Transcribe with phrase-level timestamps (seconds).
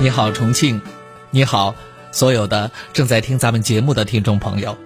[0.00, 0.80] 你好，重庆，
[1.30, 1.74] 你好，
[2.10, 4.76] 所有的正在听咱们节目的听众朋友，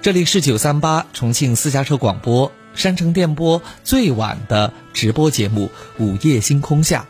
[0.00, 5.70] 这里是九三八重庆私家车广播山城电波最晚的直播节目
[6.02, 7.06] 《午夜星空下》，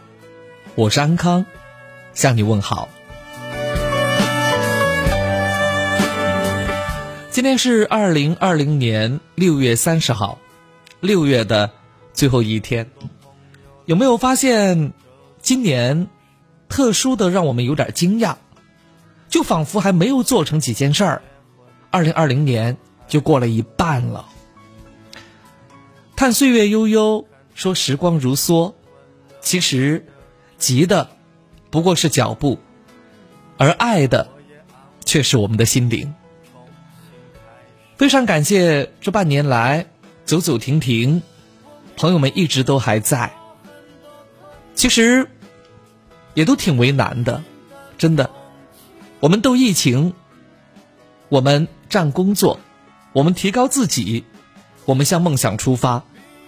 [0.74, 1.44] 我是安康，
[2.14, 2.88] 向你问好。
[7.30, 10.38] 今天是二零二零年六月三十号，
[11.00, 11.70] 六月的
[12.12, 12.90] 最后一天，
[13.84, 14.92] 有没有发现
[15.40, 16.08] 今年
[16.68, 18.36] 特殊的让我们有点惊讶？
[19.28, 21.22] 就仿佛还没有做成几件事儿，
[21.90, 24.26] 二零二零年就过了一半了。
[26.16, 28.72] 叹岁月悠悠，说时光如梭，
[29.40, 30.06] 其实
[30.56, 31.10] 急的
[31.70, 32.58] 不过是脚步，
[33.56, 34.28] 而爱的
[35.04, 36.14] 却是我们的心灵。
[37.96, 39.86] 非常感谢这半年来
[40.24, 41.22] 走走停停，
[41.96, 43.32] 朋友们一直都还在。
[44.74, 45.28] 其实
[46.38, 47.42] 也都挺为难的，
[47.98, 48.30] 真的。
[49.18, 50.12] 我们斗疫情，
[51.28, 52.60] 我们战工作，
[53.12, 54.22] 我们提高自己，
[54.84, 56.04] 我们向梦想出发，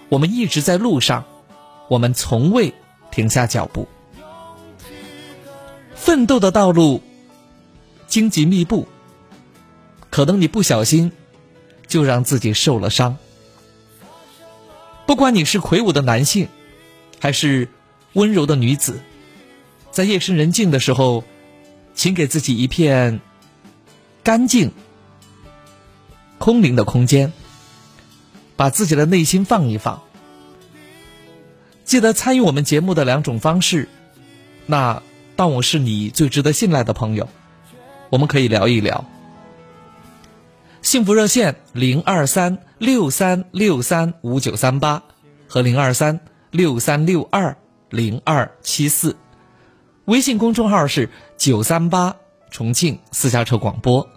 [0.07, 1.25] 我们一直在路上，
[1.89, 2.73] 我们从未
[3.11, 3.85] 停下脚步。
[5.93, 7.03] 奋斗的道路
[8.07, 8.87] 荆棘密布，
[10.09, 11.11] 可能你不小心。
[11.85, 13.17] 就让自己受了伤。
[15.05, 16.47] 不管你是魁梧的男性，
[17.19, 17.67] 还是
[18.13, 19.01] 温柔的女子，
[19.91, 21.23] 在夜深人静的时候，
[21.93, 23.19] 请给自己一片
[24.23, 24.71] 干净、
[26.37, 27.33] 空灵的空间，
[28.55, 30.01] 把自己的内心放一放。
[31.83, 33.89] 记得参与我们节目的两种方式。
[34.65, 35.03] 那
[35.35, 37.27] 当我是你最值得信赖的朋友，
[38.09, 39.03] 我们可以聊一聊。
[40.81, 45.03] 幸福热线零二三六三六三五九三八
[45.47, 47.57] 和零二三六三六二
[47.89, 49.17] 零二七四，
[50.11, 52.17] 微信公众号是九三八
[52.49, 54.09] 重庆私家车广播。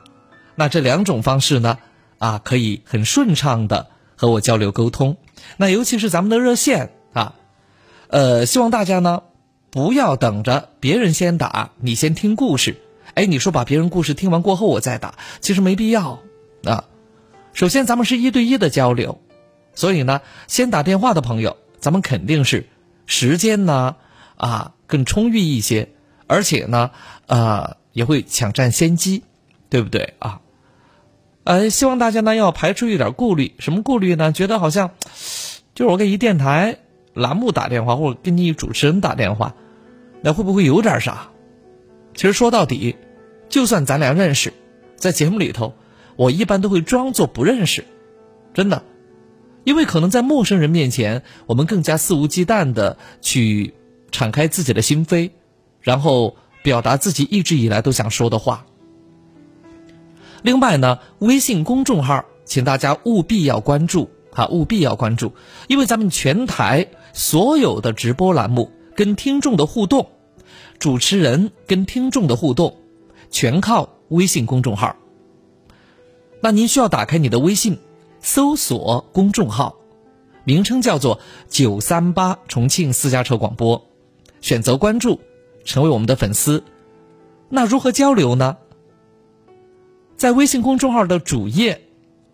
[0.56, 1.78] 那这两种方式呢，
[2.18, 5.18] 啊，可以很顺畅的和我交流沟通。
[5.56, 7.36] 那尤其是咱们的热线啊，
[8.08, 9.22] 呃，希望大家呢
[9.70, 12.74] 不要等着别人先打，你先听故事。
[13.14, 16.18] 哎，你说把别人故事听完过后我再打，其实没必要。
[16.64, 16.86] 啊，
[17.52, 19.20] 首先咱们是一对一的交流，
[19.76, 22.66] 所以呢，先打电话的朋友，咱们肯定是
[23.06, 23.94] 时间呢
[24.34, 25.88] 啊更充裕一些，
[26.26, 26.90] 而且呢
[27.26, 29.22] 呃也会抢占先机，
[29.68, 30.40] 对不对啊？
[31.44, 34.32] 呃，希望大家呢要排除一点顾虑，什么顾虑呢？
[34.32, 34.90] 觉得好像
[35.74, 36.78] 就是我给一电台
[37.12, 39.54] 栏目打电话，或者给你主持人打电话，
[40.22, 41.28] 那会不会有点啥？
[42.14, 42.96] 其实说到底，
[43.48, 44.52] 就算咱俩认识，
[44.96, 45.74] 在节目里头。
[46.16, 47.84] 我一般都会装作不认识，
[48.52, 48.84] 真的，
[49.64, 53.74] 因为可能在陌生人面前，我们更加肆无忌惮的去
[54.14, 55.32] 敞开自己的心扉，
[55.80, 58.64] 然后表达自己一直以来都想说的话。
[60.42, 65.32] 另外呢，微信公众号，请大家务必要关注啊，务必要关注，
[65.66, 70.10] 因为咱们全台所有的直播栏目跟听众的互动，
[70.78, 72.76] 主持人跟听众的互动，
[73.32, 74.94] 全靠微信公众号。
[76.40, 77.80] 那您需要打开你的微信，
[78.20, 79.74] 搜索公众号，
[80.44, 81.18] 名称叫做
[81.50, 83.86] “九三八重庆私家车广播”，
[84.44, 85.22] 选择关注，
[85.64, 86.62] 成为我们的粉丝。
[87.48, 88.58] 那如何交流呢？
[90.18, 91.80] 在微信公众号的主页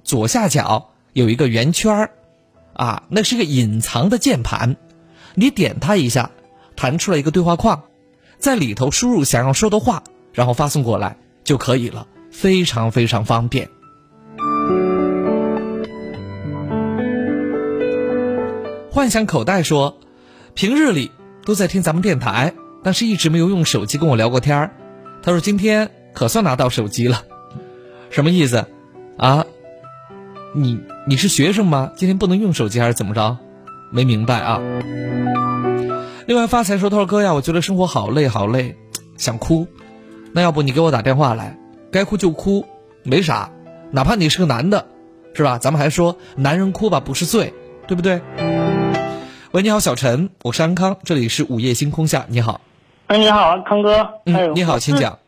[0.02, 2.10] 左下角有一个圆圈儿，
[2.72, 4.76] 啊，那是一个隐藏的键盘，
[5.36, 6.32] 你点它一下，
[6.74, 7.84] 弹出来一个对话框，
[8.40, 13.68] 在里头输入想要说的话，然后发送过来就可以了，非常非常方便。
[18.90, 19.96] 幻想口袋说，
[20.54, 21.12] 平日里
[21.44, 24.70] 都在听咱们电台，但是一直没有用手机跟我聊过天儿。
[25.22, 27.22] 他说今天可算拿到手机了，
[28.10, 28.66] 什么意思？
[29.16, 29.44] 啊？
[30.52, 31.92] 你你是学生吗？
[31.96, 33.38] 今天不能用手机还是怎么着？
[33.92, 34.60] 没明白啊。
[36.26, 38.76] 另外发财说，他说哥呀，我觉得生活好累好累，
[39.16, 39.66] 想哭。
[40.32, 41.58] 那要不你给我打电话来，
[41.90, 42.64] 该哭就哭，
[43.02, 43.50] 没啥。
[43.90, 44.86] 哪怕你是个男的，
[45.34, 45.58] 是吧？
[45.58, 47.52] 咱们还说男人哭吧不是罪，
[47.86, 48.20] 对不对？
[49.52, 52.60] 喂，你好，小陈，我是安康，这里是午夜星空下，你好。
[53.08, 54.08] 哎，你好，康哥。
[54.26, 55.18] 嗯，你好，请讲。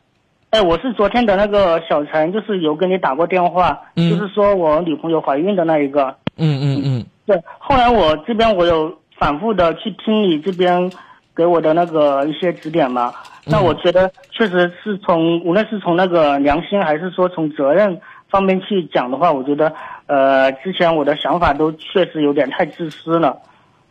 [0.50, 6.14] 哎，我是昨天的那个小陈，就是有跟你打过电话，就是说我女朋友怀孕的那一个。
[6.36, 7.06] 嗯嗯嗯。
[7.26, 10.88] 对，后来我这边我有反复的去听你这边
[11.34, 13.12] 给我的那个一些指点嘛，
[13.44, 19.74] 那我觉得确实是从无论是从那个良心还是说从责任方面去讲的话，我觉得
[20.06, 23.36] 呃之前我的想法都确实有点太自私了。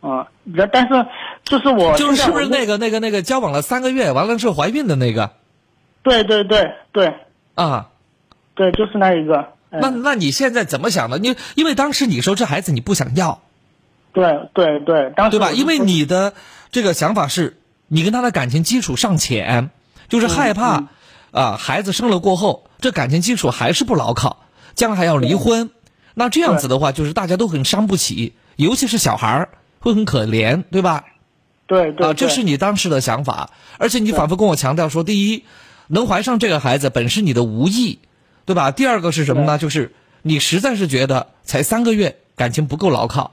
[0.02, 1.06] 啊，然但是
[1.44, 5.30] 就是我就是是不是那个那个那个交往了三个月，完了之后怀孕的那个
[6.02, 7.14] 对对对对
[7.54, 7.88] 啊？
[8.54, 9.36] 对，就是那一个。
[9.70, 11.18] 嗯那那你现在怎么想的？
[11.18, 13.40] 你因为当时你说这孩子你不想要，
[14.12, 15.50] 对对对，当时对吧？
[15.52, 16.34] 因为你的
[16.70, 17.56] 这个想法是，
[17.88, 19.70] 你跟他的感情基础尚浅，
[20.10, 20.88] 就是害怕嗯
[21.30, 24.44] 啊，孩子生了过后，这感情基础还是不牢靠，
[24.74, 25.70] 将来还要离婚。
[26.12, 29.48] 那这样子的话，就是大家都很伤不起，尤其是小孩儿
[29.82, 31.04] 会很可怜，对吧？
[31.66, 35.44] 对对啊，这是你当时的想法，而且你反复跟我强调说，第一，
[35.88, 37.98] 能怀上这个孩子本是你的无意，
[38.44, 38.70] 对吧？
[38.70, 39.58] 第二个是什么呢？
[39.58, 43.32] 就是你实在是觉得才三个月，感情不够牢靠。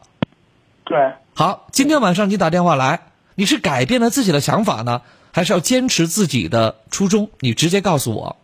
[0.86, 0.98] 对。
[1.36, 3.01] 好，今天晚上你打电话来，
[3.36, 5.01] 你是改变了自己的想法呢，
[5.31, 7.30] 还是要坚持自己的初衷？
[7.40, 8.36] 你直接告诉我。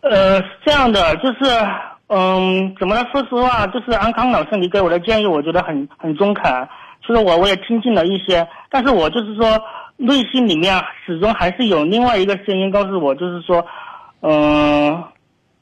[0.00, 1.66] 呃，是这样的，就是，
[2.08, 3.04] 嗯，怎么呢？
[3.12, 6.44] 说实话，就是安康老师你给我的建议，我觉得很很中肯。
[7.06, 9.60] 其实我我也听进了一些，但是我就是说，
[9.96, 13.66] 内心里面始终还是有另外一个声音告诉我，就是说，
[14.20, 15.02] 嗯、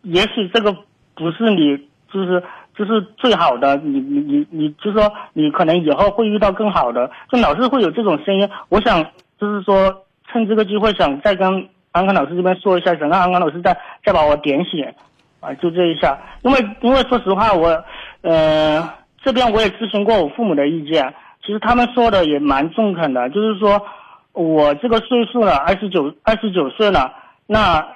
[0.02, 0.72] 也许这个
[1.14, 1.76] 不是你，
[2.12, 2.42] 就是
[2.76, 8.48] 就是最好的，你你你你，就是说你可能以后会遇到更好的，就老是会有这种声音。
[8.68, 9.02] 我想
[9.38, 14.84] 就是说，趁这个机会想再跟安康老师这边说一下，想让安康老师再再把我点醒，
[15.40, 16.18] 啊，就这一下。
[16.42, 17.82] 因为因为说实话，我
[18.22, 18.88] 呃
[19.22, 21.14] 这边我也咨询过我父母的意见，
[21.44, 23.80] 其实他们说的也蛮中肯的，就是说
[24.32, 27.12] 我这个岁数了，二十九二十九岁了，
[27.46, 27.86] 那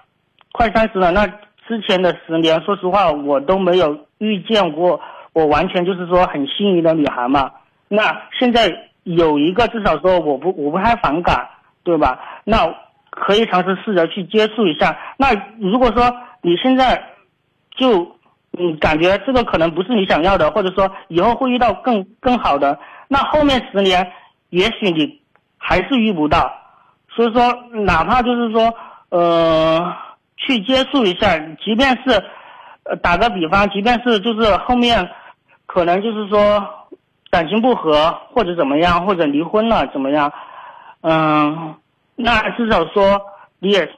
[0.53, 1.27] 快三十了，那
[1.69, 5.01] 之前的十年，说实话我都没有遇见过
[5.33, 7.51] 我完全就是说很心仪的女孩嘛。
[7.89, 11.49] 那现在有一个，至少说我不我不太反感，
[11.83, 12.21] 对吧？
[12.45, 12.75] 那
[13.11, 14.99] 可以尝试试着去接触一下。
[15.17, 17.11] 那如果说你现在
[17.77, 18.14] 就
[18.57, 22.79] 嗯感觉这个可能不是你想要的，或者说以后会遇到更更好的，
[23.09, 24.13] 那后面十年
[24.51, 25.21] 也许你
[25.59, 26.53] 还是遇不到。
[27.09, 27.43] 所以说，
[27.85, 28.75] 哪怕就是说
[29.11, 29.95] 呃
[30.37, 32.23] 去接触一下，即便是
[32.85, 35.09] 呃打个比方，即便是就是后面
[35.67, 36.89] 可能就是说
[37.31, 40.33] 感情不和或者怎么样，或者离婚了怎么样，
[41.03, 41.77] 嗯，
[42.17, 43.21] 那至少说
[43.61, 43.89] 你也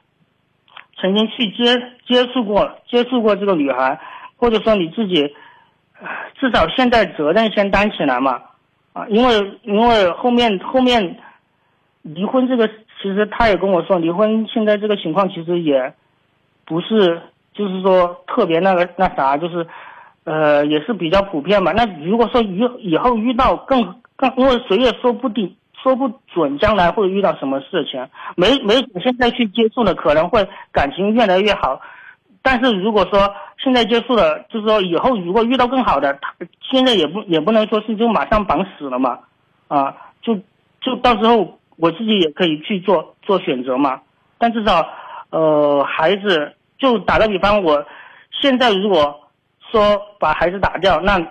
[1.01, 1.75] 曾经去接
[2.07, 3.99] 接触过接触过这个女孩，
[4.37, 5.35] 或者说你自己
[6.39, 8.41] 至少现在责任先担起来嘛，
[8.93, 11.17] 啊，因为因为后面后面
[12.03, 12.67] 离婚这个，
[13.01, 15.93] 其实他也跟我说，离婚现在这个情况其实也
[16.65, 17.21] 不是
[17.53, 19.67] 就是说特别那个那啥，就是
[20.23, 21.71] 呃也是比较普遍嘛。
[21.73, 25.55] 那如果说以以后遇到更更，因为谁也说不定。
[25.83, 28.05] 说不准将来会遇到什么事情，
[28.35, 31.79] 没没准现在去接触的可能会感情越来越好，
[32.47, 36.33] 但是如果说现在接触了，就是说以后如果遇到更好的，他
[36.71, 39.19] 现在也不也不能说是就马上绑死了嘛，
[39.67, 40.33] 啊，就
[40.79, 43.99] 就到时候我自己也可以去做做选择嘛，
[44.37, 44.87] 但至少
[45.31, 47.85] 呃孩子就打个比方，我
[48.31, 49.19] 现在如果
[49.69, 51.21] 说把孩子打掉，那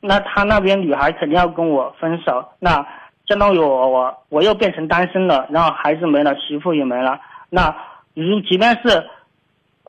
[0.00, 2.84] 那他那边女孩肯定要跟我分手，那。
[3.26, 7.18] 相当于我我我又变成单身了，然后孩子没了，媳妇也没了。
[7.48, 7.74] 那
[8.12, 9.08] 如即便是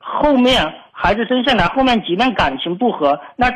[0.08, 3.52] 后面孩子生下来，后面即便感情不和，那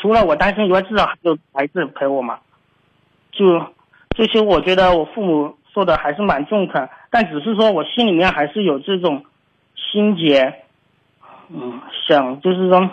[0.00, 2.38] 除了我单身以外，至少还有孩子陪我嘛。
[3.32, 3.44] 就
[4.16, 9.26] 这些，我觉得我父母说的还是蛮中肯，但只是说我心里面还是有这种
[9.76, 10.62] 心结，
[11.50, 12.90] 嗯，想就是说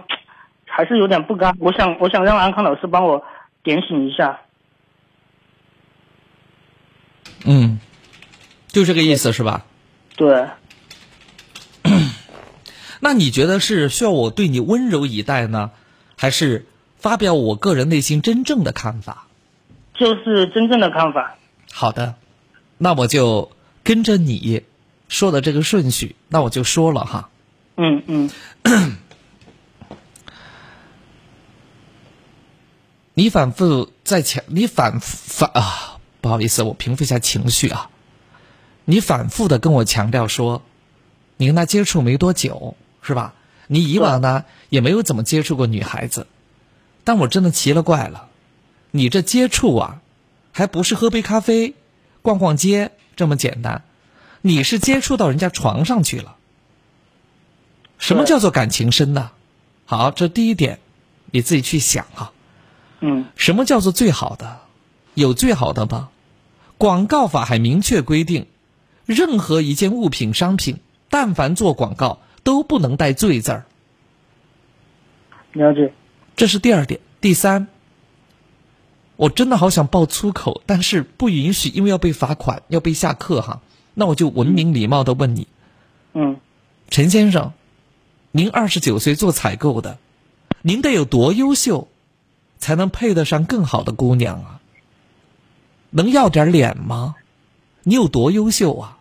[0.67, 1.55] 还是有点不甘。
[1.59, 3.23] 我想我想让安康老师帮我
[3.63, 4.41] 点醒一下。
[7.47, 7.79] 嗯，
[8.67, 9.63] 就这个意思是吧？
[10.17, 10.45] 对，
[12.99, 15.71] 那你觉得是需要我对你温柔以待呢，
[16.17, 16.65] 还是
[16.97, 19.27] 发表我个人内心真正的看法？
[19.93, 21.35] 就是真正的看法。
[21.71, 22.15] 好的，
[22.77, 23.51] 那我就
[23.83, 24.63] 跟着你
[25.07, 27.29] 说的这个顺序，那我就说了哈。
[27.77, 28.29] 嗯嗯
[33.13, 37.89] 你反复在强，你反复反啊，不好意思，我平复一下情绪啊。
[38.83, 40.61] 你反复的跟我强调说，
[41.37, 42.75] 你跟他接触没多久，
[43.05, 43.35] 是吧？
[43.67, 46.27] 你以往呢也没有怎么接触过女孩子，
[47.03, 48.29] 但我真的奇了怪了，
[48.91, 50.01] 你这接触啊，
[50.51, 51.75] 还不是喝杯咖啡、
[52.21, 53.83] 逛逛街这么简单，
[54.41, 56.35] 你是接触到人家床上去了。
[57.97, 59.31] 什么叫做感情深呢？
[59.85, 60.79] 好，这第一点，
[61.31, 62.31] 你自己去想啊。
[63.01, 64.59] 嗯什么叫做最好的？
[65.13, 66.09] 有最好的吗？
[66.77, 68.47] 广告法还明确规定，
[69.05, 73.65] 任何一件物品、商品，但凡做广告都不能带“罪”字儿。
[75.51, 75.91] 了解。
[76.35, 76.99] 这是第二点。
[77.19, 77.67] 第三，
[79.15, 83.61] 我真的好想爆粗口，但是不允许，因为要被罚款，要被下课哈。
[83.95, 85.47] 那我就文明礼貌的问你，
[86.13, 86.37] 嗯，
[86.89, 87.53] 陈先生，
[88.31, 89.97] 您二十九岁做采购的，
[90.61, 91.87] 您得有多优秀，
[92.59, 94.61] 才能配得上更好的姑娘啊？
[95.89, 97.15] 能要点脸吗？
[97.81, 98.99] 你有多优秀啊？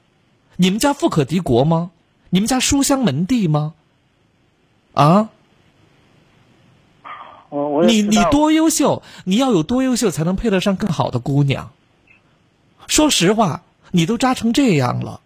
[0.56, 1.90] 你们家富可敌国吗？
[2.34, 3.74] 你们家书香门第吗？
[4.92, 5.28] 啊？
[7.48, 11.70] 我我你你多优秀，你要有多优秀才能配得上更好的姑娘。
[12.88, 13.62] 说实话，
[13.92, 15.20] 你都渣成这样了，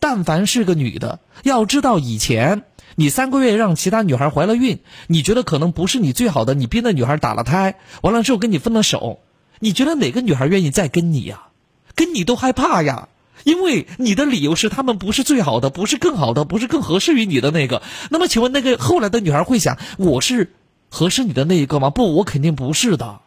[0.00, 2.62] 但凡是个女的，要知道以前
[2.94, 9.20] 你三个月让其他女孩怀了孕，你觉得可能不是你最好的，你逼那女孩打了胎，完了之后跟你分了手，
[9.58, 11.48] 你觉得哪个女孩愿意再跟你呀？
[11.94, 13.08] 跟你都害怕呀。
[13.44, 17.82] 因为你的理由是他们不是最好的，不是更好的，不是更合适于你的那个。
[18.10, 20.52] 那么，请问那个后来的女孩会想，我是
[20.90, 21.90] 合适你的那一个吗？
[21.90, 23.20] 不，我肯定不是的。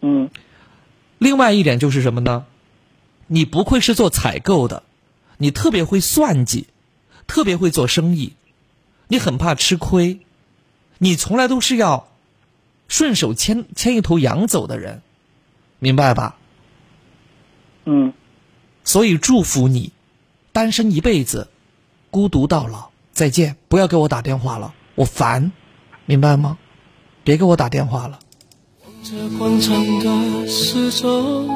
[0.00, 0.30] 嗯
[1.18, 2.46] 另外一点就是什么呢？
[3.26, 4.84] 你不愧是做采购的，
[5.36, 6.66] 你特别会算计，
[7.26, 8.34] 特别会做生意，
[9.08, 10.20] 你很怕吃亏，
[10.98, 12.08] 你从来都是要
[12.86, 15.02] 顺手牵牵一头羊走的人，
[15.78, 16.36] 明白吧？
[17.84, 18.12] 嗯
[18.88, 19.92] 所以祝福你，
[20.50, 21.48] 单身一辈子，
[22.10, 22.88] 孤独到老。
[23.12, 25.52] 再见，不要给我打电话了，我烦，
[26.06, 26.56] 明白吗？
[27.22, 28.18] 别给我打电话了。
[29.04, 31.50] 这广场的时钟，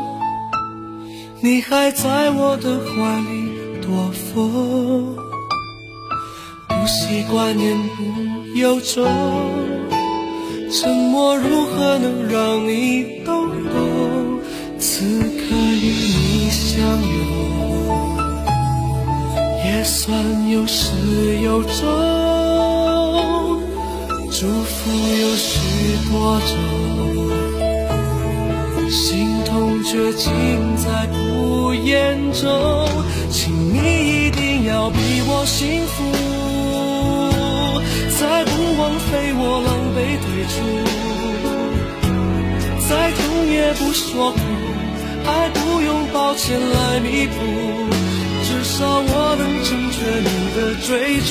[1.41, 5.17] 你还在我的怀里躲风，
[6.69, 9.07] 不习惯言不由衷，
[10.71, 14.12] 沉默如何能让你懂懂？
[14.85, 17.17] 此刻与你相拥，
[19.65, 20.91] 也算有始
[21.41, 21.71] 有终，
[24.29, 24.91] 祝福
[25.23, 25.55] 有许
[26.11, 26.51] 多种。
[28.91, 30.33] 心痛却尽
[30.77, 32.89] 在不言中，
[33.31, 33.79] 请你
[34.27, 34.99] 一定要比
[35.29, 36.03] 我幸福，
[38.19, 40.59] 再不枉费我狼狈退出，
[42.89, 44.39] 再痛也不说苦，
[45.27, 47.35] 爱不用抱歉来弥补，
[48.45, 51.31] 至少我能成全你的追逐，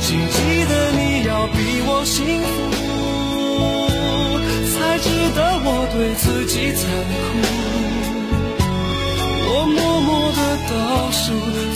[0.00, 0.36] 请记
[0.68, 2.46] 得你要比我幸福。
[4.78, 6.80] 才值得我对自己残
[7.24, 7.34] 酷。
[9.48, 10.74] 我默默的倒
[11.12, 11.24] 数，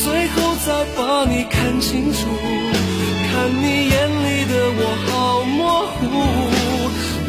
[0.05, 0.37] 最后
[0.67, 2.19] 再把你看清楚。
[3.33, 5.11] 看你眼里的我好
[5.45, 5.59] 模
[5.97, 6.01] 糊，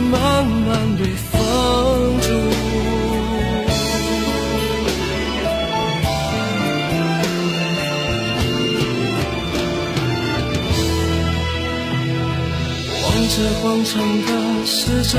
[0.10, 0.14] 慢
[0.46, 1.00] 慢被
[1.32, 1.34] 封
[2.22, 2.28] 住。
[13.34, 14.30] 这广场的
[14.66, 15.18] 时钟，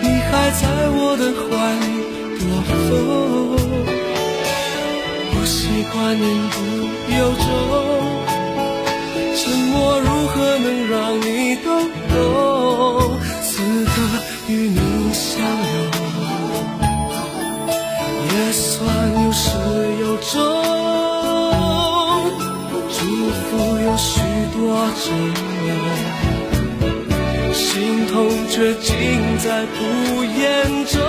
[0.00, 1.44] 你还在我的怀
[1.82, 1.86] 里
[2.38, 2.88] 躲风，
[5.32, 5.58] 不习
[5.92, 6.56] 惯言不
[7.18, 7.44] 由衷，
[9.34, 9.42] 沉
[9.72, 11.68] 默如何能让你懂？
[13.42, 13.52] 此
[13.84, 13.92] 刻
[14.46, 14.78] 与你
[15.12, 15.76] 相拥，
[18.30, 18.72] 也算
[19.24, 19.42] 有始
[20.00, 20.93] 有终。
[23.54, 24.20] 有许
[24.56, 25.12] 多种。
[27.52, 28.94] 心痛却尽
[29.38, 31.00] 在不言中，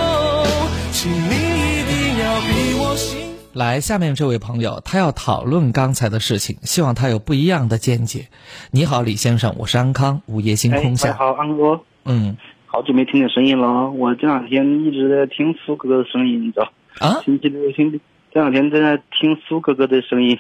[0.91, 3.25] 请你一定要比我幸福。
[3.53, 8.27] 来，下面这位朋友，他要讨论刚才的事情，希望他有不一样的见解。
[8.71, 11.09] 你好，李先生，我是安康，午夜星空下。
[11.09, 12.35] 哎，好，安哥，嗯
[12.65, 13.89] 好久没听你声音了。
[13.89, 16.71] 我这两天一直在听苏哥哥的声音，你知道？
[16.99, 18.01] 啊，星期六、星期
[18.33, 20.37] 这两天正在听苏哥哥的声音。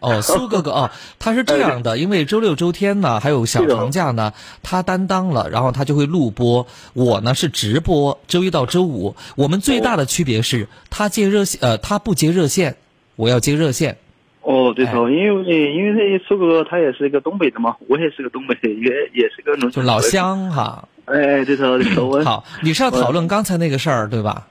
[0.00, 4.32] 哦， 苏哥哥哦，他是这样的，因为周六周天呢，还有小长假呢，
[4.62, 6.66] 他担当了，然后他就会录播。
[6.92, 9.16] 我呢是直播，周一到周五。
[9.36, 12.76] 我们最大的区别是他接热线，呃，他不接热线，
[13.16, 13.96] 我要接热线。
[14.42, 20.00] 哦，对哎头，因为因为这苏哥哥他也是一个东北的嘛，我也是个东北的，也也是个农村就老。
[20.00, 20.86] 乡哈。
[21.06, 24.48] 哎，对头，对头， 我好，你是要讨论刚才那个事儿对吧？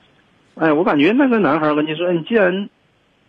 [0.55, 2.69] 哎，我感觉那个男孩儿跟你说，你既然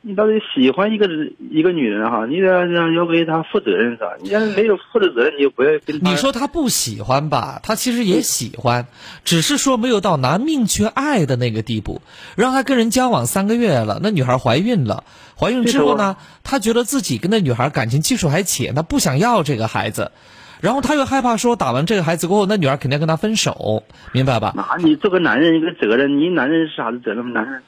[0.06, 1.08] 你到底喜欢一个
[1.50, 4.08] 一个女人哈，你得要要为她负责任是吧？
[4.20, 5.99] 你要是没有负责责任，你就不要跟。
[6.02, 7.58] 你说她不喜欢吧？
[7.62, 8.87] 她其实也喜欢，
[9.25, 12.02] 只是说没有到拿命去爱的那个地步。
[12.37, 15.04] 让她跟人交往三个月了，那女孩怀孕了，
[15.38, 20.12] 怀孕之后呢，他觉得自己跟那女孩感情基础还浅，他不想要这个孩子，
[20.61, 24.52] 然后他又害怕说打完这个孩子过后，那女孩肯定要跟他分手，明白吧？
[24.54, 27.32] 那你做个男人一个责任，你男人是啥子责任？
[27.32, 27.62] 男人，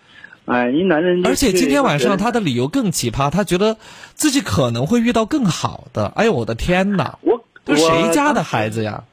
[0.47, 1.29] 哎，你男人就。
[1.29, 3.77] 而且今天晚上他的，理由更奇葩，他觉得
[4.15, 6.07] 自己可能会遇到更好的。
[6.17, 7.19] 哎呦我的天哪！
[7.23, 9.05] 我这谁家的孩子呀？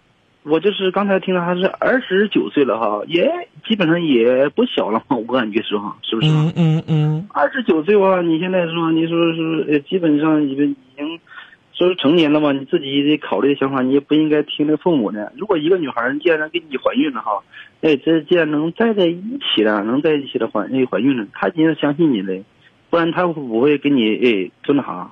[0.44, 3.32] 我就是刚才听到他是二十九岁了哈，也
[3.66, 6.28] 基本上也不小了嘛，我感觉说哈，是不是？
[6.28, 11.20] 嗯嗯嗯，二十九岁哇，你现在说你说是呃，基本上已经已经
[11.74, 15.32] 说是成年了嘛，你自己得考虑的想法，你也不应该听那父母的。
[15.38, 17.42] 如果一个女孩儿既然给你怀孕了哈，
[17.84, 19.22] 哎，这既然能在在一
[19.56, 22.44] 起了，能在一起了怀哎怀孕了，他一定相信你嘞，
[22.90, 25.12] 不然他会不会跟你哎做那啥，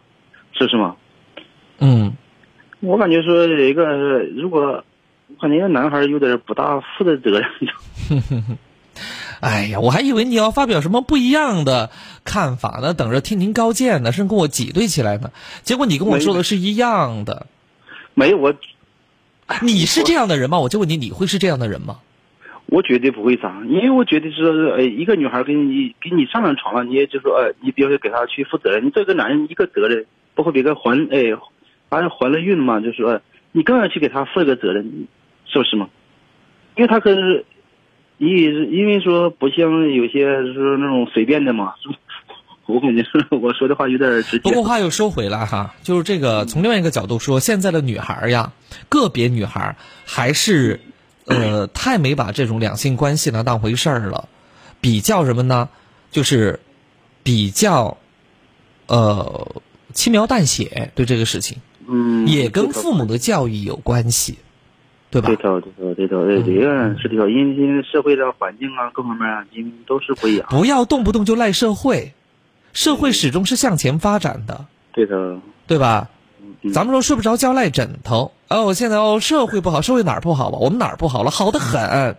[0.54, 0.96] 是不是嘛？
[1.78, 2.14] 嗯，
[2.80, 4.84] 我感觉说有一个如果。
[5.34, 7.50] 我感觉男孩有点不大负的责任。
[9.40, 11.90] 哎呀，我还以为你要发表什么不一样的
[12.26, 15.32] 看法呢，等着听您高见呢，甚至跟我挤兑起来呢。
[15.64, 17.48] 结果你跟我说的是一样的。
[18.14, 18.54] 没有我，
[19.62, 20.60] 你是这样的人吗？
[20.60, 22.00] 我就问你，你会是这样的人吗？
[22.72, 24.46] 我绝对不会砸，因为我觉得是，
[24.78, 28.86] 呃，一个女孩跟你跟你上了床了，你也就说，呃，你必须给她去负责任。
[28.86, 31.38] 你这个男人一个责任，包括别个怀，哎，
[31.90, 33.20] 反正怀了孕嘛，就说
[33.52, 35.08] 你更要去给她负一个责任。
[35.46, 35.90] 是不是嘛？
[36.78, 37.46] 因为她可是，
[38.20, 40.22] 因因为说不像有些
[40.54, 41.74] 是那种随便的嘛。
[42.68, 44.44] 我感觉我说的话有点直接。
[44.44, 48.54] 不过话又说回来哈，就是这个从另外一个角度说，现在的女孩呀，
[48.88, 49.76] 个别女孩
[50.06, 50.80] 还是
[51.26, 54.28] 呃太没把这种两性关系呢当回事儿了，
[54.80, 55.70] 比较什么呢？
[56.12, 56.60] 就是
[57.24, 57.98] 比较
[58.88, 59.62] 呃
[59.94, 64.38] 轻描淡写对这个事情，嗯，也跟父母的教育有关系。
[65.12, 65.28] 对吧？
[65.28, 70.48] 对头，对头，对头，对这个是对头，因为因为社会的环境啊，各方面啊，因为都是不一样。
[70.50, 72.14] 不要动不动就赖社会，
[72.72, 74.66] 社会始终是向前发展的。
[74.94, 76.10] 对头，对吧？
[76.74, 80.58] 咱们说睡不着觉赖枕头哦，现在哦社会不好，社会哪儿不好吧？
[80.60, 81.32] 我们哪儿不好了？
[81.32, 82.18] 好的很，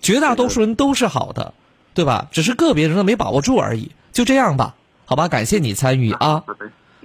[0.00, 1.52] 绝大多数人都是好的，
[1.92, 2.26] 对吧？
[2.32, 3.92] 只是个别人没把握住而已。
[4.10, 4.74] 就这样吧，
[5.04, 5.28] 好吧？
[5.28, 6.42] 感谢你参与啊。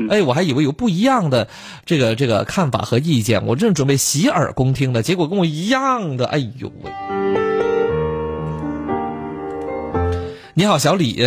[0.09, 1.50] 哎，我还以为有不一样的
[1.86, 6.25] 这个这个看法和意见，我正准备洗耳恭听呢，结果跟我一样的。
[6.27, 6.91] 哎呦喂！
[10.53, 11.21] 你好，小李。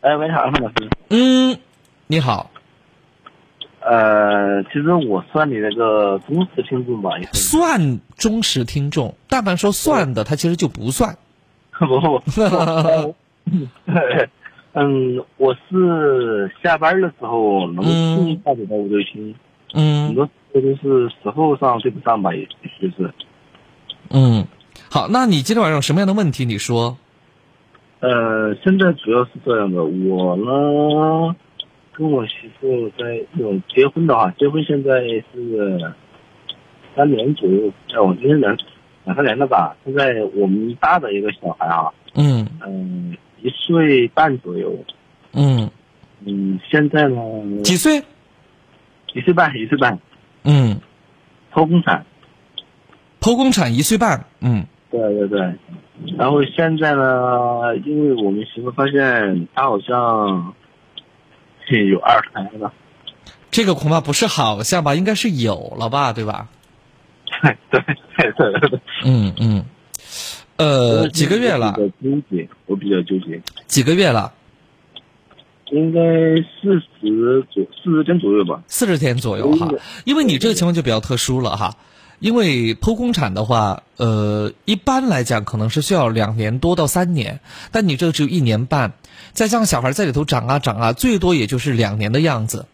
[0.00, 0.90] 哎，喂，好，潘老师。
[1.08, 1.58] 嗯，
[2.06, 2.49] 你好。
[3.80, 11.16] 呃，其实我算你那个忠实听众吧，算忠实听众，但凡说算的，他其实就不算。
[11.78, 13.14] 不 不。
[14.74, 19.34] 嗯，我是下班的时候能听一下子的我就听，
[19.74, 22.46] 嗯，很多时候都是时候上对不上吧，也
[22.80, 23.12] 就是。
[24.10, 24.46] 嗯，
[24.90, 26.44] 好，那你今天晚上有什么样的问题？
[26.44, 26.96] 你说。
[28.00, 31.34] 呃，现在主要是这样的，我呢
[32.00, 35.00] 跟我媳妇在那种结婚的话，结婚现在
[35.32, 35.92] 是
[36.96, 38.56] 三年左右，在我今年两
[39.04, 39.76] 两三年了吧。
[39.84, 43.16] 现在我们大的一个小孩啊，嗯嗯。
[43.42, 44.70] 一岁半左右，
[45.32, 45.70] 嗯，
[46.26, 47.16] 嗯，现在呢？
[47.62, 48.02] 几岁？
[49.14, 49.98] 一岁半，一岁半。
[50.44, 50.78] 嗯，
[51.50, 52.04] 剖宫产。
[53.18, 55.40] 剖宫产一岁半，嗯，对对对。
[56.18, 57.74] 然后现在呢？
[57.86, 60.54] 因为我们媳妇发现她好像
[61.68, 62.72] 有二胎了。
[63.50, 64.94] 这个恐怕不是好像吧？
[64.94, 66.12] 应该是有了吧？
[66.12, 66.48] 对吧？
[67.42, 68.80] 对对对对。
[69.04, 69.64] 嗯嗯。
[70.56, 71.72] 呃，几个月了？
[71.72, 73.40] 比较纠结，我比较纠结。
[73.66, 74.32] 几个月了？
[75.72, 76.00] 应该
[76.60, 78.60] 四十左四十天左右吧。
[78.66, 79.68] 四十天左右哈，
[80.04, 81.74] 因为你这个情况就比较特殊了哈。
[82.20, 87.40] 因为剖宫产的话，呃，一般来讲可能是需要两年多到三年，
[87.72, 88.92] 但你这只有一年半，
[89.32, 92.66] 再加上小孩在里头长啊长啊，最多也就是两年的样子，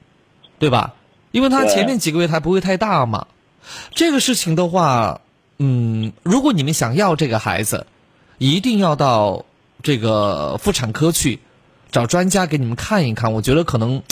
[0.58, 0.92] 对吧？
[1.32, 3.26] 因为他前面几个月他不会太大嘛。
[3.94, 5.22] 这个事情的话。
[5.58, 7.86] 嗯，如果你们想要这个孩子，
[8.36, 9.46] 一定要到
[9.82, 11.38] 这个妇产科去
[11.90, 13.32] 找专家给你们看一看。
[13.32, 14.02] 我觉得可能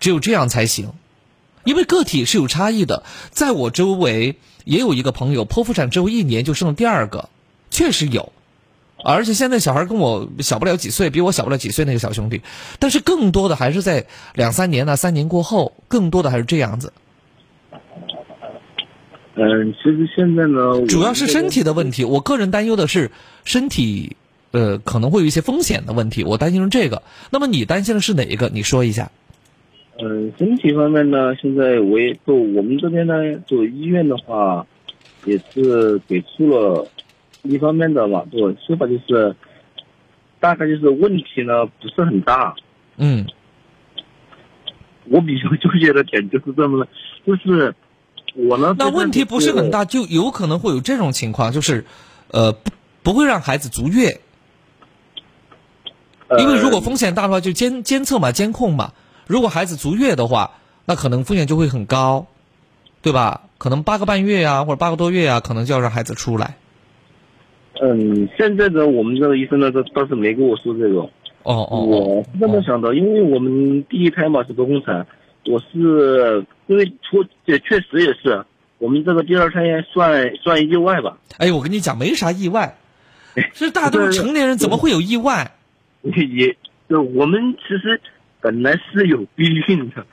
[0.00, 0.94] 只有这样才行，
[1.64, 3.02] 因为个体是有差异的。
[3.30, 7.28] 在我周围也有一个朋友剖腹产之后一年就生了第二个，
[7.70, 8.32] 确实有，
[9.04, 12.42] 而且现在小孩跟我小不了几岁，比我小不了几岁那个小兄弟，
[12.78, 16.92] 但是更多的还是在两三年呢，三年过后，更多的还是这样子。
[19.36, 22.04] 嗯，其实现在呢，主要是身体的问题。
[22.04, 23.10] 我个人担忧的是
[23.44, 24.16] 身体，
[24.52, 26.22] 呃，可能会有一些风险的问题。
[26.22, 27.02] 我担心是这个。
[27.30, 28.48] 那么你担心的是哪一个？
[28.48, 29.10] 你说一下。
[29.98, 33.14] 嗯，身体方面呢，现在我也做我们这边呢，
[33.46, 34.66] 做医院的话，
[35.24, 36.86] 也是给出了
[37.42, 39.34] 一方面的嘛，做说法就是，
[40.40, 42.54] 大概就是问题呢不是很大。
[42.96, 43.26] 嗯。
[45.06, 46.88] 我比较纠结的点就是这么的，
[47.26, 47.74] 就是。
[48.36, 48.74] 我呢？
[48.76, 51.84] 那问题不是很大，就有可能会有这种情况，就是，
[52.32, 52.70] 呃，不
[53.04, 54.20] 不会让孩子足月，
[56.38, 58.92] 因为如果风险大的话，就监监测嘛，监控嘛。
[59.26, 60.52] 如果孩子足月的话，
[60.84, 62.26] 那可能风险就会很高，
[63.02, 63.42] 对吧？
[63.58, 66.56] 可能八个半月呀，或者八个多月呀，可能就要让孩子出来。
[67.80, 71.00] 嗯，现在的我们这个医生呢，倒倒是没跟我说这个。
[71.42, 75.06] 哦哦我是这么想的，因为我们第一胎嘛是剖宫产，
[75.46, 78.44] 我是因为出也确实也是，
[78.78, 79.60] 我们这个第二胎
[79.92, 81.18] 算算意外吧。
[81.38, 82.76] 哎，我跟你讲，没啥意外，
[83.52, 85.50] 这大多数成年人，怎么会有意外？
[86.02, 86.56] 也，
[86.88, 88.00] 就我们其实
[88.44, 90.04] 本来是有避孕的，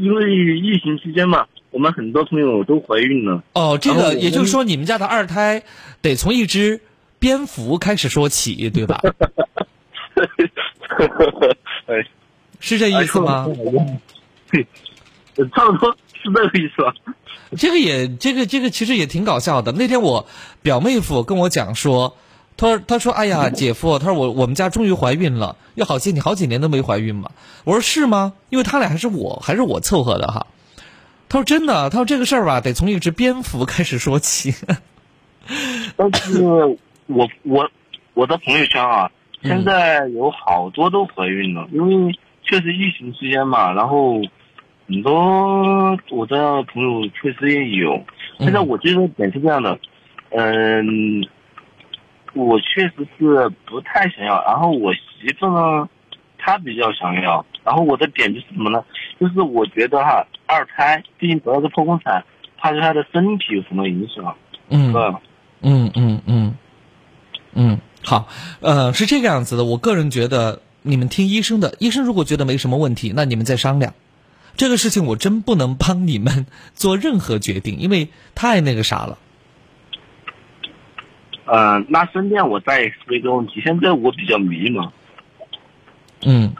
[0.00, 3.42] 因为疫情期间嘛，我们很多朋友都怀孕了。
[3.52, 5.62] 哦，这个也就是说，你们家的二胎
[6.00, 6.80] 得从一只
[7.18, 8.98] 蝙蝠开始说起，对吧？
[11.84, 12.08] 哎，
[12.60, 13.46] 是这意思吗？
[14.50, 14.66] 对，
[15.54, 16.94] 差不多是这个意思吧。
[17.58, 19.70] 这个也，这个这个其实也挺搞笑的。
[19.72, 20.26] 那天我
[20.62, 22.16] 表妹夫跟我讲说，
[22.56, 27.30] 他说他说哎呀， 姐夫，他说我我们家终于怀孕了，要好些你好几年都没怀孕嘛。
[27.64, 28.32] 我说是吗？
[28.48, 30.46] 因为他俩还是我还是我凑合的哈。
[31.28, 34.54] 他说真的，他说这个事儿吧，得从一只蝙蝠开始说起。
[35.96, 36.42] 但是
[37.06, 37.68] 我我
[38.14, 39.10] 我的朋友圈啊，
[39.42, 44.20] 现在有好多都怀孕了，因为确实疫情期间嘛，然后
[44.88, 48.02] 很多我的朋友确实也有。
[48.38, 49.78] 现在我觉得点是这样的，
[50.30, 51.26] 嗯，
[52.36, 55.88] 我确实是不太想要，然后我媳妇呢，
[56.38, 58.84] 她比较想要，然后我的点就是什么呢？
[59.18, 62.24] 就是我觉得哈，二胎毕竟主要是剖宫产，
[62.58, 64.36] 怕对她的身体有什么影响，
[64.68, 64.94] 嗯？
[65.62, 66.54] 嗯嗯嗯
[67.54, 68.28] 嗯，好，
[68.60, 69.64] 呃，是这个样子的。
[69.64, 73.94] 我个人觉得，你们听医生的，医生如果觉得没什么问题，那你们再商量。
[74.58, 79.18] 这个事情我真不能帮你们 做任何决定，因为太那个啥了。
[81.46, 84.90] 呃，那顺便我再说一个问题，现在我比较迷茫。
[86.24, 86.52] 嗯，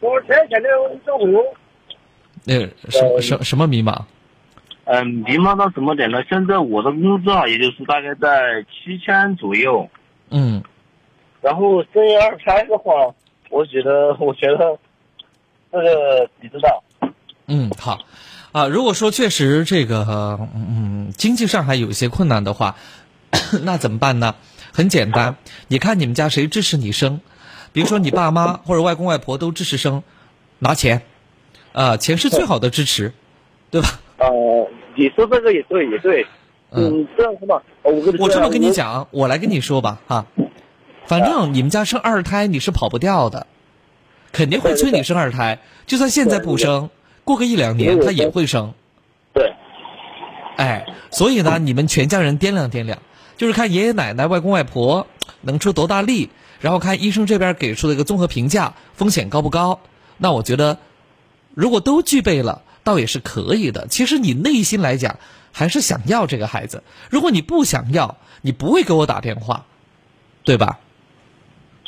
[0.00, 0.68] 我前前的
[1.04, 1.42] 中午，
[2.44, 2.58] 那
[2.90, 4.02] 什么什什么迷茫？
[4.84, 6.22] 嗯，迷茫到什么点呢？
[6.28, 9.88] 现在我的工资啊，也就是大概在七千左右。
[10.30, 10.62] 嗯
[11.40, 12.92] 然后生二胎的话，
[13.50, 14.78] 我觉得，我觉得
[15.70, 16.82] 这个你知道，
[17.46, 17.98] 嗯，好。
[18.52, 22.76] 啊，如果说确实这个嗯经济上还有一些困难的话，
[23.62, 24.34] 那怎么办呢？
[24.72, 25.36] 很简单，
[25.68, 27.20] 你看你们家谁支持你生？
[27.72, 30.02] 比如说你爸妈或者外公外婆都支持生，
[30.58, 31.02] 拿钱，
[31.72, 33.12] 啊，钱是最好的支持，
[33.70, 34.00] 对吧？
[34.18, 36.26] 呃，你说这个也对，也对。
[36.76, 37.62] 嗯，这样是吧？
[37.84, 40.26] 我这么跟你，讲，我来跟你说吧，哈，
[41.06, 43.46] 反正你们家生二胎你是跑不掉的，
[44.32, 46.90] 肯定会催你生二胎，就算现在不生，
[47.22, 48.74] 过个一两年他也会生。
[49.32, 49.52] 对，
[50.56, 52.98] 哎，所以呢，你们全家人掂量掂量，
[53.44, 55.06] 就是看爷爷奶奶、外公外婆
[55.42, 56.30] 能出多大力，
[56.62, 59.80] 然后看医生这边给出的一个综合评价，风险高不高？
[60.16, 60.78] 那我觉得，
[61.52, 63.86] 如果都具备了，倒也是可以的。
[63.88, 65.18] 其实你内心来讲，
[65.52, 66.82] 还是想要这个孩子。
[67.10, 69.66] 如果你不想要，你不会给我打电话，
[70.42, 70.78] 对吧？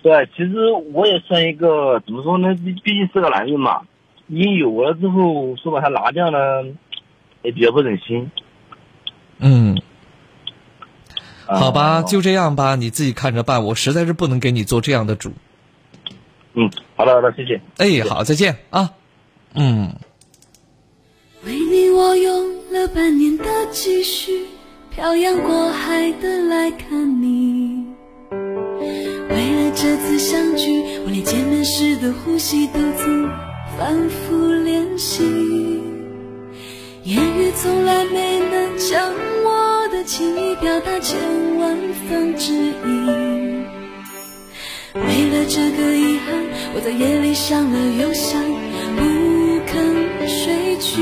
[0.03, 2.55] 对，其实我也算一个怎么说呢？
[2.63, 3.81] 毕毕竟是个男人嘛，
[4.27, 6.39] 你有了之后说把它拿掉呢，
[7.41, 8.31] 也比较不忍心。
[9.39, 9.81] 嗯，
[11.47, 13.65] 好吧，啊就这样吧，你自己看着办。
[13.65, 15.33] 我实在是不能给你做这样的主。
[16.55, 17.61] 嗯，好的好的，谢谢。
[17.79, 18.91] 哎，好，再见啊。
[19.55, 19.95] 嗯。
[21.45, 24.47] 为你我用了半年的积蓄，
[24.91, 27.87] 漂洋过海的来看你。
[28.31, 33.31] 为了这次相聚，我连见面时的呼吸都曾
[33.79, 35.76] 反复练习。
[37.07, 39.15] 言语从来没能将
[39.45, 41.17] 我的情意表达千
[41.57, 42.75] 万分之一。
[44.93, 46.35] 为了这个遗憾，
[46.75, 48.43] 我在夜里想了又想，
[48.97, 50.97] 不肯睡去。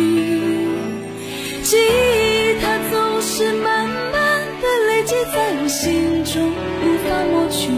[1.62, 4.12] 记忆它总是慢慢
[4.60, 7.72] 的累积在我心中，无法抹去。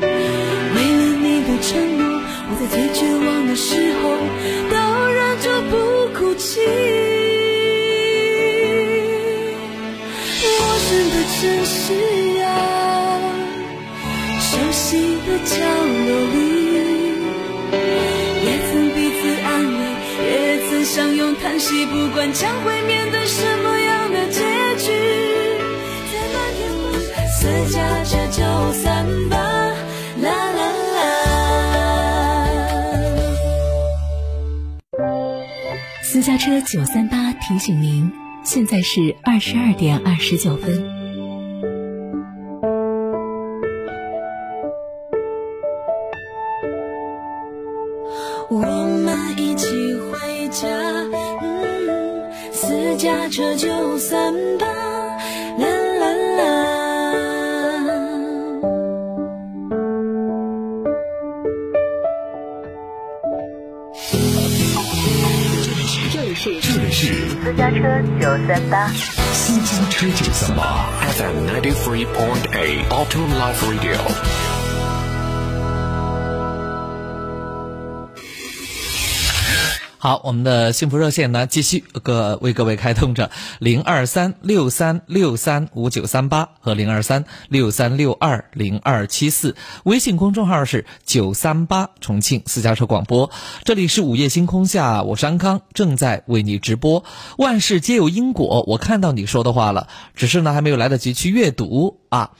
[0.00, 2.02] 为了你的承诺，
[2.48, 4.02] 我在最绝望的时候
[4.70, 4.74] 都
[6.34, 6.60] 哭泣。
[10.42, 11.82] 陌生的城市
[12.42, 12.46] 啊，
[14.40, 15.54] 熟悉的角
[16.06, 16.36] 落里，
[18.44, 19.80] 也曾彼此安慰，
[20.26, 20.28] 也
[20.68, 24.40] 曾相拥叹息，不管将会面对什么样的结
[24.78, 24.90] 局，
[26.10, 26.82] 在那天会
[27.30, 27.38] 四
[27.72, 28.42] 加九九
[28.82, 29.36] 三八，
[36.24, 38.10] 私家车九三八提醒您，
[38.42, 41.03] 现在是二十二点二十九分。
[68.46, 68.88] 九三八，
[69.32, 74.53] 私家车九三八 FM ninety three point eight Auto Life Radio。
[80.04, 93.30] 好，我们的幸福热线呢，继续各为各位开通着零二三六三六三五九三八和零二三六三六二零二七四，微信公众号是九三八重庆私家车广播。
[93.64, 97.02] 这里是午夜星空下，我是安康，正在为你直播。
[97.38, 102.32] 万事皆有因果，我看到你说的话了，只是呢还没有来得及去阅读啊。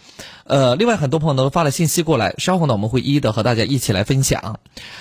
[0.44, 4.58] 呃，另外很多朋友都发了信息过来，稍后呢我们会一一的和大家一起来分享。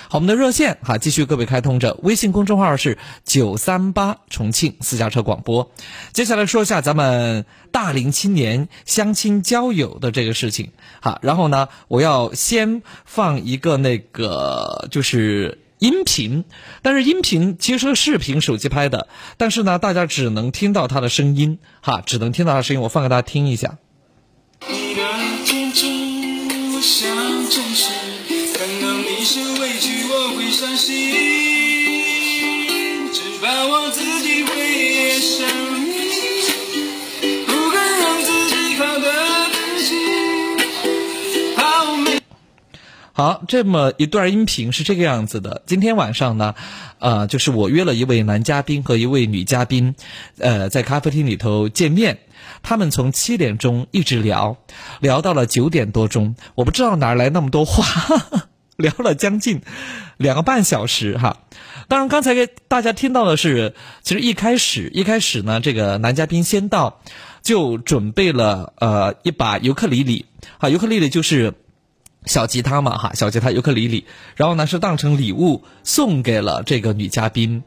[0.08, 5.70] 好，我们的热线哈继续各位开通着，微信公众号是九三八重庆私家车广播。
[6.12, 16.44] 接下来说一下咱们大龄青年相亲交友的这个事情哈，然后呢我要先放一个那个就是音频，
[16.80, 23.76] 但是音频其实是视频手机拍的，但是呢大家只能听到他的声音哈，只能听到他声音，我放给大家听一下。
[24.66, 25.02] 你的
[26.84, 27.88] 想真实。
[28.52, 31.43] 看到你受委屈，我会伤心。
[43.16, 45.62] 好，这么一段音频是这个样子的。
[45.66, 46.56] 今天晚上呢，
[46.98, 49.94] 呃，就是我约了一位男嘉宾和一位女嘉宾，
[50.38, 52.18] 呃，在咖啡厅里头见面。
[52.64, 54.56] 他们从七点钟一直聊，
[54.98, 56.34] 聊到了九点多钟。
[56.56, 57.86] 我不知道哪儿来那么多话，
[58.76, 59.62] 聊了将近
[60.16, 61.36] 两个半小时哈。
[61.86, 67.00] 当然，刚才给大家听到的是，其实一开始一开始呢，这个男嘉宾先到，
[67.44, 70.26] 就准备了呃一把尤克里里，
[70.58, 71.54] 好，尤克里里就是
[72.24, 74.04] 小吉他嘛哈，小吉他尤克里里，
[74.36, 77.62] 然后呢是当成礼物送给了这个女嘉宾。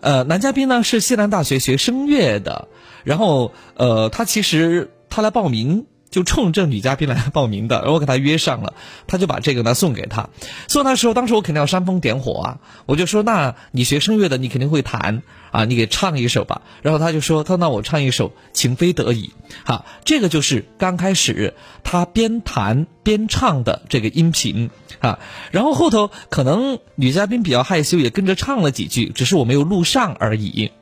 [0.00, 2.68] 呃，男嘉宾呢是西南大学学声乐的。
[3.04, 5.86] 然后，呃，他其实他来报名
[6.16, 8.72] 就冲这女嘉宾来报名的，然后我给她约上了，
[9.06, 10.30] 他就把这个呢送给她。
[10.66, 16.62] 送她的时候，当时我肯定要煽风点火啊，我就说：那你学声乐的，你肯定会弹啊，你给唱一首吧。
[16.80, 19.26] 然后他就说：他那我唱一首《情非得已》。
[19.66, 21.52] 好，这个就是刚开始
[21.84, 25.18] 他边弹边唱的这个音频啊。
[25.50, 30.72] 然后后头可能女嘉宾比较害羞，也跟着唱了几句，只是我没有录上而已。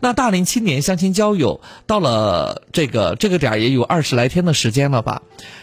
[0.00, 5.22] 那大龄青年相亲交友到了这个这个点儿也有二十来天的时间了吧？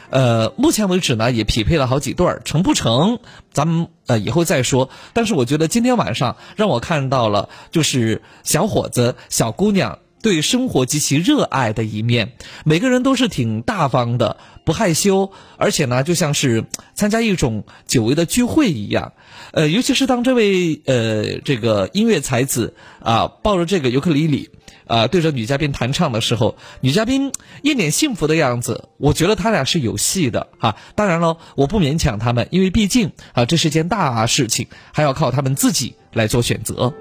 [0.10, 3.20] 呃，目前为止呢也匹配了好几对儿，成不成
[3.52, 4.90] 咱们呃以后再说。
[5.12, 12.34] 但是我觉得今天晚上让我看到了就是小伙子、小姑娘对生活极其热爱的一面，
[12.66, 19.14] 每个人都是挺大方的，不害羞，而且呢就像是参加一种久违的聚会一样。
[19.52, 24.50] 呃，尤其是当这位呃这个音乐才子啊抱着这个尤克里里
[24.88, 30.76] 啊对着女嘉宾弹唱的时候，女嘉宾一脸幸福的样子，我觉得他俩是有戏的哈。
[30.96, 36.94] 当然了，我不勉强他们，因为毕竟啊这是件大事情，还要靠他们自己来做选择。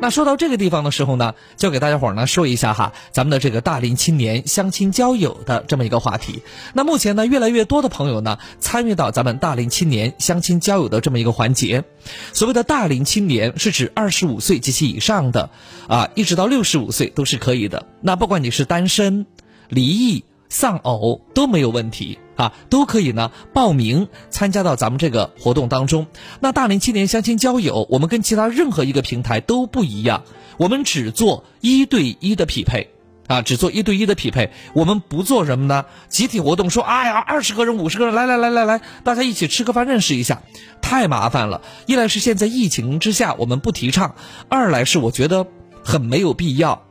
[0.00, 6.42] 那说到这个地方的时候呢，就给大家伙儿呢说一下哈，咱们的这个大龄青年相亲交友的这么一个话题。
[6.72, 11.84] 那目前呢，越来越多的朋友呢参与到咱们大龄青年相亲交友的这么一个环节。
[12.32, 15.50] 所谓的大龄青年是指二十五岁及其以上的，
[15.88, 17.86] 啊，一直到六十五岁都是可以的。
[18.00, 19.26] 那不管你是单身、
[19.68, 20.24] 离异。
[20.50, 26.06] 丧偶都没有问题啊，都可以呢报名参加到咱们这个活动当中。
[26.38, 30.22] 那大龄青年相亲交友，我们跟其他任何一个平台都不一样，
[30.56, 32.90] 我们只做一对一的匹配
[33.26, 35.84] 啊，只做一对一的匹配，我们不做什么呢？
[36.08, 40.42] 集体活动，说哎呀，二十个人、五十个人，来来来来来，大家一起吃个饭认识一下，
[40.80, 41.60] 太麻烦了。
[41.86, 44.14] 一来是现在疫情之下我们不提倡，
[44.48, 45.48] 二来是我觉得
[45.84, 46.84] 很没有必要。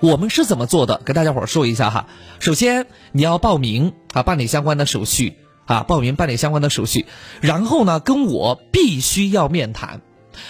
[0.00, 1.00] 我们是怎么做的？
[1.04, 2.06] 跟大家伙儿说一下哈。
[2.38, 7.06] 首先，你要报名啊，办理相关的手续啊，报名办理相关的手续。
[7.40, 10.02] 然后呢，跟我必须要面谈，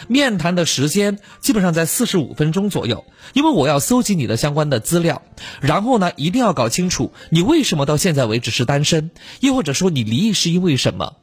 [0.08, 3.04] 面谈的时间基本上在四十五分钟左右，
[3.34, 5.22] 因为我要搜集你的相关的资料。
[5.60, 11.14] 然后呢，一定要搞清楚你为什么到现在为止是单身，又或者说你离异是因为什么。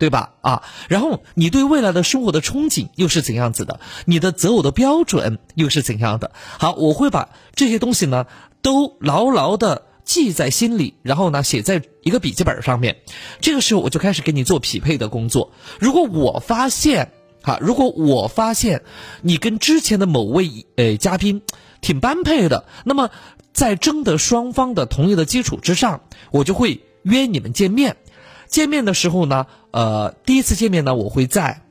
[0.00, 0.32] 对吧？
[0.40, 3.80] 啊，然后你对未来的生活的憧憬又是怎样子的？
[4.06, 6.32] 你的择偶的标准又是怎样的？
[6.58, 8.26] 好，我会把这些东西呢
[8.62, 12.96] 都牢牢的记在心里，然后呢写在一个笔记本上面。
[13.42, 15.52] 这个时候我就开始给你做匹配的工作。
[15.78, 18.82] 如果我发现哈，如果我发现
[19.20, 21.42] 你跟之前的某位呃嘉宾
[21.82, 23.10] 挺般配的，那么
[23.52, 27.98] 在征得双方的同意的基础之上，我就会约你们见面。
[28.48, 31.62] 见面的时候呢，呃，第一次见面呢，我会在，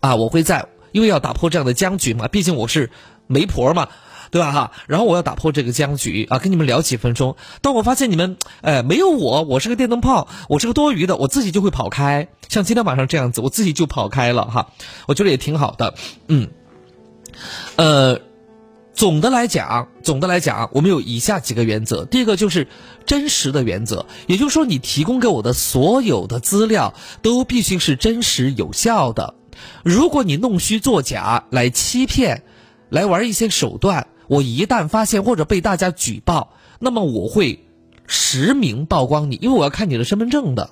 [0.00, 2.90] 啊，我会在，因为要打破这样的僵局嘛，毕竟我是
[3.26, 3.88] 媒婆嘛。
[4.30, 4.72] 对吧哈？
[4.86, 7.34] 然后我要打破这个僵局啊，跟你们聊几分钟。
[7.62, 12.28] 当我发现你们，哎，没有我，我是个电灯泡，我是个多余的，我自己就会跑开。
[12.46, 14.70] 像今天晚上这样子，我自己就跑开了哈。
[15.06, 15.94] 我觉得也挺好的，
[16.26, 16.46] 嗯。
[17.76, 18.20] 呃，
[18.98, 22.04] 总的来讲，总的来讲，我们有以下几个原则。
[22.04, 22.66] 第一个就是
[23.06, 29.34] 真实的原则，也就是说，你提供给我的所有的资料都必须是真实有效的。
[29.84, 32.42] 如果你弄虚作假来欺骗，
[32.88, 34.08] 来玩一些手段。
[34.26, 37.68] 我一旦发现或者被大家举报，那么我会
[38.08, 40.70] 实名曝光你，因为我要看你的身份证的，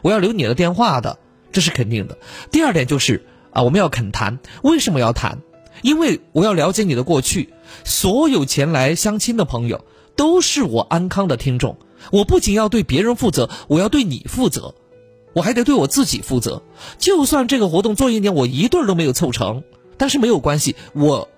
[0.00, 1.18] 我要留你的电话的，
[1.52, 2.16] 这是肯定的。
[2.50, 5.42] 第二点就是啊，我们要肯谈，为什么要谈？
[5.82, 7.50] 因为我要了解你的过去。
[7.84, 9.84] 所有前来相亲的朋友
[10.16, 11.76] 都是我安康的听众，
[12.12, 14.74] 我不仅要对别人负责，我要对你负责，
[15.32, 16.62] 我还得对我自己负责。
[16.98, 19.62] 就算这个活动做一年我一对都没有凑成，
[19.96, 21.28] 但是没有关系，我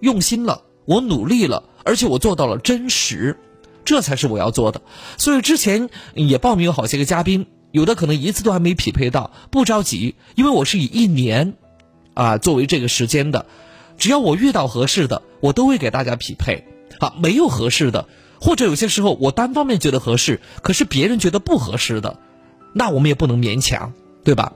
[0.00, 0.62] 用心了。
[0.86, 3.38] 我努力了，而且我做到了真实，
[3.84, 4.80] 这才是我要做的。
[5.18, 11.54] 所以之前也报名有好些个嘉宾，有的可能一次都还没匹配到，不着急，因为我是以一年，
[12.14, 13.46] 啊作为这个时间的，
[13.98, 16.66] 只要我遇到合适的，我都会给大家匹配。
[16.98, 18.08] 好，没有合适的，
[18.40, 22.18] 或者有些时候我单方面觉得合适，可是别人觉得不合适的，
[22.74, 24.52] 那我们也不能勉强，对吧？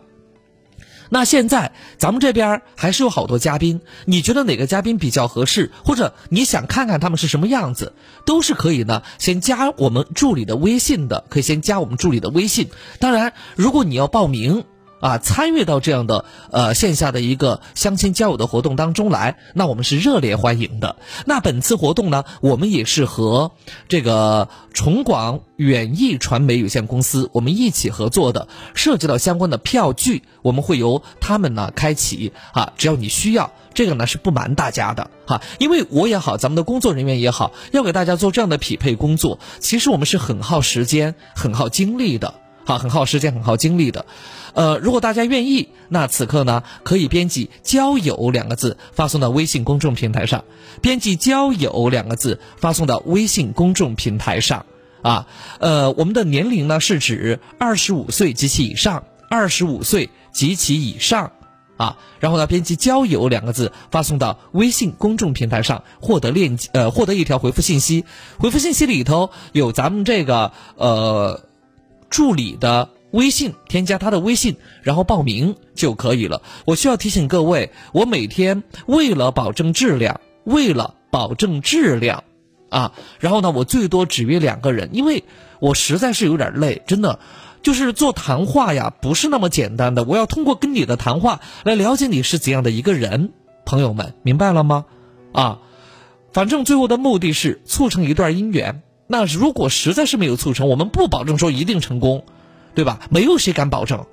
[1.11, 7.95] 那现在咱们这边还是有好多嘉宾，你觉得哪个嘉宾比较合适，或者你想看看他们是什么样子，
[8.27, 9.03] 都是可以呢。
[9.19, 12.69] 先加我们助理的微信的，可以先加我们助理的微信。
[12.99, 14.65] 当然，如果你要报名。
[15.05, 20.97] 啊，参与到这样的呃线下的一个相亲交友的活动当中来，那我们是热烈欢迎的。
[21.27, 23.53] 那本次活动呢，我们也是和
[23.87, 32.73] 这个崇广远艺传媒有限公司我们一起合作的，涉及到相关的票据，我们会由他们呢开启啊。
[32.79, 42.33] 只要你需要，这个呢是不瞒大家的哈，因为我也好，咱们的工作人员也好，要给大家做这样的匹配工作，其实我们是很耗时间、很耗精力的，
[42.65, 44.07] 好，很耗时间、很耗精力的。
[44.55, 50.45] 呃，如果大家愿意，那此刻呢，可以编辑“交友”两个字发送到微信公众平台上，
[50.81, 54.65] 编辑“交友”两个字发送到微信公众平台上。
[55.03, 55.27] 啊，
[55.59, 61.33] 呃，我们的年龄呢是指二十五岁及其以上，二十五岁及其以上。
[61.77, 68.05] 啊，然后呢，编辑“交友”两个字发送到微信公众平台上，获得链接，呃，获得一条回复信息，
[68.39, 71.43] 回复信息里头有咱们这个呃
[72.11, 72.91] 助理的。
[73.11, 76.43] 微信添加他的微信，然后报名就可以了。
[76.65, 82.25] 我需要提醒各位，我每天为了保证质量，为了保证质量，
[82.71, 85.23] 啊，然后呢，我最多只约两个人，因为
[85.61, 87.21] 我实在是有点累，真的，
[87.63, 90.03] 就是做谈话呀，不是那么简单的。
[90.03, 93.33] 我要通过跟你的谈话来了解你是怎样的一个人，
[93.65, 94.87] 朋友们明白了吗？
[95.31, 95.61] 啊，
[96.33, 98.83] 反正最后的目的是促成一段姻缘。
[99.07, 102.25] 那如果实在是没有促成，我们不保证说一定成功。
[102.77, 102.99] 对吧？
[103.09, 104.05] 没有谁敢保证，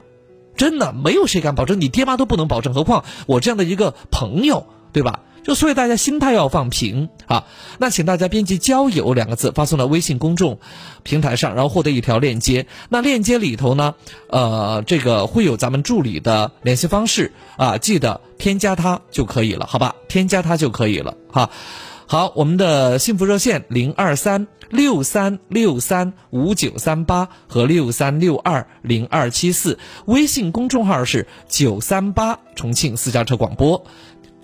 [0.55, 5.21] 真的没有谁敢保证，你爹妈都不能保证，何况我这样的一个朋友，对吧？
[5.43, 7.45] 就所以大家心态要放平啊。
[7.79, 10.59] 那请大家编辑“交友”两个字发送到微信公众
[11.01, 12.67] 平台上，然后获得一条链接。
[12.89, 13.95] 那链接里头呢，
[14.29, 19.95] 呃，这个会有咱们助理的联系方式啊，记得添加他就可以了，好吧？
[20.07, 21.49] 添加他就可以了，哈。
[22.05, 33.85] 好，我们的幸福热线零二三六三六三五九三八和六三六二零二七四，微信公众号是九三八重庆私家车广播，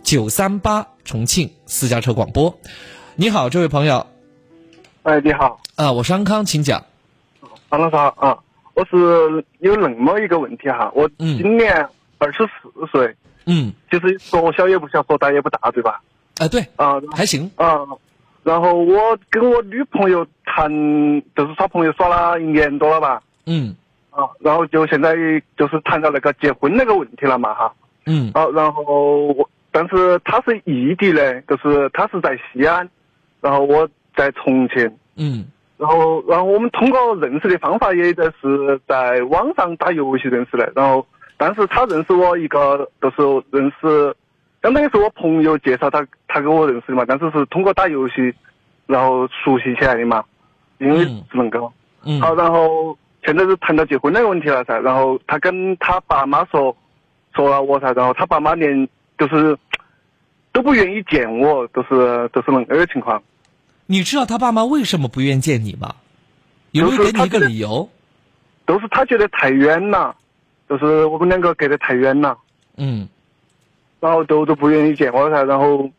[0.03, 2.59] 九三八重庆私家车广播。
[3.15, 4.05] 你好，这位朋友。
[5.03, 5.61] 哎，你好。
[5.75, 6.83] 啊，我是安康，请讲。
[7.69, 8.37] 安老师好啊，
[8.73, 11.87] 我是有那么一个问题哈，我今年
[12.17, 13.15] 二十四岁。
[13.45, 13.73] 嗯。
[13.89, 16.01] 其实说小也不小，说大也不大，对吧？
[16.39, 17.79] 哎，对啊，还行啊。
[18.47, 20.71] 然后我跟我女朋友谈，
[21.35, 23.21] 就是耍朋友耍了一年多了吧。
[23.45, 23.75] 嗯。
[24.09, 25.13] 啊，然后就现在
[25.57, 27.73] 就是谈到那个结婚那个问题了嘛，哈。
[28.05, 28.31] 嗯。
[28.33, 32.89] 啊，然后我，但是她是异地的，就是她是在西安，
[33.41, 34.89] 然后我在重庆。
[35.17, 35.45] 嗯。
[35.75, 41.05] 然后，然后我们通过认识的方法也在是在网上打游戏认识的，然后，
[41.35, 44.15] 但是他认识我一个，就是认识。
[44.63, 46.05] 相当于是我朋友介绍他，
[46.37, 48.33] 他跟我认识的嘛，但是是通过打游戏，
[48.85, 50.23] 然后熟悉起来的嘛，
[50.77, 51.73] 因为是能够。
[52.03, 52.21] 嗯。
[52.21, 56.75] 好，然后现在是谈到结婚那个问题了噻，然后他跟他爸妈说，
[57.35, 59.57] 说了我噻，然后他爸妈连就是
[60.51, 63.21] 都不愿意见我，都是都是那个情况。
[63.87, 65.95] 你知道他爸妈为什么不愿见你吗？
[66.71, 67.89] 有没有给你一个理由？
[68.65, 70.15] 都是他觉得太远了，
[70.69, 72.37] 就是我们两个隔得太远了，
[72.75, 73.07] 嗯
[73.99, 75.89] 然后都都不愿意见我噻，然后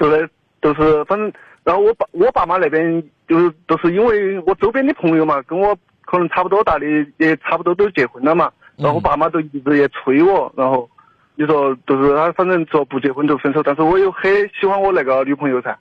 [0.00, 0.26] 都来
[0.62, 1.30] 都是反正，
[1.62, 5.76] 然后我爸我爸妈那边就是都是因为我周边的朋友嘛，跟我
[6.06, 6.86] 可能差不多大的，
[7.18, 10.88] 也差不多都结婚了嘛，然后我爸妈都一直也催我，然后
[11.34, 15.76] 你说就是他反正说不结婚就分手，但是我又很喜欢我那个女朋友噻，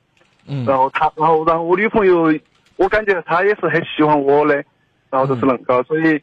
[0.47, 0.65] 嗯。
[0.65, 2.33] 然后他，然后然后我女朋友，
[2.75, 4.55] 我感觉她也是很喜欢我的，
[5.09, 6.21] 然后就是那个，所以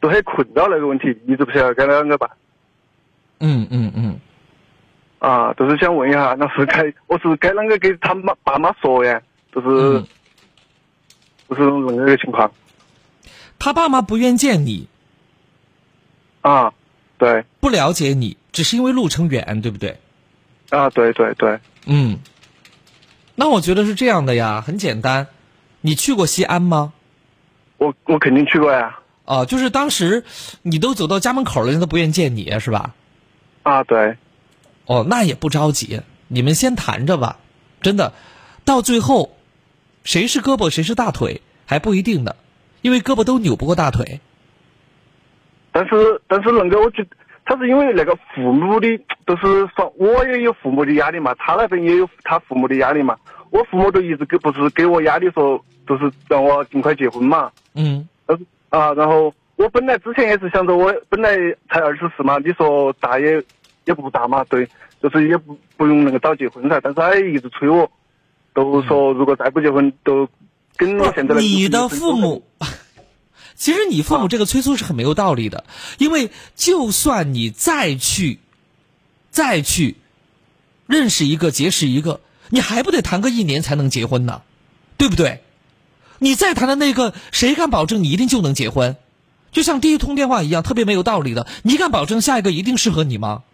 [0.00, 2.28] 都很困扰那个问题，一直不晓得该啷个办。
[3.40, 4.20] 嗯嗯嗯，
[5.18, 9.20] 啊，就是想问一下，那是该我是该啷个给他妈爸妈说呀？
[9.52, 10.06] 就是、嗯
[11.48, 11.62] 就是
[11.96, 12.50] 那个情况
[13.58, 14.86] 他爸妈不愿见你，
[16.42, 16.72] 啊，
[17.16, 19.98] 对不了解你，只是因为路程远，对不对？
[20.68, 22.18] 啊，对对对，嗯，
[23.34, 25.26] 那我觉得是这样的呀，很简单。
[25.80, 26.92] 你去过西安吗？
[27.78, 30.22] 我我肯定去过呀，啊，就是当时
[30.62, 32.94] 你都走到家门口了，人家都不愿见你，是吧？
[33.62, 34.16] 啊对，
[34.88, 37.38] 哦，那也不着急，你们先谈着吧。
[37.82, 38.14] 真的，
[38.64, 39.36] 到最后，
[40.02, 42.34] 谁是胳膊谁是大腿还不一定呢，
[42.80, 44.20] 因为胳膊都扭不过大腿。
[45.70, 47.10] 但是但是那个我觉得
[47.44, 48.88] 他是因为那个父母的，
[49.26, 53.14] 都是说我也有父母的压力嘛，他那边也有他父母的压力嘛。
[53.50, 57.50] 我父母都一直给不是给我压力说，就是让我尽快结婚嘛。
[57.74, 61.36] 嗯但是啊，然后我本来之前也是想着，我本来
[61.70, 63.42] 才二十四嘛，你说大也
[63.88, 64.68] 也不大嘛，对，
[65.02, 66.78] 就是也不不用那个早结婚噻。
[66.80, 67.90] 但是他一直催我，
[68.52, 70.28] 都说如果再不结婚，都
[70.76, 72.44] 跟我现在的你的父母，
[73.56, 75.64] 其实你父母这个催促是很没有道理的，
[75.96, 78.38] 因为就算你再去，
[79.30, 79.96] 再去
[80.86, 82.20] 认识一个、结识一个，
[82.50, 84.42] 你还不得谈个一年才能结婚呢，
[84.98, 85.40] 对不对？
[86.18, 88.96] 你再谈的那个，谁敢保证你一定就能结婚？
[89.50, 91.46] 就像第一通电话一样，特别没有道理的。
[91.62, 93.44] 你敢保证下一个一定适合你吗？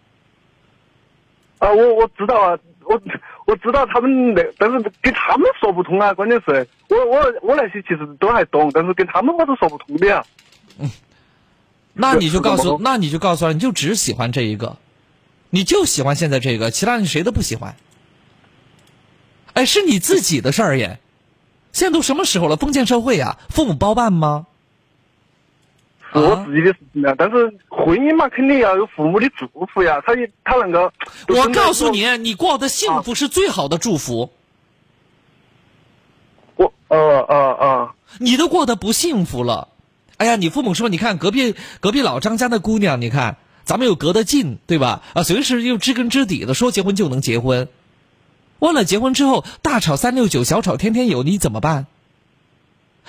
[1.65, 3.01] 啊，我我知道啊，我
[3.47, 6.13] 我知道他们那，但是跟他们说不通啊。
[6.13, 10.23] 关键是我我我那些其实都还懂，但是跟他们我是说不通的呀。
[10.79, 10.89] 嗯
[11.97, 14.75] 那你就告诉，那你就告诉他，你就只喜欢这一个，
[15.49, 17.75] 你就喜欢现在这个，其他你谁都不喜欢。
[19.53, 20.99] 哎，是你自己的事儿耶。
[21.71, 22.57] 现在都什么时候了？
[22.57, 24.45] 封建社会呀，父母包办吗？
[26.19, 30.01] 是我自己的事情啊，但是婚姻嘛，肯定要有父母的祝福呀。
[30.05, 30.91] 他也他能够，
[31.27, 34.31] 我告诉，你，你过得幸福是最好的祝福。
[36.55, 39.67] 我呃呃呃，你都过得不幸福了，
[40.17, 45.01] 哎呀，你父母说，你看隔壁隔壁老张家的姑娘，你看咱们又隔得近，对吧？
[45.13, 47.67] 啊，随时又知根知底的，说结婚就能结婚。
[48.59, 51.87] 问了，结婚之后大吵三六九，小吵天天有，你怎么办？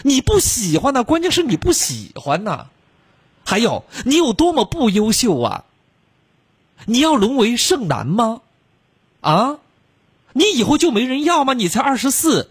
[0.02, 2.66] 你不喜欢呢，关键是你不喜欢呐。
[3.46, 5.64] 还有，你有多么不优秀啊？
[6.84, 8.42] 你要沦为剩男吗？
[9.20, 9.58] 啊？
[10.32, 11.54] 你以后就没人要吗？
[11.54, 12.50] 你才二十四，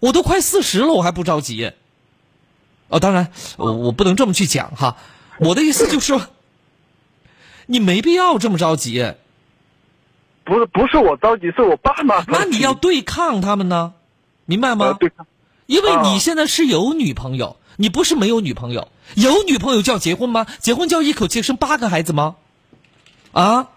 [0.00, 1.72] 我都快四十了，我还不着急。
[2.88, 4.96] 哦，当然，我我不能这么去讲哈。
[5.38, 6.26] 我的意思就是说，
[7.66, 9.14] 你没必要这么着急。
[10.44, 12.22] 不是不是我着急，是我爸妈。
[12.26, 13.94] 那你要对抗他们呢，
[14.44, 14.96] 明白呃吗？
[14.98, 15.26] 对抗
[15.66, 18.88] 因为你啊现在是有女朋友，你不是没有女朋友。
[19.14, 20.46] 有女朋友就要结婚吗？
[20.58, 22.36] 结婚就要一口气生八个孩子吗？
[23.32, 23.68] 啊？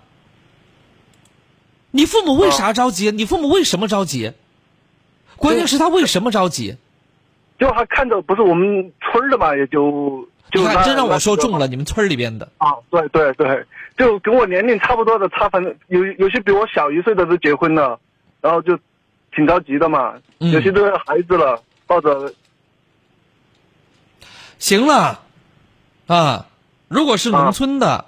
[1.92, 3.12] 你父母为啥着急？
[3.12, 4.34] 你父母为什么着急？
[5.38, 6.76] 关键是他为什么着急？
[7.60, 12.50] 就他看着不是我们村的嘛，也就就你看，真让我说中了，你们村里边的。
[12.58, 13.64] 啊，对对对，
[13.98, 18.00] 就跟我年龄差不多的，他反正有有些比我小一岁的都结婚了，
[18.42, 18.78] 然后就
[19.36, 22.34] 挺着急的嘛，嗯有些都有孩子了，抱着
[24.58, 25.23] 行了，
[26.08, 26.48] 啊，
[26.88, 28.06] 如果是农村的，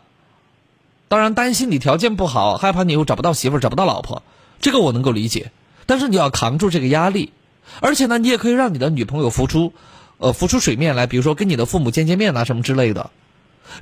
[1.08, 4.24] 当然担心你条件不好，害怕你以后找不到媳妇儿、找不到老婆，
[4.60, 5.52] 这个我能够理解。
[5.86, 7.32] 但是你要扛住这个压力，
[7.80, 9.74] 而且呢，你也可以让你的女朋友浮出，
[10.18, 13.12] 呃，浮出水面来，比如说跟你的父母见见面啊，什么之类的。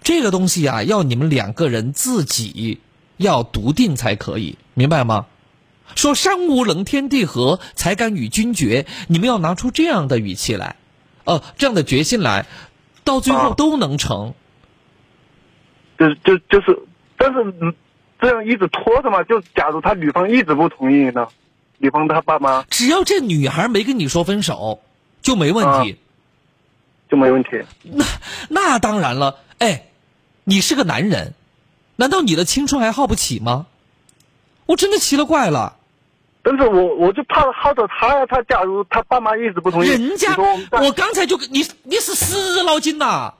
[0.03, 2.79] 这个东西啊，要你们两个人自己
[3.17, 5.25] 要笃定才可以，明白吗？
[5.95, 8.85] 说山无棱，天地合，才敢与君绝。
[9.07, 10.77] 你们要拿出这样的语气来，
[11.23, 12.47] 呃，这样的决心来，
[13.03, 14.33] 到最后啊都能成。
[15.97, 16.79] 就就就是，
[17.17, 17.73] 但是嗯
[18.19, 21.27] 这样一直拖着嘛，就假如他女方一直不同意呢，
[21.77, 24.81] 女方他爸妈只要这女孩没跟你说分手，
[25.21, 25.97] 就没问题。
[27.09, 27.49] 就没问题。
[27.83, 28.05] 那
[28.49, 29.85] 那当然了，哎，
[30.43, 31.35] 你是个男人，
[31.95, 33.67] 难道你的青春还耗不起吗？
[34.65, 35.77] 我真的奇了怪了。
[36.43, 43.33] 但是我我就怕耗着他呀，他假如他爸妈一直不同意，人家我我刚才就跟你你是死脑筋呐！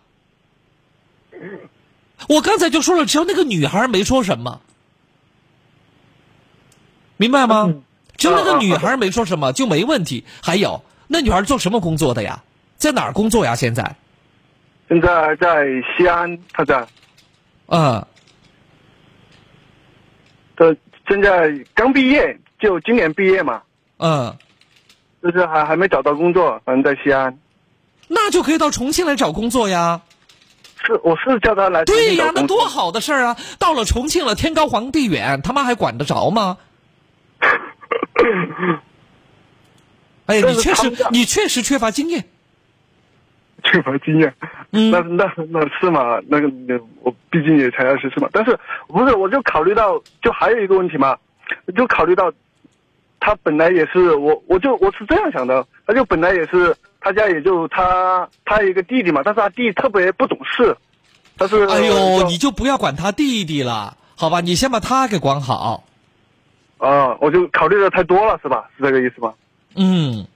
[2.29, 4.61] 我刚才就说了，只要那个女孩没说什么，
[7.17, 7.65] 明白吗？
[7.67, 7.83] 嗯
[8.15, 10.23] 只要那个女孩没说什么就没问题。
[10.41, 12.43] 还有，那女孩做什么工作的呀？
[12.77, 13.55] 在哪儿工作呀？
[13.55, 13.95] 现在？
[14.87, 15.65] 现在在
[15.97, 16.87] 西安，他在，
[17.65, 18.05] 嗯，
[20.55, 20.73] 他
[21.07, 23.61] 现在刚毕业，就今年毕业嘛，
[23.97, 24.33] 嗯，
[25.21, 27.37] 就是还还没找到工作，反正在西安。
[28.07, 29.99] 那就可以到重庆来找工作呀。
[30.85, 33.35] 是，我是叫他来对呀，那多好的事儿啊！
[33.59, 36.57] 到了重庆了，天高皇帝远，他妈还管得着吗？
[40.27, 42.23] 哎，但你确实你确实缺乏经验。
[43.65, 44.33] 缺乏经验。
[44.71, 46.17] 嗯那那那是嘛？
[46.29, 48.29] 那个那我毕竟也才二十岁嘛。
[48.31, 48.57] 但是
[48.87, 49.13] 不是？
[49.15, 51.17] 我就考虑到，就还有一个问题嘛，
[51.75, 52.31] 就考虑到
[53.25, 60.75] 他本来也是我，我就我是这样想的，他就本来也是他家也就他他一个弟弟嘛，但是他弟特别不懂事，
[61.37, 64.41] 他是哎呦，你就不要管他弟弟了，好吧？
[64.41, 65.85] 你先把他给管好。
[66.79, 68.69] 啊，我就考虑的太多了，是吧？
[68.75, 69.33] 是这个意思吧？
[69.75, 70.27] 嗯，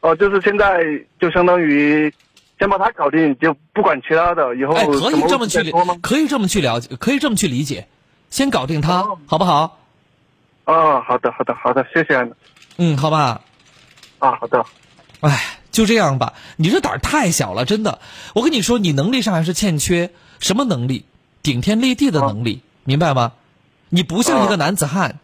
[0.00, 0.84] 哦、就是现在
[1.18, 2.12] 就相当于
[2.60, 7.88] 先把他搞定，就不管其他的，以后哎，可以这么去可以这么去了解，可以这么去理解。
[8.30, 9.79] 先搞定他，哦好不好？
[10.70, 12.30] 啊，好的，好的，好的，谢谢
[12.76, 13.40] 嗯，好吧。
[14.20, 14.64] 啊，好的。
[15.20, 16.34] 哎，就这样吧。
[16.56, 17.98] 你这胆儿太小了，真的。
[18.34, 21.04] 我跟你说，你能力上还是欠缺什么能力？
[21.42, 23.32] 顶天立地的能力，明白吗？
[23.88, 25.18] 你不像一个哦男子汉，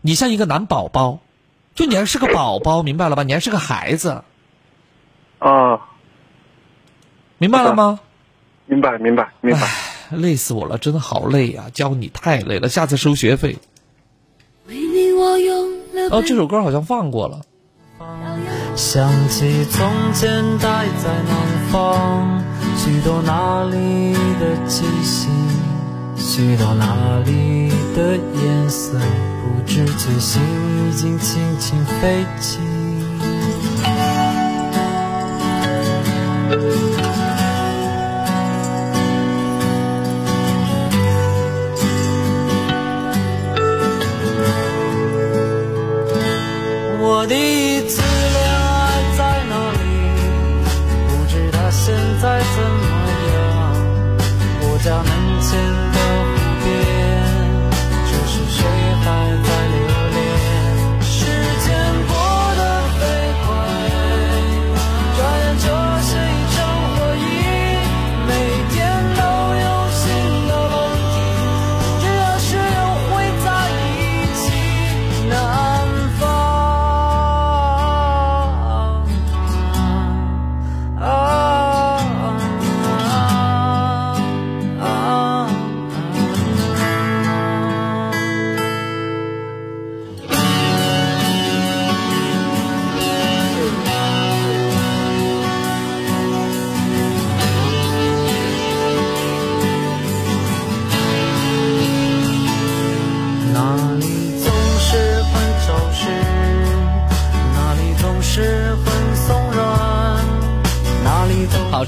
[0.00, 1.20] 你像一个男宝宝，
[1.74, 3.24] 就你还是个宝宝，明白了吧？
[3.24, 4.22] 你还是个孩子，
[5.38, 5.80] 啊，
[7.36, 8.00] 明白了吗？
[8.64, 9.60] 明白，明白，明白。
[9.60, 9.68] 唉，
[10.10, 13.58] 累死我了，真的好累呀、教你太累了，下次收学费。
[15.18, 17.40] 我用了哦，这首歌好像放过了。
[18.76, 22.44] 想起从前待在南方，
[22.76, 25.28] 许多那里的气息，
[26.16, 28.96] 许多那里的颜色，
[29.42, 30.40] 不知觉心
[30.88, 32.60] 已经轻轻飞起。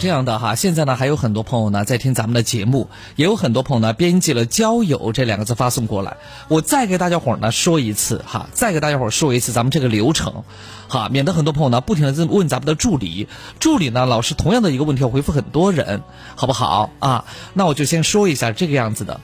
[0.00, 6.16] 这样的哈，现在呢还有很多朋友呢在听咱们的节目，也有很多朋友呢编辑了“交友”这两个字发送过来。
[6.48, 10.42] 我再给大家伙儿呢说一次哈，再给大家伙儿说一次咱们这个流程，
[10.88, 13.28] 哈，免得很多朋友呢不停的问咱们的助理，
[13.58, 16.00] 助理呢老是同样的一个问题要回复很多人，
[16.34, 17.26] 好不好啊？
[17.52, 19.20] 那我就先说一下这个样子的。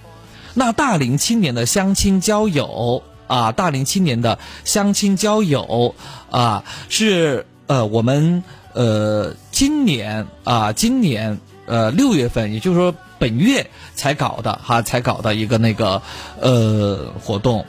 [0.52, 5.94] 那大龄青年的相亲交友啊，大龄青年的相亲交友
[6.30, 8.44] 啊，是呃我们
[8.76, 16.00] 呃今年啊今年呃六月份，也就是说本月才搞的哈，才搞的一个那个
[16.40, 17.64] 呃活动。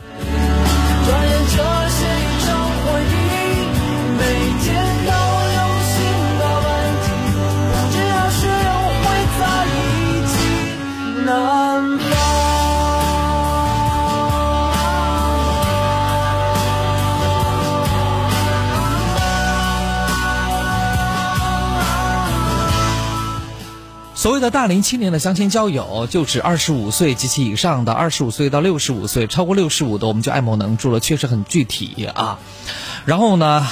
[1.07, 1.55] 转眼这
[1.89, 2.51] 是一场
[2.83, 3.15] 回忆，
[24.17, 32.39] 所谓的大龄青年的相亲交友，就指二十五岁及其以上的，二十五岁到六十五岁，超过六十五的我们就爱莫能助了，确实很具体啊。
[33.05, 33.67] 然后呢，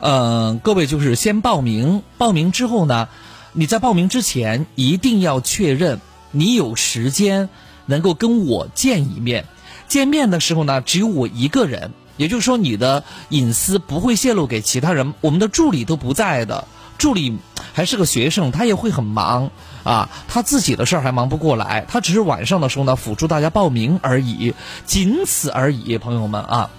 [0.00, 3.08] 嗯、各位就是先报名，报名之后呢，
[3.54, 6.02] 你在报名之前一定要确认
[6.32, 7.48] 你有时间
[7.86, 9.46] 能够跟我见一面。
[9.88, 15.14] 见面的时候呢，只有我一个人，也就是说你的隐私不会泄露给其他人。
[15.22, 16.68] 我们的助理都不在的，
[16.98, 17.38] 助理
[17.72, 19.50] 还是个学生，他也会很忙
[19.84, 24.54] 啊，他自己的事儿还忙不过来，他只是晚上的时候呢辅助大家报名而已，
[24.86, 26.70] 仅此而已，朋友们啊。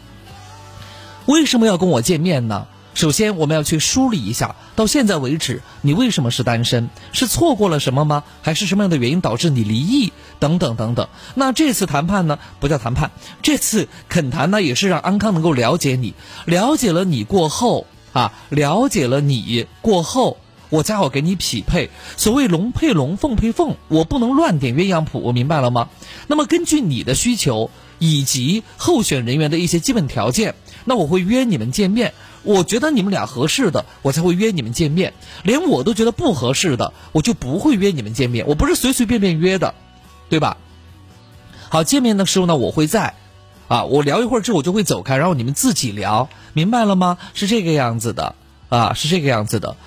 [1.26, 2.68] 为什么要跟我见面呢？
[2.96, 6.90] 首先，我们要去梳理一下，到现在为止，你为什么是单身？
[7.12, 8.24] 是错过了什么吗？
[8.44, 10.14] 还是什么样的原因导致你离异？
[10.38, 11.08] 等等等等。
[11.34, 13.10] 那这次谈判呢，不叫谈判，
[13.42, 16.14] 这次恳谈呢，也是让安康能够了解你，
[16.46, 20.38] 了解了你过后啊，了解了你过后，
[20.74, 21.92] 我才好给你匹配。
[22.18, 25.90] 所谓龙配龙，凤配凤，我不能乱点鸳鸯谱，我明白了吗？
[26.26, 27.70] 那么根据你的需求
[28.00, 30.56] 以及候选人员的一些基本条件。
[30.84, 35.14] 那我会约你们见面，我觉得你们俩合适的，我才会约你们见面。
[35.44, 38.48] 连我都觉得不合适的，我就不会约你们见面。
[38.48, 39.76] 我不是随随便便约的，
[40.28, 40.58] 对吧？
[41.70, 43.14] 好，见面的时候呢，我会在，
[43.68, 47.20] 啊，我聊一会儿之后我就会走开，然后你们自己聊，明白了吗？
[47.36, 48.36] 是这个样子的，
[48.70, 49.78] 啊，是这个样子的。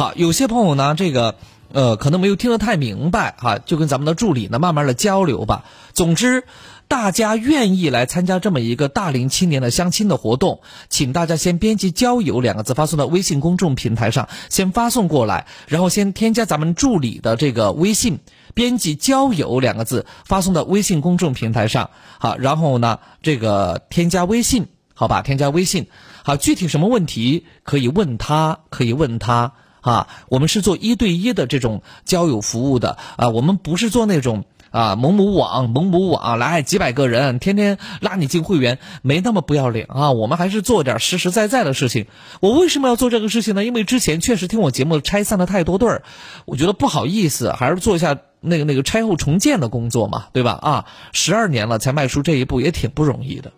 [0.00, 1.34] 好，有些朋友呢，这个
[1.74, 5.66] 呃，可能没有听得太明白，哈，就跟咱们的助理呢慢慢的交流吧。
[5.92, 6.44] 总之。
[6.88, 18.18] 大家愿意来参加这么一个大龄青年的相亲的活动，请大家先编辑“交友”两个字发送到微信公众平台上，先发送过来，然后先添加咱们助理的这个微信，
[18.54, 21.90] 编辑“交友”两个字发送到微信公众平台上。
[22.18, 25.86] 好，然后呢，这个添加微信，好吧，添加微信。
[26.24, 30.08] 好，具体什么问题可以问他，可以问他啊。
[30.28, 34.44] 我们是做一对一的这种交友服务的啊，我们不是做那种。
[34.70, 40.12] 啊，某某网，某某网来几百个人，天天拉你进会员，没那么不要脸啊！
[40.12, 42.06] 我们还是做点实实在在的事情。
[42.38, 43.64] 我为什么要做这个事情呢？
[43.64, 46.02] 因为之前确实听我节目拆散了太多对儿，
[46.44, 50.52] 我觉得不好意思，还是做一下那个那个拆后重建的工作嘛，对吧？
[50.62, 53.50] 啊，十二年了才迈出这一步，也挺不容易的。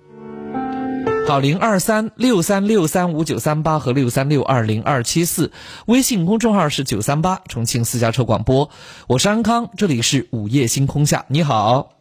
[1.25, 5.51] 好，零二三六三六三五九三八和六三六二零二七四，
[5.87, 8.69] 微信公众号是九三八重庆私家车广播，
[9.07, 11.93] 我是安康，这里是午夜星空下，你好。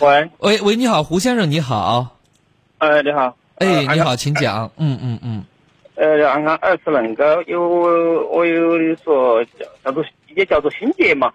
[0.00, 2.18] 喂喂喂，你好，胡先生，你好。
[2.78, 3.34] 哎，你好。
[3.54, 4.70] 哎，你好，请讲。
[4.76, 5.44] 嗯嗯嗯。
[5.94, 7.66] 呃，安康，呃，是恁个有
[8.30, 10.04] 我有说叫叫做
[10.34, 11.32] 也叫做心结嘛。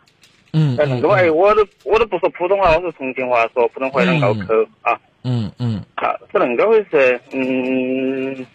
[0.53, 0.77] 嗯。
[0.77, 4.99] 哎恁个哎，我都我都不说普通话，我说重庆话，说普通话啷个口啊。
[5.23, 7.19] 嗯嗯，啊，是恁个回事？
[7.31, 8.45] 嗯，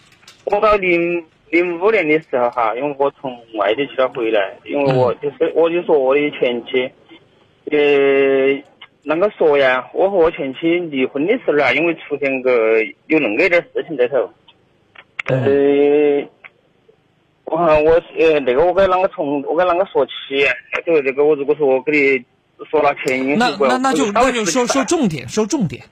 [0.47, 6.91] 我到零零五年的时候哈，因为我从外地去了回来，因为我就是我就说我的前妻，
[7.71, 7.77] 呃，
[9.05, 9.89] 啷个说呀？
[9.93, 14.29] 我和我前妻离婚的时候啊，因为出现个有恁个一点事情在头，
[15.27, 16.27] 呃，
[17.45, 20.13] 我看我呃那个我该啷个从我该啷个说起？
[20.85, 22.25] 就那个我如果说我给你
[22.69, 25.83] 说了前因那那那就那就说说重点，说重点。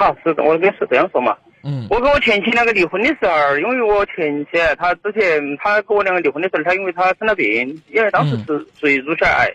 [0.00, 1.36] 好，是我跟是这样说嘛。
[1.62, 1.86] 嗯。
[1.90, 9.46] 我跟我前妻两个离婚的时候，因为我前妻她之前她跟我两个离婚的时候，她因为她生了病，因为当时是属于乳腺癌，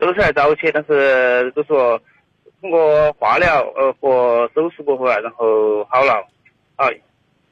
[0.00, 2.00] 乳腺癌早期，但是就说
[2.60, 6.26] 通过化疗呃和手术过后啊，然后好了。
[6.74, 6.88] 啊，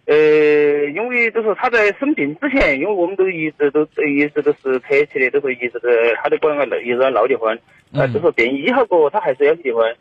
[0.07, 5.89] 呃，因为就说她在生病之前，因为我们都一直都一直都是扯起的，都是一直都
[6.21, 7.57] 她都跟我一直闹离婚。
[7.93, 8.13] 嗯。
[8.13, 9.95] 就说变医好过后，她还是要离婚。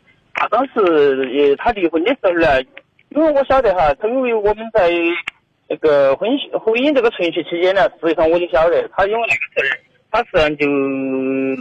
[0.48, 2.60] 当时呃，他离婚的时候呢，
[3.10, 4.90] 因为我晓得哈，他因为我们在
[5.68, 6.28] 那个婚
[6.60, 9.78] 婚姻这个存续期间呢，实际上我就晓得，他因为那个事儿，
[10.10, 10.66] 他实际上就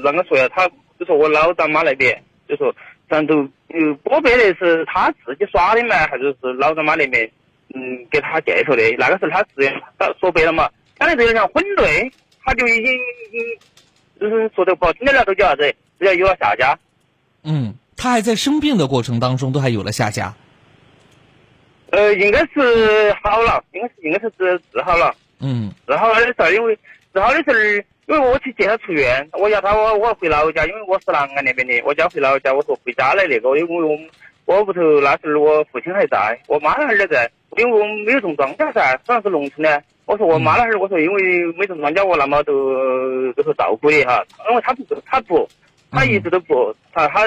[0.02, 0.48] 啷个说呀？
[0.54, 0.68] 他
[1.00, 2.74] 就说我老丈妈那边，就说
[3.10, 7.30] 咱都有不别的是他自己耍的嘛，还是是老丈妈那边
[7.74, 8.84] 嗯给他介绍的？
[8.98, 10.70] 那个时候他是他说白了嘛，
[11.00, 12.12] 相当于有点像婚内，
[12.44, 12.98] 他就已经
[14.20, 15.76] 就是说的不好听点了，都叫啥子？
[16.00, 16.78] 只要有了下家。
[17.44, 17.74] 嗯。
[18.02, 20.34] 他还在生病的过程当中，都还有了下家。
[21.92, 25.14] 呃，应该是好了，应该是应该是治治好了。
[25.40, 25.72] 嗯。
[25.86, 26.76] 治好了的时候，因为
[27.14, 33.96] 治好的时候，因为我去接他出院，我叫他我我回老家，因为我是南安那边的，我叫回老家，我说回家来那个，因为我
[34.46, 45.48] 我屋头那时候我父亲还在，我妈那儿也在，因为我们没有种庄稼噻，虽然是农村的，我说我妈那儿，我说因为没种庄稼，我那么都都是照顾的哈，因为他不他不。
[45.92, 47.26] 他一直都不，他他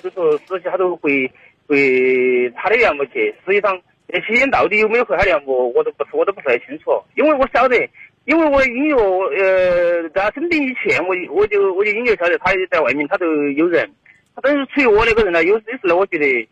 [0.00, 1.32] 就说实际他都回
[1.66, 3.34] 回他的原木去。
[3.46, 7.02] 实际上这期间到底有没有回他原木，我都不我都不太清楚。
[7.16, 7.88] 因为我晓得，
[8.26, 13.90] 因为我音乐呃在他生病以前，我我就我就隐约晓得他在外面他都有人。
[14.34, 16.48] 他但是出于我那个人呢，有有时呢，我觉得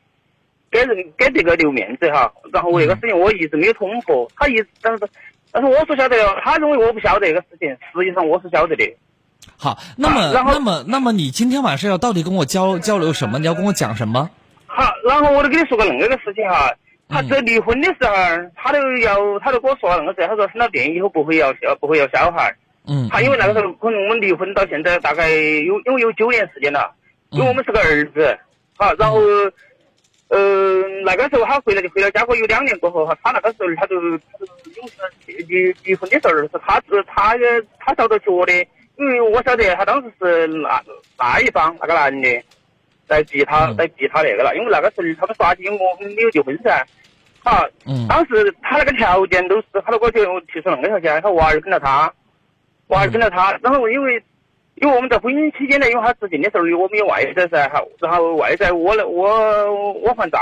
[0.70, 2.32] 给人给这个留面子哈。
[2.52, 4.26] 然后那个事情我一直没有捅破。
[4.34, 5.04] 他一但是
[5.52, 8.96] 但是我所晓得，他认为我不晓得这个事情，实际上我是晓得的。
[9.62, 13.38] 好，那么那么那么你今天晚上要到底跟我交交流什么？
[13.38, 14.30] 你要跟我讲什么？
[14.64, 16.72] 好，然后我就跟你说个恁个个事情哈。
[17.10, 18.14] 他嗯这离婚的时候，
[18.54, 22.54] 他都要，他都跟我说了恁个事，他说生了病以后不会要小，不会要小孩。
[22.86, 26.90] 嗯他因为那个时候可能我们离婚到现在大概有因为有九年时间了，
[27.28, 28.38] 因为我们是个儿子，
[28.78, 29.20] 好，然后
[30.28, 34.46] 呃那个时候他回来就回到家过有两年过后哈，他那个时候他就他就
[34.76, 37.36] 因为是离离婚的时候是他是他
[37.78, 38.52] 他找到脚的，
[39.00, 40.82] 因为我晓得他当时是那
[41.18, 42.42] 那一方那个男的
[43.08, 43.76] 在逼他嗯。
[43.76, 46.84] 在逼他那个了，因为那个时候他们耍起，我们没有结婚噻，
[47.42, 52.12] 好，嗯当时他那个条件都是，他都给我提提出那个条件，他娃儿跟着他，
[52.88, 54.22] 娃儿跟着他，然后因为
[54.74, 60.40] 因为我们在婚姻期间呢，因为他执行的时候我们有外债噻，好，然后外债我来我我还账，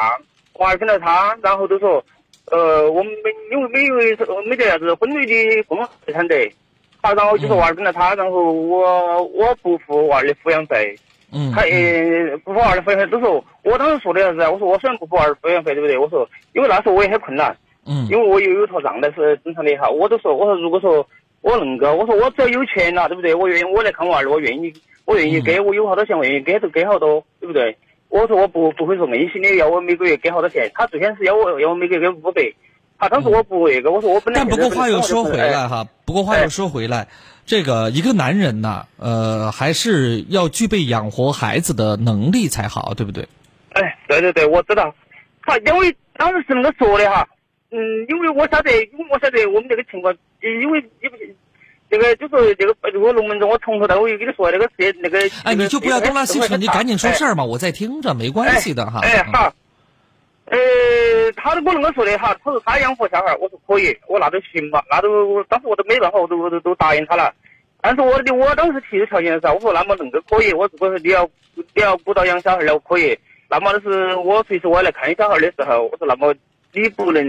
[0.54, 2.04] 娃儿跟着他，然后都说，
[2.50, 3.94] 呃，我们没因为没有
[4.42, 6.52] 没得啥子婚内的共同财产得，
[7.00, 10.96] 好，然后就说娃儿跟着他，然后我我不付娃儿的抚养费。
[11.30, 14.50] 嗯他呃不付娃儿的抚养费，都说我当时说的啥子啊？
[14.50, 15.96] 我说我虽然不付娃儿抚养费，对不对？
[15.96, 19.88] 我说因为那时候我也很困难，嗯因为我又有套账的是正常的哈。
[19.88, 21.06] 我都说我说如果说
[21.42, 23.34] 我能够，我说我只要有钱了，对不对？
[23.34, 24.72] 我愿意我来看娃儿，我愿意
[25.04, 27.76] 我愿意给，我有好多钱我愿意给就给好多，对不对？
[28.08, 32.42] 我说我不不会说硬性的要我每个月给好多钱，他最先是要我要我每个月给五百，
[32.98, 37.06] 他当时我不会个，我说我本来但不过话又说回来哎哈，不过话又说回来，
[37.46, 43.28] 这个一个男人呐，呃，还是要具备养活孩子的能力才好，对不对？
[43.70, 44.92] 哎，对对对，我知道。
[45.42, 47.26] 他，因为当时是那么说的哈，
[47.70, 47.78] 嗯，
[48.08, 51.36] 因为我晓得，因为我晓得我们这个情况，因为因为
[51.88, 55.18] 这个就是这个这个龙门阵，我从头到尾跟你说这个事那个。
[55.44, 57.34] 哎，你就不要东拉西扯，你赶紧说事儿。
[57.36, 59.00] 嘛，我在听着，没关系的哈。
[59.02, 59.52] 哎，嗯好。
[60.50, 67.32] 呃，他都跟我那个说的哈，他说他养活小孩，我说可以，我那都行嘛，那都当时我都没办法，我都我都都答应他了。
[67.80, 69.52] 但是我的我当时提的条件是啥？
[69.52, 73.16] 我说那么恁个可以，我如果是你要你要鼓捣养小孩了，我可以。
[73.50, 76.34] 那么就是我随时我来看小孩的时候，我说那么
[76.72, 77.24] 你不能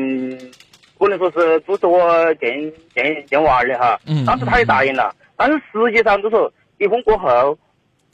[0.97, 2.51] 不能说是阻止我见
[2.93, 3.99] 见见娃儿的哈。
[4.05, 7.57] 嗯当时他也答应了，但是实际上就说离婚过后，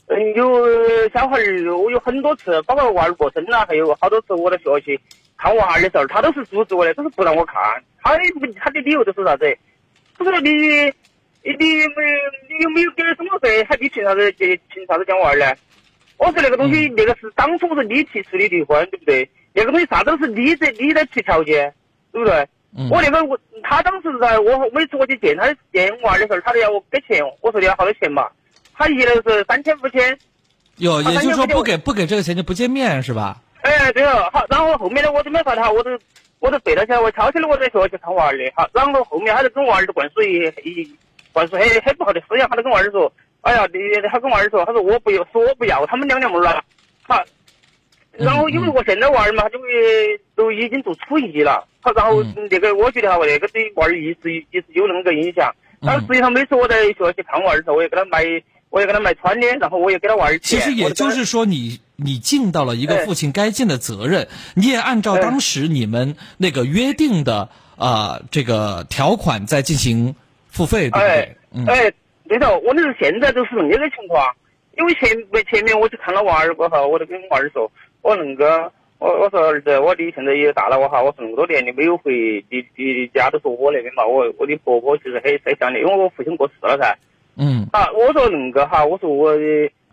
[0.08, 5.00] 嗯，有小孩儿，我有很多次，包括娃儿过生啦，还有好多次我在学习
[5.36, 7.56] 看娃儿的时候，他都是阻止我的，都是不让我看。
[8.02, 8.22] 他的
[8.58, 9.58] 他的理由就是啥子？
[10.16, 12.04] 他说你你你没
[12.48, 15.46] 你有没有给生活费，还你凭啥子凭凭啥子讲娃儿呢？
[16.18, 19.28] 我说那个东西，那个是当初是你提出的离婚，对不对？
[19.52, 21.74] 那个东西啥都是你在你在提条件，
[22.12, 22.46] 对不对？
[22.78, 28.28] 嗯我那个我他当时在我每次我去见他见娃儿的时候，他都要我给钱，我说你要好多钱嘛？
[28.76, 30.18] 他一楼是三千五千，
[30.76, 33.38] 有，也就是说不给不给这个钱就不见面是吧？
[33.62, 35.90] 哎，对了，好，然后后面呢，我都没法他，我都
[36.38, 40.96] 我都背了起来，我悄悄的我在学校去看娃儿的，好，然后后面他就跟娃儿就灌输一一
[41.32, 46.62] 灌输很很不好的思想，他就跟娃儿说，哎呀，你他跟娃儿说，他说我不要，说我不要他们两娘们儿了，
[47.02, 47.24] 好，
[48.12, 49.66] 然后因为我现在娃儿嘛，他就会
[50.36, 52.48] 都已经读初一了，好，然后嗯。
[52.50, 55.52] 那个我觉得哈，那个对娃儿一直一直有那么个影响，
[55.82, 58.22] 但是实际上每次我在学校去看娃儿的时候，我也给他买，
[58.76, 67.48] 我也给他买穿的，然后我也给他娃儿钱，其实也就是说你，你尽到了一个哎父亲该尽的责任，你也按照哎当时你们那个约定的
[67.78, 70.14] 啊、这个条款在进行
[70.50, 71.36] 付费，对不对哎？
[71.54, 71.90] 嗯哎，
[72.28, 74.30] 对头，我那是现在就是那个情况，
[74.76, 75.08] 因为前
[75.50, 77.72] 前面我去看了娃儿过后，我就跟娃儿说，
[78.02, 86.94] 我那个，我我说儿子，我你现在也大了，我哈，我说那么多年你没有回你你家都是我那边嘛，我我的婆婆其实很很想你，因为我父亲过世了噻。
[87.36, 89.30] 嗯啊，我说恁个哈，我说我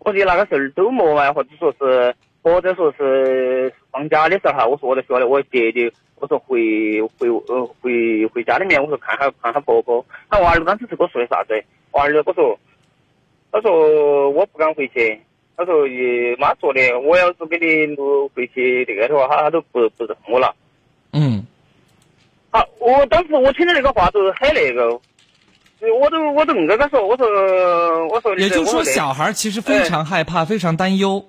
[0.00, 10.04] 我的那个时候周末啊，或者说是或者说是放假的时候哈，我说我在学校里我姐姐，我说回回呃回回家里面，我说看下看下婆婆。
[10.30, 11.62] 他娃儿当时是跟我说的啥子？
[11.92, 12.58] 娃儿跟我说，
[13.52, 15.20] 他说我不敢回去，
[15.56, 20.54] 他说也妈说的，我要是给你录回去那个的话，他他都不不认我了。
[21.12, 21.46] 嗯
[22.50, 24.98] 好，我当时我听到那个话都很那个，
[26.00, 27.26] 我都我都恁个跟他说，我说
[28.08, 31.24] 我说，也就是说，小孩其实非常害怕，非常担忧。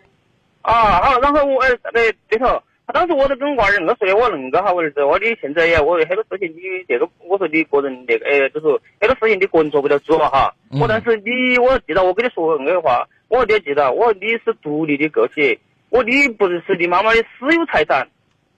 [0.61, 2.61] 啊，好，然后我哎对对头，
[2.93, 8.67] 当时我都跟娃儿恁个说的，我恁个哈，我儿子，我你现在呀，我很多事情你这个，我说你个人那个哎，就是
[8.99, 10.53] 很多事情你个人做不了主嘛哈。
[10.71, 18.07] 嗯我但是你，我记得我跟你说恁个话，我你要记得，我说你是独立的个体，我你不是是你妈妈的私有财产。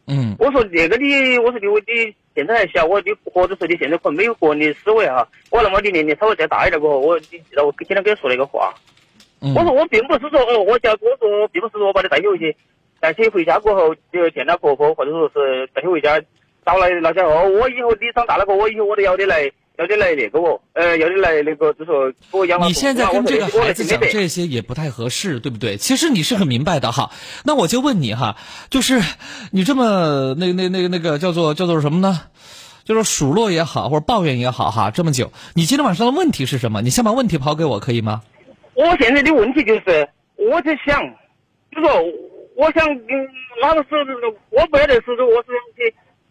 [0.09, 5.27] 嗯我说这个你，我说你你现在还小，我你或者说你现在可能没有个人的思维哈。
[5.49, 8.71] 我那么你年龄稍微再大一点过后，我你记得我今天跟你说那个话。
[9.41, 12.55] 嗯我说我并不是说哦，我叫我说并不是说我把你带起回去，
[12.99, 16.21] 带起回家过后就见到婆婆，或者说是带起回家
[16.63, 22.67] 找来那家哦，我以后你长大了过后，我以后我都要你来要得来那个我，呃，要得来那个，就说给我养老。
[22.67, 25.77] 你现在跟这个孩子讲这这些也不太合适，对不对？
[25.77, 27.11] 其实你是很明白的哈。
[27.45, 28.37] 那我就问你哈，
[28.69, 29.01] 就是
[29.51, 32.21] 你这么那那那个那个叫做叫做什么呢？
[32.85, 36.81] 就是数落也好，或者抱怨也好哈，这么久，你今天晚上的问题是什么？
[36.81, 38.21] 你先把问题抛给我，可以吗？
[38.75, 40.07] 我现在的问题就是，
[40.37, 41.03] 我在想，
[41.75, 41.91] 就说
[42.55, 43.27] 我想，嗯，
[43.61, 43.97] 哪个时候
[44.51, 45.49] 我不晓得是我是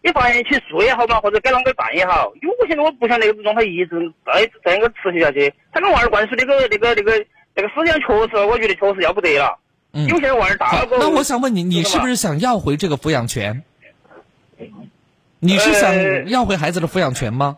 [0.03, 5.53] 去给法院起诉也好嘛，或者该啷个办也好，因为我现在我不想那个状态一直再这样个持续下去。
[5.73, 9.59] 他跟娃儿灌输那个那个那个那个思想，确实我觉得确实要不得了。
[9.93, 13.63] 嗯因为现在娃儿大了那我想问你，你是不是想要回这个抚养权？
[15.41, 17.57] 你是呃想要回孩子的抚养权吗？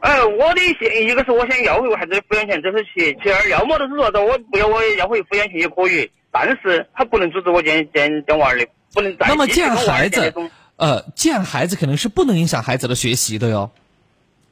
[0.00, 10.32] 哎，我的现一个是我想要回孩子的抚养权，这是其其二，要么就是说的我不要我要回抚养权也可以，但是他不能阻止我见见见娃儿的，不能再那么见孩子
[10.76, 13.70] 呃，见孩子肯定是不能影响孩子的学习的哟。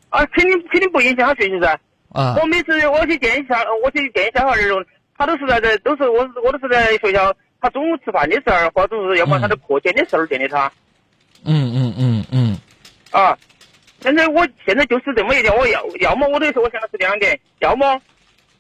[0.09, 1.79] 啊，肯定肯定不影响他学习噻。
[2.12, 4.85] 啊我每次我去见一下，我去见小孩儿那种，
[5.18, 10.70] 他都是在这，都是我我都是在学校，他中午吃饭的时候，或者是要么他在课间的时候见的他。
[11.45, 12.59] 嗯嗯嗯嗯。
[13.11, 13.37] 啊，
[14.01, 18.01] 现在我现在就是这么一点，我要要么我都是我想的是两点，要么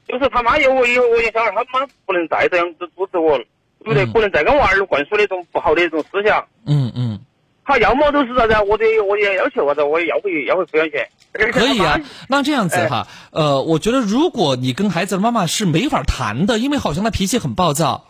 [0.06, 3.44] 就是他妈有我以后我有小孩，他妈不能再这样子阻止我了，
[3.78, 4.04] 对不对？
[4.04, 6.44] 嗯不能再跟娃儿灌输那种不好的一种思想。
[6.66, 7.20] 嗯嗯，
[7.64, 11.08] 他要么都是啥子啊，我的我也要求啥子，我也要回要回抚养权。
[11.52, 11.98] 可以啊。
[12.28, 18.06] 那这样子哈，呃，我觉得如果你跟孩子的妈妈是没法谈的，因为好像他脾气很暴躁。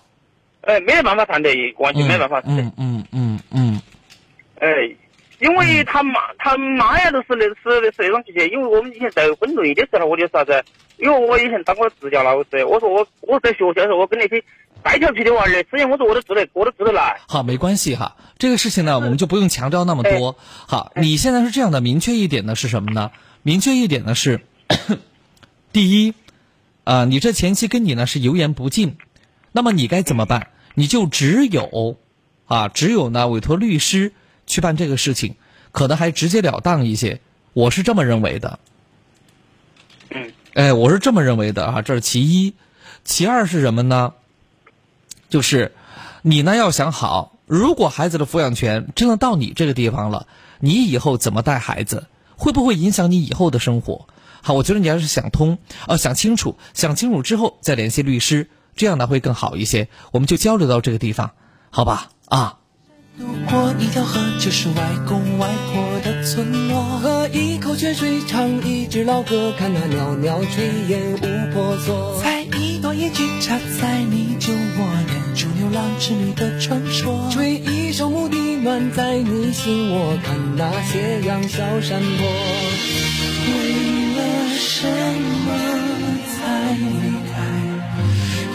[0.63, 2.63] 哎，没得办法谈的，完全没办法谈的。
[2.63, 3.81] 嗯嗯嗯嗯
[4.61, 4.69] 哎，
[5.41, 8.47] 因为他妈他妈呀，都是那是是那种脾气。
[8.49, 10.65] 因为我们以前在婚内的时候，我就啥子，
[10.97, 14.43] 因为我以前当过支教老师，我说我我在学校的时候，我跟那些
[14.85, 17.19] 带调皮的娃儿的，之前我说我都知得，我都知得来。
[17.27, 20.37] 好，没关系哈，这个事情呢，我们就不用强调那么多。
[20.69, 23.11] 好，你现在是这样的，明确一点呢是什么呢？
[23.43, 24.43] 明确一点呢是，
[25.73, 26.15] 第一，
[26.85, 28.99] 啊、你这前妻跟你呢是油盐不进，
[29.53, 30.49] 那么你该怎么办？
[30.75, 31.97] 你就只有，
[32.45, 34.13] 啊，只有呢委托律师
[34.47, 35.37] 去办这个事情，
[35.73, 37.23] 可能还直截了当一些。
[37.55, 38.59] 我是这么认为的。
[40.11, 40.31] 嗯。
[40.53, 42.53] 哎，我是这么认为的啊，这是其一，
[43.03, 44.13] 其二是什么呢？
[45.29, 45.73] 就是
[46.23, 50.27] 你呢要想好，如果孩子的抚养权真的到你这个地方了，
[50.61, 52.07] 你以后怎么带孩子，
[52.37, 54.07] 会不会影响你以后的生活？
[54.43, 55.59] 好，我觉得你要是想通，
[55.89, 59.89] 呃，想清楚，想清楚之后再联系律师，这样呢会更好一些。
[60.13, 61.31] 我们就交流到这个地方，
[61.71, 62.11] 好吧？
[62.27, 62.59] 啊，
[63.17, 64.75] 渡过一条河，就是外
[65.07, 66.83] 公外婆的村落。
[66.99, 72.21] 喝一口泉水，唱一支老歌，看那袅袅炊烟无婆娑。
[72.21, 77.29] 采一朵野菊，插在你酒窝，念出牛郎织女的传说。
[77.31, 82.27] 吹一首牧笛，暖在你心窝，看那斜阳小山坡。
[83.47, 83.55] 为
[84.17, 84.23] 了
[84.59, 84.89] 什
[85.47, 85.49] 么
[86.35, 86.85] 才离
[87.31, 87.35] 开？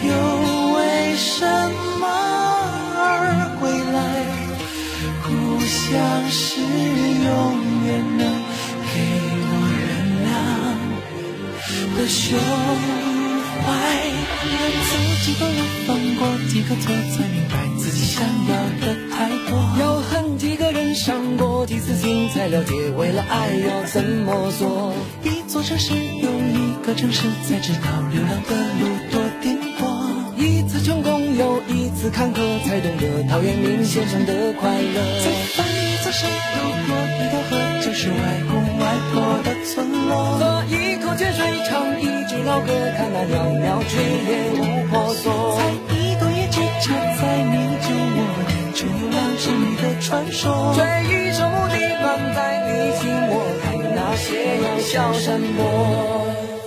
[0.05, 0.10] 又
[0.76, 1.45] 为什
[2.01, 2.07] 么
[2.97, 4.39] 而归来？
[5.70, 6.66] 像是永
[7.86, 8.26] 远能
[8.90, 8.94] 给
[9.46, 9.88] 我原
[10.26, 10.28] 谅
[11.96, 12.38] 的胸
[13.64, 13.68] 怀。
[14.50, 14.56] 让
[14.90, 14.92] 自
[15.26, 18.52] 己的路放过几个错，才明白自己想要
[18.82, 19.52] 的太多。
[19.80, 24.94] 要恨几个人，伤过几次心，才了解为了爱要怎么做。
[25.24, 27.80] 一座城市又一个城市，才知道
[28.12, 29.09] 流浪的路。
[30.90, 35.22] 成功又一次坎坷，才懂得陶渊明先生的快乐。
[35.22, 36.58] 在翻一座山，渡
[36.90, 37.52] 过一条河，
[37.86, 38.16] 就是外
[38.50, 40.40] 公外婆的村落。
[40.40, 45.60] 喝一口泉水，唱一支老歌，看那袅袅炊烟无婆娑。
[45.60, 47.54] 采一朵野菊，插在你
[47.86, 48.20] 酒窝，
[48.50, 50.74] 念出牛郎织女的传说。
[50.74, 56.59] 吹一首牧笛，暖在你心窝，看那斜阳小山坡。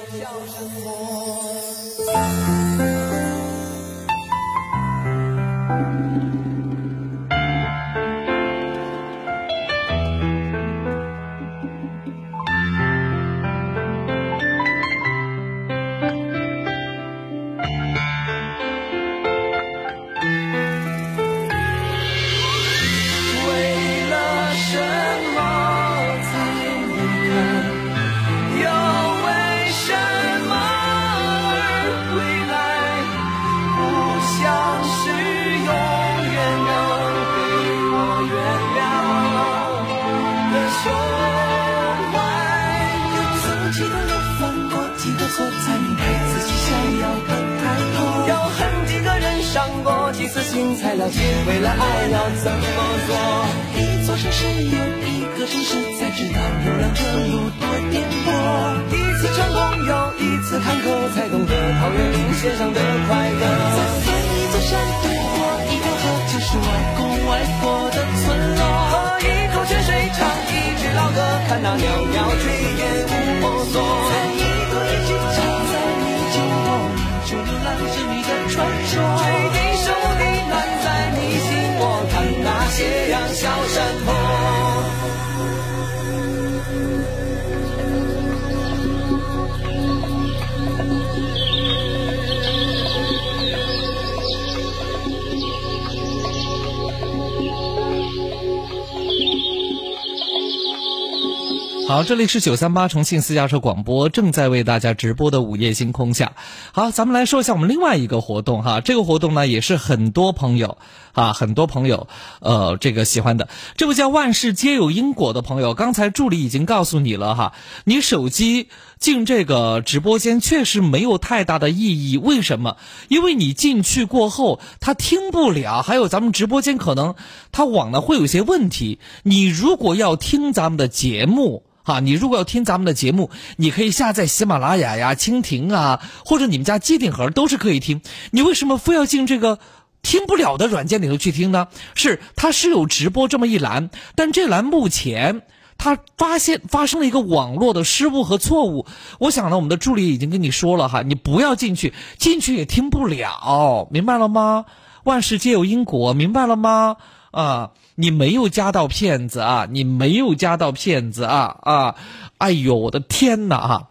[102.22, 106.34] 里是九三八重庆私家车广播，正在为大家直播的午夜星空下。
[106.70, 110.78] 好，咱们来说一下我们另外一个活动哈，这个活动呢也是很多朋友
[111.14, 112.06] 啊，很多朋友
[112.40, 113.48] 呃这个喜欢的。
[113.76, 118.68] 这位叫万事皆有因果的朋友，刚才助理已经告诉你了哈，你手机
[119.00, 122.76] 进这个直播间确实没有太大的意义，为什么？
[123.08, 127.16] 因为你进去过后，他听不了，还有咱们直播间可能
[127.50, 129.00] 他网呢会有些问题。
[129.24, 131.64] 你如果要听咱们的节目。
[131.82, 138.00] 哈，你如果要听咱们的节目，你可以下载喜马拉雅呀、蜻蜓啊，或者你们家机顶盒都是可以听。
[138.30, 139.58] 你为什么非要进这个
[140.02, 141.68] 听不了的软件里头去听呢？
[141.94, 145.42] 是它是有直播这么一栏，但这栏目前
[145.78, 148.86] 它发现发生了一个网络的失误和错误。
[149.18, 154.66] 我想呢，我们的助理已经跟你说了哈，你不要进去，进去也听不了，明白了吗？
[155.04, 156.96] 万事皆有因果，明白了吗？
[157.32, 159.66] 啊，你没有加到骗子啊！
[159.70, 161.94] 你没有加到骗子啊啊！
[162.38, 163.88] 哎呦，我的天哪啊！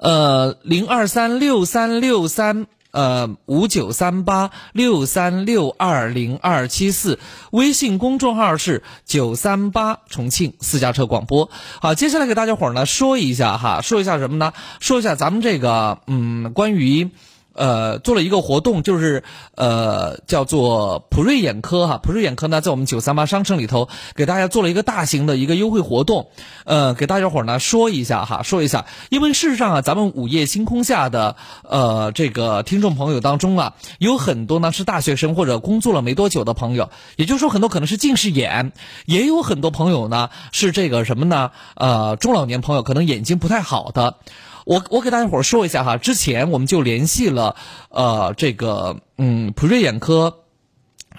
[0.00, 7.18] 呃，零二三六三六三呃五九三八六三六二零二七四，
[7.50, 11.50] 微信公众号是九三八重庆私家车广播。
[11.80, 14.52] 好，接下来给大家伙儿呢说一下哈，说一下什么呢？
[14.80, 17.10] 说一下咱们这个嗯，关于。
[17.54, 19.22] 呃，做了一个活动，就是
[19.54, 21.98] 呃，叫做普瑞眼科哈。
[22.02, 26.28] 普瑞眼科呢，在我们九三八商城里头，给大家做了一个大型的一个优惠活动。
[26.64, 38.72] 呃，给大家伙儿呢说一下哈，说一下，因为事实上啊，咱们午夜星空下的呃这个听众朋友当中啊，有很多呢是大学生或者工作了没多久的朋友，也就是说很多可能是近视眼，
[39.06, 41.52] 也有很多朋友呢是这个什么呢？
[41.76, 44.16] 呃，中老年朋友可能眼睛不太好的。
[44.64, 47.56] 我我给大家伙说一下哈，之前我们就联系了，
[47.90, 50.43] 呃，这个嗯普瑞眼科。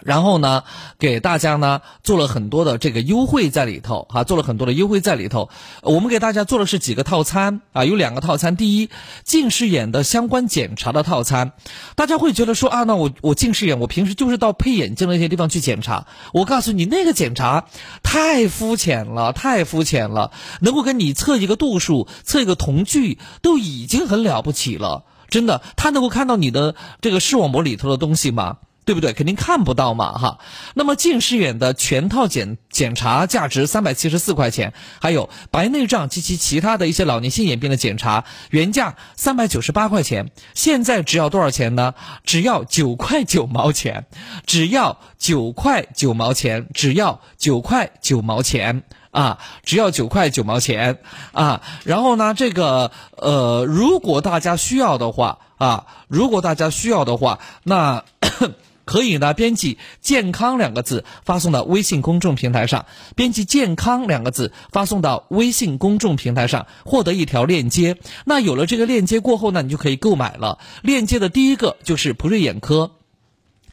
[0.05, 0.63] 然后呢，
[0.99, 5.49] 给大家呢做了很多的这个优惠在里头哈，做了很多的优惠在里头。
[5.81, 8.55] 我们给大家做的是几个套餐啊，有两个套餐。
[8.55, 8.91] 第一，
[9.23, 11.53] 近视眼的相关检查的套餐，
[11.95, 16.05] 大家会觉得说啊，那我我近视眼，我平时就是到配眼镜那些地方去检查。
[16.33, 17.65] 我告诉你，那个检查
[18.03, 20.31] 太肤浅了，太肤浅了，
[20.61, 25.03] 能够给你测一个度数，测一个瞳距，都已经很了不起了。
[25.31, 28.57] 真的，他能够看到你的这个视网膜里头的东西吗？
[28.85, 29.13] 对不对？
[29.13, 30.39] 肯定看不到嘛，哈。
[30.75, 41.95] 那么近视眼的全套检检查价值三百七十四块钱，还有白内障及其其他的一些老年性眼病的检查，原价三百九十八块钱，现在只要多少钱呢？
[42.23, 44.05] 只要九块九毛钱，
[44.45, 50.99] 只要九块九毛钱，只要九块九毛钱啊，只要九块九毛钱
[51.31, 51.61] 啊。
[51.85, 58.03] 然后呢，这个呃，如果大家需要的话啊，如果大家需要的话，那。
[58.85, 67.97] 可以呢，编辑“健康”两个字发送到微信公众平台上，编辑“健康”两个字发送到微信公众平台上，获得一条链接。
[68.25, 70.59] 那有了这个链接过后呢，你就可以购买了。
[70.83, 72.91] 链接的第一个就是普瑞眼科，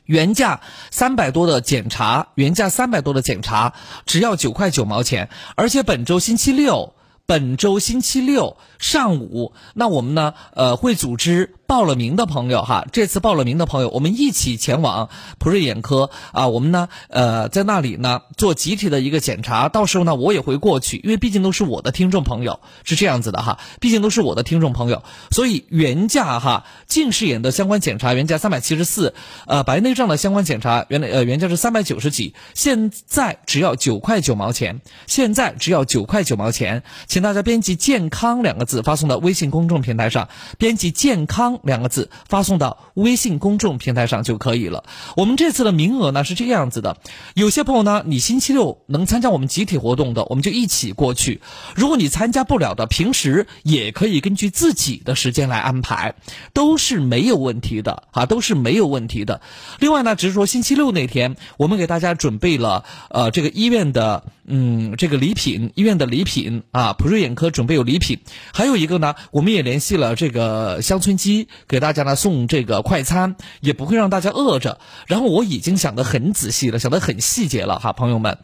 [0.06, 3.74] 原价三百多的检查，原价三百多的检查，
[4.06, 5.28] 只要九块九毛钱。
[5.56, 6.94] 而且本周星期六，
[7.26, 11.54] 本周星期六上午，那我们呢，呃，会组织。
[11.72, 15.08] 报了名的朋友哈，这次报了名的朋友，我们一起前往
[15.38, 16.48] 普瑞眼科啊。
[16.48, 19.70] 我们呢，呃，在那里呢做集体的一个检查。
[19.70, 23.58] 到时候呢，我也会过去，因为毕竟都是我的听众朋友，是这样子的哈。
[23.80, 29.14] 毕竟都是我的听众朋友，所以原价哈，近视眼的相关检查原价三百七十四，
[29.46, 41.60] 呃，白内障的相关检查原来呃原价是三百九十几，现在只要九块九毛钱，现在只要九块九毛钱，请大家编辑“健康”两个字发送到微信公众平台上，编辑“健康”。
[41.62, 44.84] 两个字发送到微信公众平台上就可以了。
[45.16, 46.96] 我们这次的名额呢是这个样子的，
[47.34, 51.40] 有些朋友呢，你星期六能参加我们集体活动的，我们就一起过去；
[51.74, 56.14] 如果你参加不了的，平时也可以根据自己的时间来安排，
[56.52, 59.40] 都是没有问题的啊，都是没有问题的。
[59.78, 68.18] 另外呢，只是说星期六那天，我们给大家准备了呃这个医院的嗯，这个礼品，医院的礼品啊，普瑞眼科准备有礼品。
[68.52, 74.80] 还有一个呢，我们也联系了这个乡村鸡，给大家呢送这个快餐，也不会让大家饿着。
[75.06, 78.38] 然后我已经想得很仔细了，想得很细节了哈，朋友们，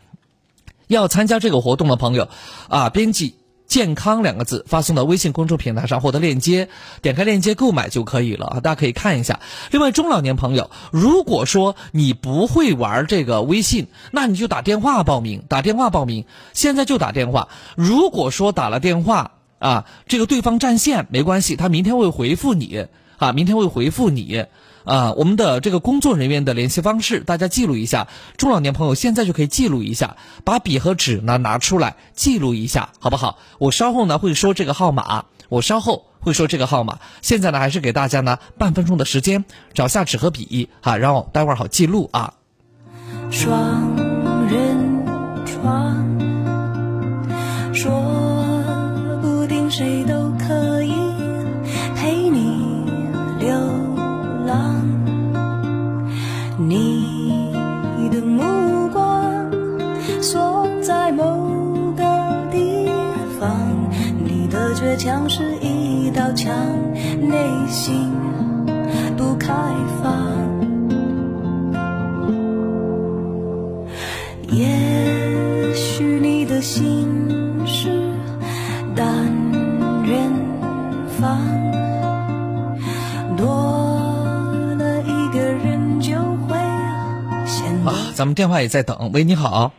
[0.86, 2.28] 要参加这个活动的朋友
[2.68, 3.37] 啊，编辑。
[3.68, 6.68] 健康两个字发送到微信公众平台上获得链接，
[7.02, 9.38] 点开链接购买就可以了大家可以看一下。
[9.70, 17.48] 另外，中老年朋友，如果说你不会玩这个微信，那你就打电话报名，打电话报名，现在就打电话。
[17.76, 22.86] 如果说打了电话啊，这个对方占线没关系，他明天会回复你
[23.18, 24.46] 啊，明天会回复你。
[24.88, 28.08] 啊，我们的这个工作人员的联系方式，大家记录一下。
[28.38, 33.38] 中老年朋友现在就可以记录一下，把笔和纸呢拿出来记录一下，好不好？
[33.58, 37.00] 我稍后呢会说这个号码，我稍后会说这个号码。
[37.20, 42.32] 现在呢还是给大家呢半分钟的时间，找下纸和笔哈，然后待会儿好记录啊。
[43.30, 43.94] 双
[44.48, 45.04] 人
[45.44, 45.97] 床，
[88.18, 89.12] 咱们电话也在等。
[89.14, 89.72] 喂，你好。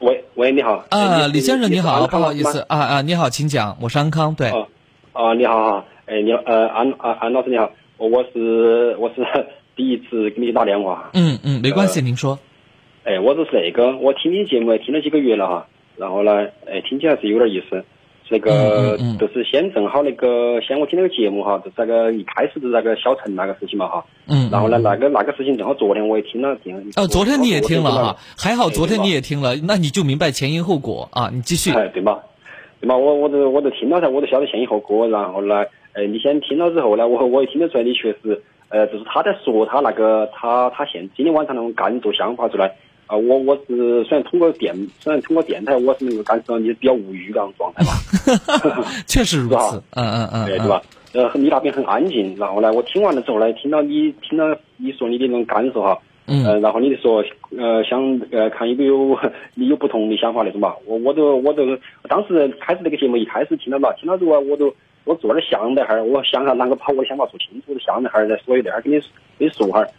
[0.00, 0.84] 喂喂，你好。
[0.90, 4.50] 啊，李先生你好，不好意思啊啊，你好，请讲，我是安康，对。
[4.50, 4.66] 哦，
[5.12, 9.24] 啊，你好哈，哎，你好，呃，安安安老师你好，我是我是
[9.76, 11.08] 第一次给你打电话。
[11.14, 12.36] 嗯嗯，没关系，您说。
[13.04, 17.84] 哎，我就是那个，我听你节目听了几个月了哈，然后呢，哎，听起来是有点意思。
[18.32, 24.04] 那个就是先正好那个先我听那个节目哈，就是那个一开始的那个小陈那个事情嘛哈。
[24.28, 24.48] 嗯。
[24.52, 26.76] 然后呢，那个那个事情正好昨天我也听了听。
[26.96, 31.72] 哦，昨天你也听了哈，还好昨天你也听了，那你就明白前因后果啊，你继续。
[31.72, 32.20] 哎，对嘛，
[32.80, 35.64] 对嘛，我我都我都听了噻，我都晓得前因后果，然后呢，
[35.94, 42.76] 哎，你先听了之后呢，我我也听得出来你确实，呃，就是他在说他那个他他现今天晚上那种感受想法出来。
[43.10, 47.90] 啊，我我是虽然通过电，虽然通过电台，我是能够感受到你比较无语的那种状态吧。
[49.08, 50.80] 确实如此，嗯嗯嗯，对对吧？
[51.12, 54.44] 呃，你那边很安静，然后呢，我听完了之后呢，听到你听到
[54.76, 57.24] 你说你的那种感受哈，嗯，然后你说
[57.58, 59.18] 呃想呃看有没有
[59.56, 61.64] 你有不同的想法那种吧，我我都我都
[62.08, 69.00] 当时开始那个节目一开始听到嘛，听到之后我都我坐那想了哈儿，我想下啷个把我的想法说清楚，想了哈儿再说一点儿跟你
[69.36, 69.90] 跟你说哈儿，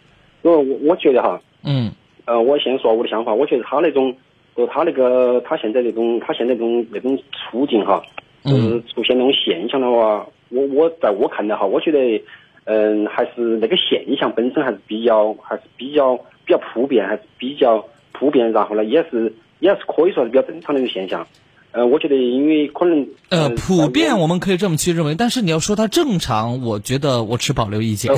[0.42, 1.90] 所以我我觉得哈，嗯。
[2.24, 4.14] 呃，我先说我的想法，我觉得他那种，
[4.56, 8.02] 就他那个，他现在那种，他现在那种那种处境哈，
[8.44, 12.22] 就是出现那种现象的话，我我在我看来哈，我觉得，
[12.64, 21.26] 嗯，还是那个现象本身还是比较，还是比较比较普遍，还是比较普遍，然后呢，也是也是可以说是比较正常的一个现象。
[21.72, 28.14] 呃，我觉得因为可能呃普遍我们可以这么去认为，但是你要说它正常，我觉得我持保留意见。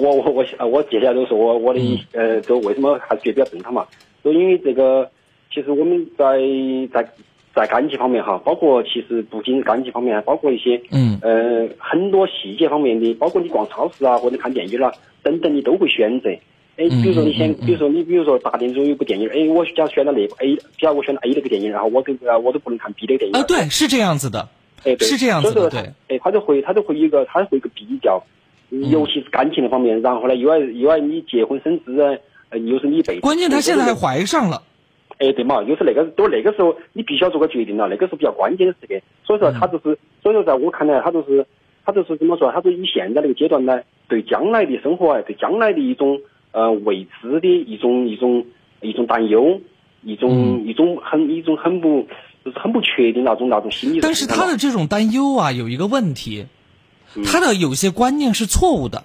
[0.00, 1.80] 我我我我接下来就是我我的
[2.12, 3.86] 呃，就为什么还是觉得比较正常嘛？
[4.22, 5.10] 就因为这个，
[5.52, 6.38] 其实我们在
[6.92, 7.06] 在
[7.54, 14.90] 在干系方面哈，包括其实不仅是干系方面，包括一些嗯呃很多细节方面的，包括你逛超市啊或者看电影啦
[15.22, 16.30] 等等，你都会选择。
[16.76, 23.38] 哎，比如说你先，比如说你比如说大电中有部电影，哎，我假如选了那部 A，假如我选了 A 那个电影，然后我都我都不能看 B 的电影。
[23.38, 24.48] 啊，对，是这样子的。
[24.82, 25.80] 哎，是这样子的，对。
[26.08, 28.20] 哎，他就会他就会一个他会一个比较。
[28.90, 32.20] 尤其是感情的方面，然后呢，又要又要你结婚生子，
[32.50, 33.20] 呃，又是你辈。
[33.20, 34.62] 关键他现在还怀上了。
[35.18, 38.94] 哎，对嘛，又是那个，都那个时候你必须要做个决定了，那个是比较关键的时刻。
[39.24, 41.46] 所以说他就是，所以说在我看来，他就是，
[41.84, 42.50] 他就是怎么说？
[42.50, 46.20] 他是以现在那个阶段呢，对将来的生活啊，对将来的一种
[46.50, 48.44] 呃未知的一种一种
[48.80, 49.60] 一种担忧，
[50.02, 52.06] 一种一种很一种很不
[52.44, 54.00] 就是很不确定那种那种心理。
[54.00, 56.46] 但是他的这种担忧啊，有一个问题。
[57.24, 59.04] 他的有些观念是错误的，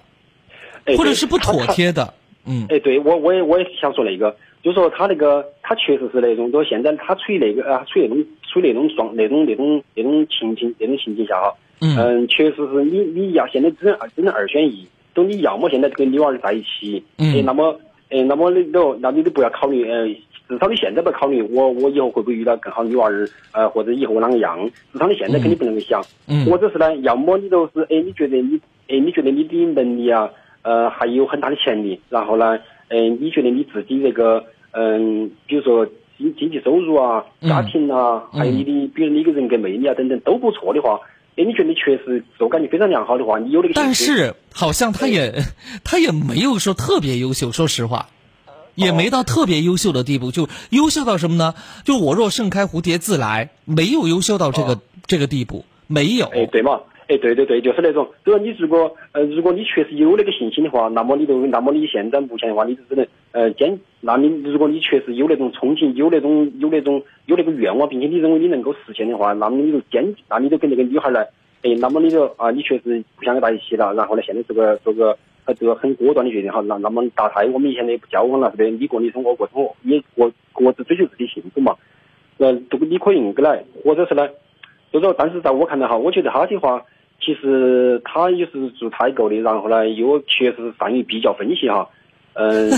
[0.96, 2.14] 或者是不妥帖的。
[2.46, 11.54] 嗯，哎，对我我也我也想说那个，就说他那个他确实是那种，就现在他处于那个啊，处于那种处于那种状那种那种那种情景那种情景下哈。
[11.80, 17.78] 嗯，确实是你你要现在只能只能二选一，都你要么现在跟女娃儿在一起，嗯，那么
[18.10, 20.08] 哎，那么你都那你都不要考虑呃。
[20.48, 23.24] 至少你现在不考虑我，我以后会不会遇到更好的女娃儿？
[23.52, 24.58] 呃，或者以后我啷个样？
[24.92, 26.02] 至少你现在肯定不能够想。
[26.26, 26.44] 嗯。
[26.46, 30.28] 或者是呢，要么你都是，哎，你觉得你，哎，你觉得你的能力啊，
[30.62, 32.00] 呃，还有很大的潜力。
[32.08, 32.58] 然后呢，
[32.88, 35.86] 哎，你觉得你自己这个，嗯，比如说
[36.18, 40.98] 经经济收入啊、家庭啊，还有你的，比如你的人格魅力啊等等都不错的话，
[41.36, 43.74] 哎，你觉得你确实自我感觉非常良好的话，你有那个。
[43.74, 45.42] 但是好像他也
[45.84, 48.08] 他也没有说特别优秀，说实话，
[48.74, 50.30] 也没到特别优秀的地步。
[50.30, 51.54] 就优秀到什么呢？
[51.84, 56.26] 就我若盛开，蝴蝶自来，没有优秀到这个这个地步，没有。
[56.26, 56.80] 哎，对嘛？
[57.10, 58.08] 哎，对对对，就是那种。
[58.22, 63.76] 如果你如果呃，如果你确实有那个信心的话，那么你就，那么你现在目前的话，你就只能呃坚。
[64.00, 71.22] 那你如果你确实有那种憧憬，有那种有那种有那个愿望，并且你认为你能够实现的话，那么你就坚，那你就跟那个女孩来，
[71.64, 78.70] 哎，那么你就啊，你确实不想跟她一起了，然后呢，现在这个这个呃这个很果断的决定哈，那那么大胎，我们现在也不交往了，是不是？
[78.70, 81.74] 你过你生活，我过生活，也各各自追求自己幸福嘛。
[82.38, 84.28] 呃，都你可以硬过来，或者是呢，
[84.92, 86.80] 就说，但是在我看来哈，我觉得他的话。
[87.20, 91.88] 其实他也是做采购的，然后呢，又确实善于比较分析哈，
[92.32, 92.70] 嗯，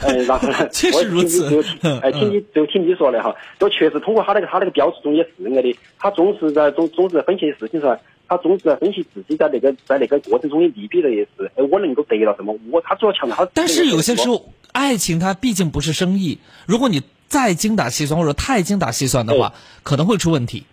[0.00, 12.56] 嗯， 然后呢，我听你就听，哎，听你就听你说的哈，就确实通过他那个他那个标注中也是那个的，他总是在总总是在分析事情上，他总是在分析自己在那个在那个过程中的利弊的也是，哎，我能够得到什么？
[12.70, 13.46] 我他主要强调他。
[13.52, 19.52] 但是有些时候，爱情它毕竟不是生意，如果你再精打细算或者太精打细算的话，
[19.82, 20.64] 可能会出问题。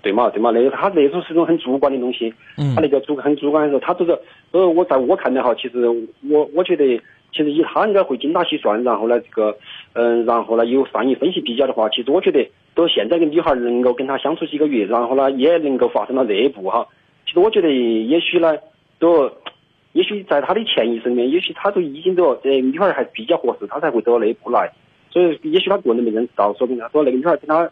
[0.00, 2.32] 对嘛对嘛，那个他那种是种很主观的东西，
[2.74, 4.16] 他那个主很主观的时候，他都是
[4.52, 5.88] 呃，我在我看来哈，其实
[6.30, 6.96] 我我觉得，
[7.32, 9.56] 其实以他应该会精打细算，然后呢这个，
[9.94, 16.86] 嗯，然后呢有善于分析比较的话，其实我觉得，都现在个女孩能够跟他相处几个月，然后呢也能够发生了热步哈，
[17.26, 18.56] 其实我觉得也许呢，
[19.00, 19.28] 都，
[19.94, 24.70] 也许在他的潜意识里面，也许他都已经都这女孩还比较合适，他才会走到那一步来，
[25.10, 27.68] 所以也许他个人没认识到，说明他说那个女孩跟他。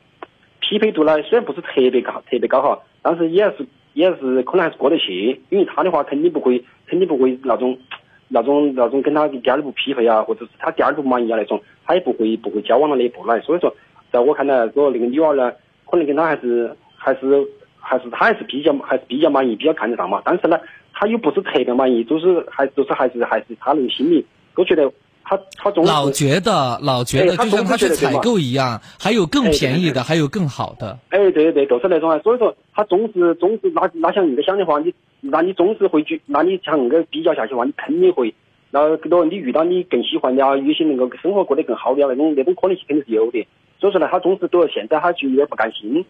[0.68, 3.64] 匹配度呢，虽然不是特别高，特别高哈，但是也是
[3.94, 7.78] 也是可能还是过得去，因为他的话肯定不会，肯定不会那种
[8.26, 13.38] 那种那种跟他第二步匹配啊，或者是他第二步满意啊那种，他也不会不会交往到那一步来。
[13.40, 13.72] 所以说，
[14.10, 15.52] 在我看来，说那个女娃呢，
[15.88, 17.46] 可能跟他还是还是
[17.78, 20.20] 还是他还是比较还是比较满意，比较看得上嘛。
[20.24, 20.58] 但是呢，
[20.92, 24.26] 他又不是特别满意，就是还就是还是还是他那个心里
[24.56, 24.92] 都觉得。
[25.28, 30.96] 他他总老觉得老觉得就像他去采购一样，还有更便宜的，还有更好的。
[31.08, 32.16] 哎，对对对，都是那种啊。
[32.20, 38.32] 所以说，他总是总是那那像硬个想的话，你那你总是会去，那你像那个比较下去的话，你肯定会，
[38.70, 43.44] 那多你遇到你更喜欢的啊，有些能够生活过得更好的啊，那种那种可能性肯定是有的。
[43.80, 46.04] 所以说呢，他总是都现在他就有点不甘心，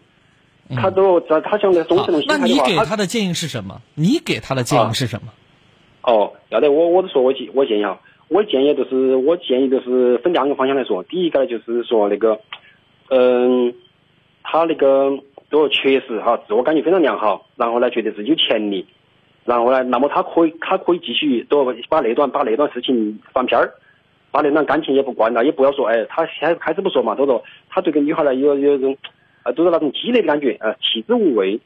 [0.75, 3.81] 他都在他想在总是能心态那你给他的建议是什么？
[3.95, 5.33] 你给他的建议是什么？
[6.03, 7.97] 哦，要得，我我都说我建我建议啊。
[8.29, 11.01] 我的建议就是，我建议就是分两个方向来说。
[11.03, 12.39] 第一个，就是说那个，
[13.09, 13.73] 嗯，
[14.43, 15.17] 他那个
[15.49, 18.85] 都确实哈，自我感觉非常良好，然后呢，觉得自己有潜力，
[19.45, 23.71] 然后呢，那么他可以，他可以继续都把那段把那段事情翻篇儿，
[24.29, 28.97] 把那段感情也不关了，也不要说，哎，他开开始不说嘛，都说他对个女孩呢有有种，
[29.43, 31.57] 呃，都是那种积累的感觉，呃，弃之无味，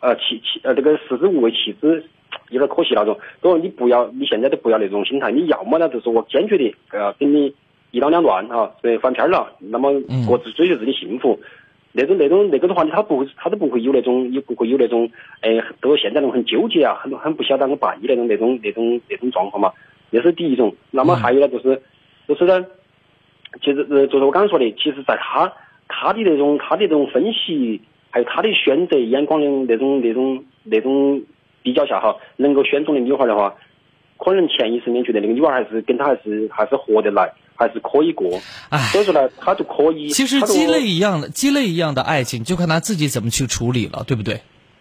[0.00, 2.04] 呃，弃弃呃，这个食之无味，弃之。
[2.50, 5.30] 有点可惜那种，所以你不要，你现在都不要那种心态。
[5.30, 7.54] 你要么呢，就是我坚决的呃跟你
[7.90, 9.92] 一刀两断哈，对，翻篇了，那么
[10.28, 11.38] 各自追求自己幸福。
[11.92, 15.10] 那种那种那个的话，他不会，他都不会有那种，也不会有那种，
[15.40, 19.72] 哎，都现在那种很纠结啊，很很不晓得我办的那种那种那种那种状况嘛。
[20.12, 20.74] 这是第一种。
[20.90, 21.80] 那么还有呢，就是
[22.26, 22.64] 就是呢，
[23.62, 25.52] 其实呃，就是我刚刚说的，其实在他
[25.88, 27.80] 他的那种他的这种分析，
[28.10, 31.22] 还有他的选择眼光的那种那种那种。
[31.62, 33.54] 比较下哈，能够选中的女孩的话，
[34.16, 38.40] 可能潜意识里面觉得那个女孩还是跟他还是还是合得来，还是可以过。
[38.70, 40.08] 哎，所以说呢，他就可以。
[40.10, 44.40] 其实鸡肋一样的鸡肋一样的爱情，就看他自己怎么去处理了，对不对？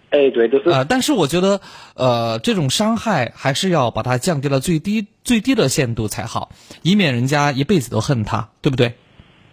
[0.09, 0.69] 哎，对，就是。
[0.69, 1.59] 呃，但是我觉得，
[1.95, 6.51] 呃，这种伤害还是要把它降低到最低最低的限度才好，
[6.81, 8.93] 以免人家一辈子都恨他，对不对？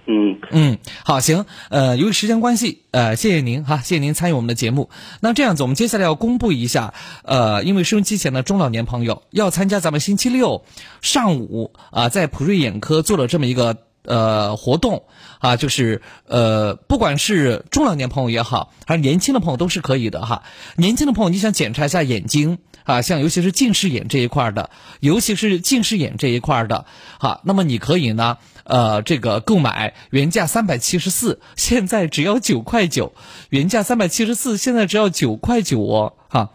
[0.06, 4.90] 嗯嗯，好，行，呃，由于时间关系，呃，谢谢您哈，谢谢您参与我们的节目。
[5.20, 10.64] 那这样子，我们接下来要公布一下，呃，因为收音机前的中老年朋友要参加咱们星期六
[11.00, 15.04] 上午啊，在普瑞眼科做了这么一个呃活动
[15.38, 20.42] 啊，就是呃，不管是中老年朋友也好，还是年轻的朋友都是可以的哈。
[20.76, 24.68] 年轻的朋友，你想检查一下眼睛啊，像尤其是近视眼这一块的，
[25.00, 26.84] 尤其是近视眼这一块的，
[27.18, 28.36] 好，那么你可以呢。
[28.64, 33.12] 呃，这个购买原价三百七十四，现在只要九块九，
[33.50, 36.50] 原价三百七十四，现在只要九块九哦，哈。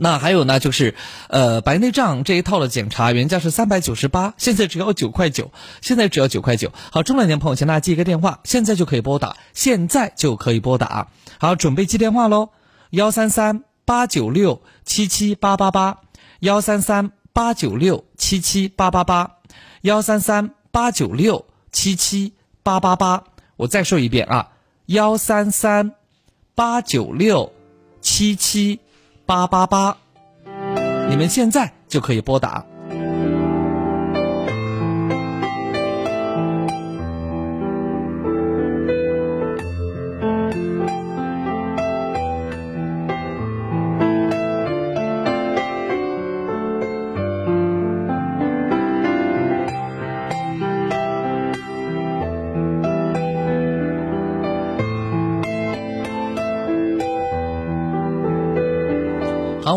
[0.00, 0.94] 那还有呢，就是
[1.28, 5.50] 呃白内障这一套的检查，原价是三百九十八，现在只要九块九，
[5.80, 6.72] 现在只要九块九。
[6.92, 11.08] 好，中老年朋友，请大家记一个电话，现在就可以拨打，现在就可以拨打。
[11.40, 12.50] 好，准备记电话喽，
[12.90, 15.98] 幺三三八九六七七八八八，
[16.38, 19.38] 幺三三八九六七七八八八，
[19.82, 20.57] 幺三三。
[20.70, 22.32] 八九六七七。
[22.62, 23.24] 八八八。
[23.56, 24.46] 我再说一遍啊，
[24.86, 25.94] 幺三三
[26.54, 27.50] 八九六
[28.02, 28.78] 七七
[29.24, 29.96] 八八八。
[31.08, 32.62] 你们现在就可以拨打。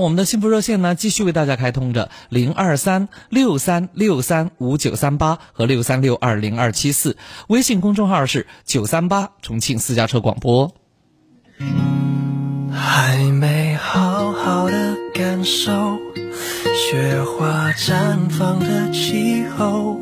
[0.01, 7.17] 我们的幸福热线呢，继续为大家开通着零二三六三六三五九三八和六三六二零二七四，
[7.47, 10.73] 微信公众号是九三八重庆私家车广播。
[12.71, 15.99] 还没好好的感受
[16.73, 20.01] 雪花绽放的气候，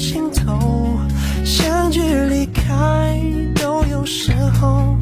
[0.00, 0.98] 心头，
[1.44, 3.20] 相聚离开
[3.54, 4.96] 都有时候，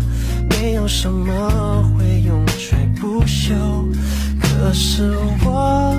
[0.50, 3.54] 没有什么会永垂不朽。
[4.40, 5.94] 可是我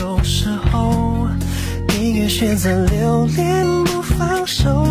[0.00, 1.28] 有时候
[1.96, 4.84] 宁愿选择留恋不放手，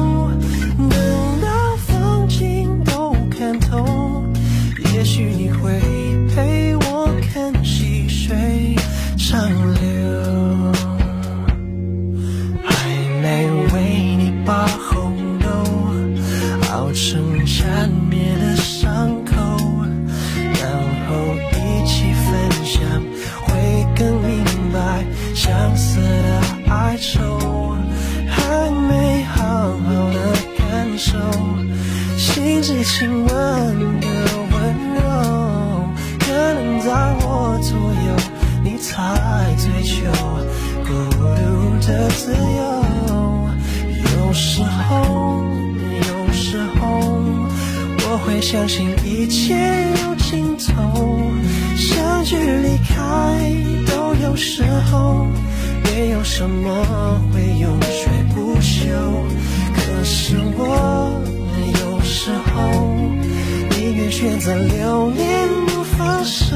[48.52, 49.54] 相信一切
[50.02, 51.22] 有尽头，
[51.78, 53.54] 相聚离开
[53.86, 55.28] 都有时候，
[55.84, 58.90] 没有什么会永垂不朽。
[59.76, 61.22] 可是我
[61.80, 62.72] 有时候
[63.78, 66.56] 宁愿选择留恋不放手，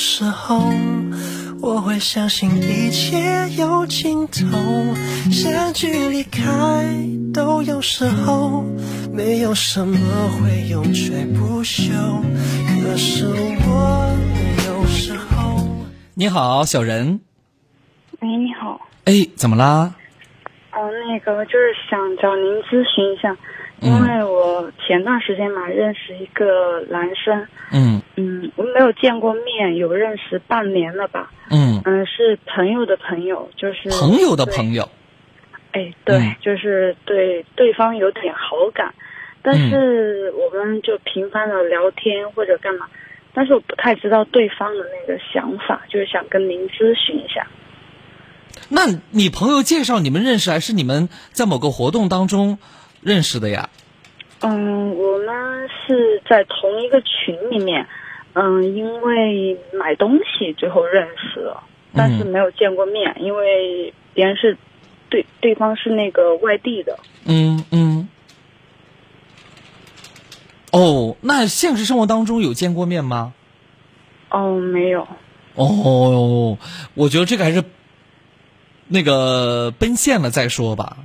[0.00, 0.58] 时候，
[1.60, 4.46] 我会相信一切有尽头，
[5.30, 6.40] 相聚离开
[7.34, 8.64] 都有时候，
[9.12, 9.98] 没有什么
[10.38, 11.92] 会永垂不朽。
[12.82, 14.16] 可是我
[14.66, 15.68] 有时候，
[16.14, 17.20] 你好，小人。
[18.20, 19.94] 喂，你好，哎，怎么啦？
[20.72, 23.36] 哦，那个就是想找您咨询一下，
[23.80, 28.02] 因为我前段时间嘛认识一个男生，嗯。
[28.16, 34.86] 嗯，我没有见过面，有认识半年了吧，嗯，嗯，是朋友的朋友，就是朋友的朋友。
[35.72, 36.36] 哎，对，嗯。
[36.42, 38.94] 就是对对方有点好感，
[39.40, 39.70] 但嗯。
[39.70, 42.86] 是我们就频繁的聊天或者干嘛，
[43.32, 47.46] 但是我不太知道对方的那个想法，就是想跟您咨询一下。
[48.68, 52.58] 那你朋友介绍你们认识，还是你们在某个活动当中
[53.02, 53.68] 认识的呀？
[54.40, 57.86] 嗯，我们是在同一个群里面，
[58.32, 61.62] 嗯，因为买东西最后认识了，
[61.94, 64.56] 但是没有见过面，因为别人是
[65.08, 66.98] 对对方是那个外地的。
[67.26, 68.08] 嗯嗯。
[70.72, 73.34] 哦，那现实生活当中有见过面吗？
[74.30, 75.06] 哦，没有。
[75.56, 76.56] 哦，
[76.94, 77.64] 我觉得这个还是
[78.86, 80.96] 那个奔现了再说吧。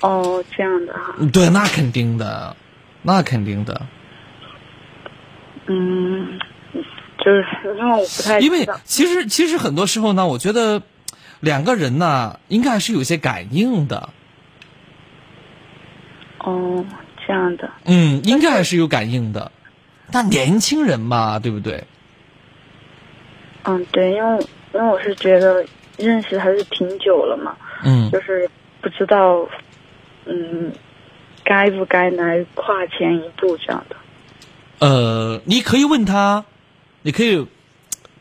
[0.00, 1.14] 哦，这样的哈。
[1.32, 2.56] 对，那肯定的，
[3.02, 3.86] 那肯定的。
[5.66, 6.38] 嗯，
[7.18, 7.44] 就是
[7.76, 10.82] 因为我不太因为其实其实很多时候呢，我觉得
[11.40, 14.08] 两个人呢，应该还是有些感应的。
[16.38, 16.84] 哦
[17.26, 19.52] 这样的，嗯，应该还是有感应的。
[20.10, 21.84] 但年轻人嘛，对不对？
[23.64, 25.62] 嗯对，因为因为我是觉得
[25.98, 27.54] 认识还是挺久了嘛，
[27.84, 28.48] 嗯就是
[28.80, 29.46] 不知道
[30.28, 30.72] 嗯
[31.44, 33.96] 该不该来跨前一步这样的。
[34.80, 36.44] 呃，你可以问他，
[37.02, 37.46] 你可以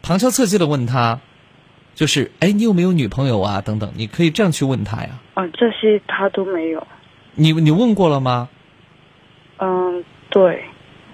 [0.01, 1.19] 旁敲侧击的问他，
[1.93, 3.61] 就是哎，你有没有女朋友啊？
[3.61, 5.09] 等等，你可以这样去问他呀。
[5.35, 6.87] 啊，这些他都没有。
[7.35, 8.49] 你你问过了吗？
[9.59, 10.63] 嗯，对，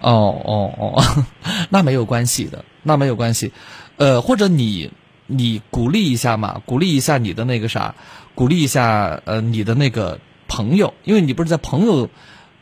[0.01, 1.01] 哦哦哦，
[1.69, 3.51] 那没有关系的，那没有关系。
[3.97, 4.91] 呃，或者你
[5.27, 7.95] 你鼓励一下嘛，鼓励一下你的那个啥，
[8.35, 10.19] 鼓励一下呃你的那个
[10.55, 12.07] 朋友，因为你不是在朋友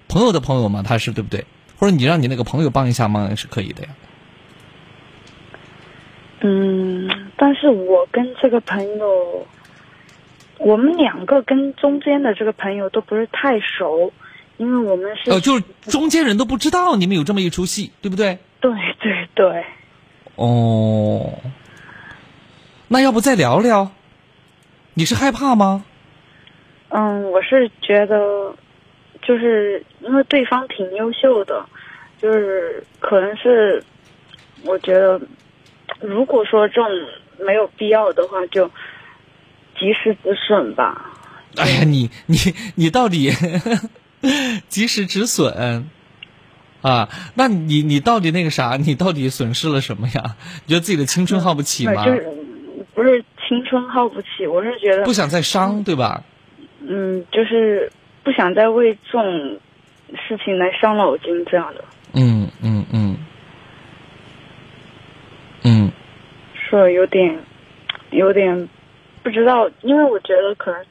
[0.08, 1.44] 朋友的朋友嘛，他是对不对？
[1.78, 3.90] 或者你让你那个朋友帮一下忙也是可以的呀。
[6.40, 9.46] 嗯，但是我跟这个朋友，
[10.58, 14.14] 我们两个跟中间的这个朋友都不是太熟，
[14.58, 18.40] 因为我们是呃，就是中间人都不知道你们有这么一出戏，对不对？
[18.62, 19.66] 对对对，
[20.36, 21.30] 哦，
[22.88, 23.92] 那要不再聊聊？
[24.94, 25.84] 你是害怕吗？
[26.94, 28.54] 嗯，我是觉得，
[29.22, 31.66] 就是因为对方挺优秀的，
[32.22, 33.82] 就是可能是
[34.64, 35.20] 我觉得，
[36.02, 36.86] 如果说这种
[37.40, 38.68] 没有必要的话，就
[39.80, 41.10] 及时止损吧。
[41.58, 42.38] 哎呀，你你
[42.76, 43.32] 你到底
[44.68, 45.86] 及时止损
[46.82, 47.08] 啊？
[47.36, 48.76] 那你你到底那个啥？
[48.76, 50.36] 你到底损失了什么呀？
[50.66, 52.06] 你觉得自己的青春耗不起吗？
[52.06, 52.28] 就是
[52.94, 56.24] 不是青春耗不起，我是觉得不想再伤，对吧？
[56.88, 57.92] 嗯，就是
[58.24, 59.60] 不想再为这种
[60.28, 61.84] 事情来伤脑筋这样的。
[62.14, 63.18] 嗯嗯嗯。
[65.64, 65.92] 嗯。
[66.54, 67.38] 说有点，
[68.12, 68.68] 有点
[69.24, 70.86] 不知道，因为我觉得可能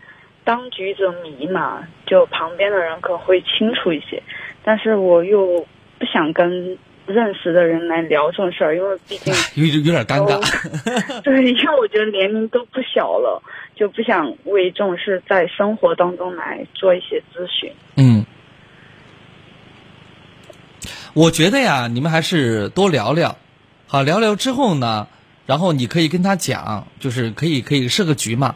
[0.45, 4.23] 当局者迷嘛，就旁边的人可能会清楚一些，
[4.63, 5.67] 但是我又
[5.99, 6.77] 不想跟
[7.11, 10.41] 认识的人来聊这种事儿，因为毕竟有有点尴尬。
[11.23, 13.43] 对，因为我觉得年龄都不小了，
[13.75, 17.73] 就不想为这种事在生活当中来做一些咨询。
[17.97, 18.25] 嗯，
[21.13, 23.37] 我觉得呀，你们还是多聊聊，
[23.87, 25.09] 好聊聊之后呢，
[25.47, 28.55] 然后你可以跟他讲，就是可以可以设个局嘛，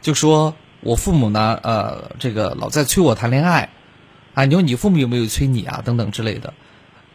[0.00, 3.70] 就说我父母呢，呃，这个老在催我谈恋爱，
[4.34, 6.52] 啊，你说你父母有没有催你啊，等等之类的。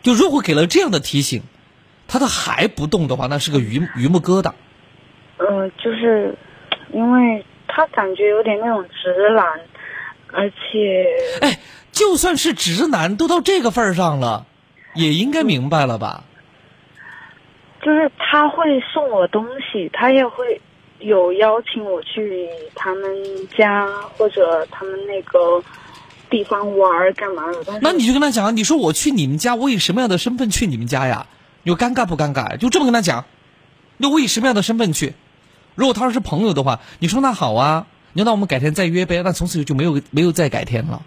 [0.02, 1.44] 就如果给了这样的提醒，
[2.08, 4.54] 他的还不动的话，那是个榆榆木疙瘩。
[5.38, 6.36] 呃，就是
[6.92, 9.46] 因为他感觉有点那种直男，
[10.32, 11.08] 而且
[11.42, 11.60] 哎，
[11.92, 14.46] 就算是直男，都到这个份儿上了，
[14.96, 16.24] 也应该明白了吧？
[17.82, 20.60] 就是他会送我东西，他也会
[21.00, 25.64] 有邀请我去他们家或者他们那个
[26.30, 27.80] 地方玩儿干嘛的。
[27.82, 31.28] 那你就跟他讲，你说我去你们家，我以什么样的身份去你们家呀？
[31.64, 32.58] 你说尴尬不尴尬？
[32.58, 33.26] 就这么跟他讲。
[33.98, 35.14] 那我以什么样的身份去？
[35.76, 41.02] 如果他要是朋友的话，你说那好啊，你说那我们改天再约呗，那从此就没有没有再改天了，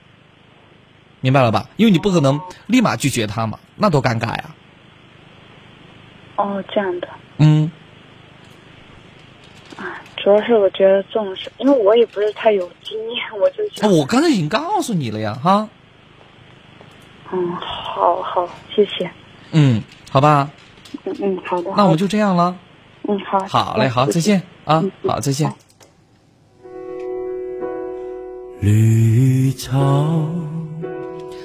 [1.20, 1.68] 明白了吧？
[1.76, 4.54] 因为你不可能立马拒绝他嘛，那多尴尬呀。
[6.36, 7.08] 哦，这样的，
[7.38, 7.70] 嗯，
[10.22, 15.68] 主要是我觉得这种事，因为我也不是太有经验，我就觉得，我刚才已经告诉你了呀，哈。
[17.32, 19.10] 嗯，好好，谢谢，
[19.50, 20.48] 嗯，好吧，
[21.04, 22.56] 嗯嗯，好的，那我们就这样了。
[23.08, 25.52] 嗯好，好嘞，好，再见啊，好，再见。
[28.60, 29.80] 绿草。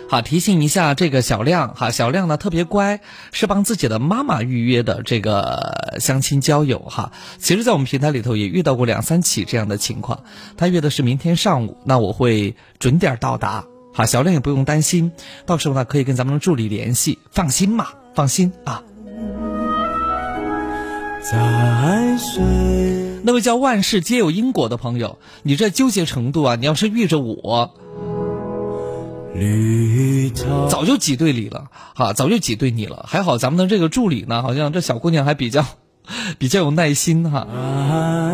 [0.09, 3.01] 好，提醒一下这个小亮哈，小亮呢特别乖，
[3.34, 7.11] 是帮自己的妈妈预约的这个相亲交友哈。
[7.39, 10.23] 其实，在我们平台里头也遇到过两三起这样的情况。
[10.55, 13.65] 他约的是明天上午，那我会准点到达。
[13.93, 15.11] 好，小亮也不用担心，
[15.45, 18.84] 到时候呢可以跟咱们的助理联系，放心嘛，放心啊。
[21.21, 22.41] 在水。
[23.23, 27.73] 那位叫万事皆有因果的朋友，你这纠结程度啊，你要是遇着我。
[30.69, 31.65] 早就挤兑你了，
[31.95, 33.05] 哈，早就挤兑你了。
[33.07, 35.65] 还好咱们的这个助理呢，好像这小姑娘还比较，
[36.38, 37.47] 比较有耐心哈。
[37.51, 38.34] 爱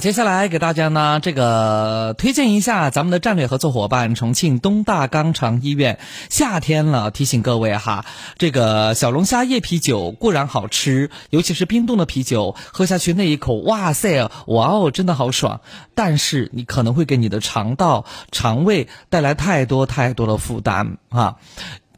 [0.00, 5.98] 接下来给大家呢，这个推荐一下咱们的战略合作伙伴重庆东大肛肠医院。
[6.30, 8.04] 夏天了，提醒各位哈，
[8.36, 15.60] 这个小龙虾叶啤酒固然好吃，尤其是冰冻的啤酒，喝下去那一口，哇塞，哇哦，真的好爽。
[15.94, 21.36] 但是你可能会给你的肠道、肠胃带来太多太多的负担啊！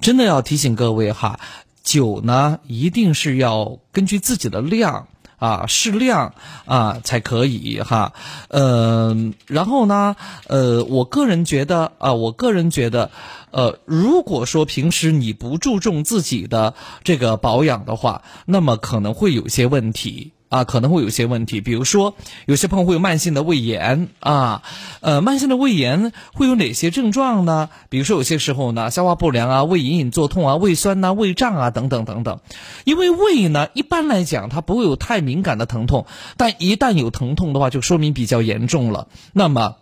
[0.00, 1.38] 真的要提醒各位哈，
[1.82, 5.08] 酒呢一定是要根据自己的量。
[5.40, 6.34] 啊，适量
[6.66, 8.12] 啊才可以哈，
[8.50, 10.14] 嗯、然后呢，
[10.46, 13.10] 呃，我个人觉得啊，我个人觉得，
[13.50, 20.32] 呃，如果说平时你不注重自己的这个保养的话，那么可能会有些问题。
[20.50, 24.62] 啊，可能会有些问题，比如说有些朋友会有慢性的胃炎啊，
[25.00, 27.70] 呃，慢性的胃炎会有哪些症状呢？
[27.88, 32.40] 比如说有些时候呢，消化不良啊，胃隐隐作痛啊，胃酸呐、胃胀啊等等等等。
[32.84, 36.04] 因为胃呢，一般来讲它不会有太敏感的疼痛，
[36.36, 39.08] 但一旦有疼痛的话，就说明比较严重了。
[39.32, 39.76] 那么。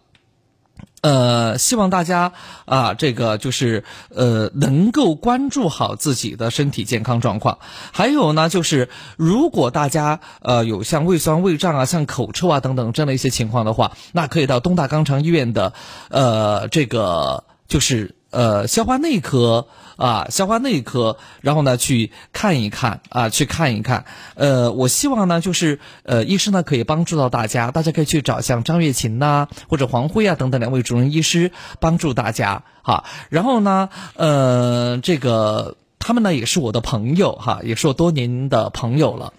[1.01, 2.33] 呃，希望大家
[2.65, 3.85] 啊，这个就是
[4.15, 7.59] 呃，能够关注好自己的身体健康状况。
[7.93, 15.73] 还有呢，就是如果大家呃有像胃酸、胃胀啊、像口臭啊等等这样的一些情况的话，那可以到东大肛肠医院的
[16.11, 24.05] 呃这个就是呃消化内科啊，消化内科，然后呢去看一看啊，去看一看。
[24.35, 31.51] 呃，我希望呢，就是呃，医生呢可以帮助到大家，大家可以去找像张月琴呐、或者黄辉啊等等两位主任医师
[31.81, 33.05] 帮助大家哈。
[33.29, 39.33] 然后呢，呃，这个他们呢也是我的朋友哈，也是我多年的朋友了。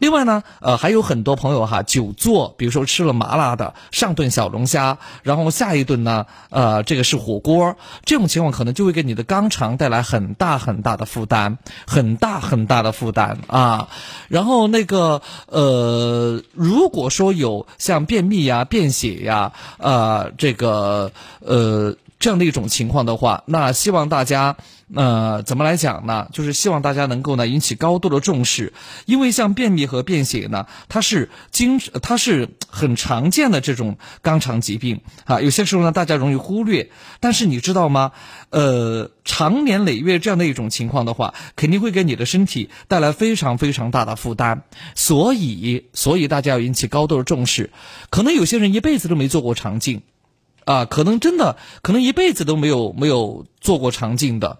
[0.00, 13.88] 另外呢，呃，还有很多朋友哈，久坐，比如说吃了麻辣的上顿小龙虾，然后下一顿呢，呃，这个是火锅，这种情况可能就会给你的肛肠带来很大很大的负担，很大很大的负担啊。
[14.28, 21.94] 然后那个呃，如果说有像便秘呀、便血呀，呃，这个呃。
[22.20, 24.58] 这样的一种情况的话，那希望大家，
[24.94, 26.28] 呃，怎么来讲呢？
[26.34, 28.74] 就是希望大家能够呢引起高度的重视，
[29.06, 35.40] 因为像便秘和便血呢，它是经它是很常见的这种肛肠疾病啊。
[35.40, 36.90] 有些时候呢，大家容易忽略，
[37.20, 38.12] 但是你知道吗？
[38.50, 44.64] 呃，长年累月这样的一种情况的话，肯定会给你的身体带来非常非常大的负担。
[44.94, 47.70] 所以，所以大家要引起高度的重视。
[48.10, 50.02] 可能有些人一辈子都没做过肠镜。
[50.64, 54.58] 啊，可能真的，可能一辈子都没有没有做过肠镜的，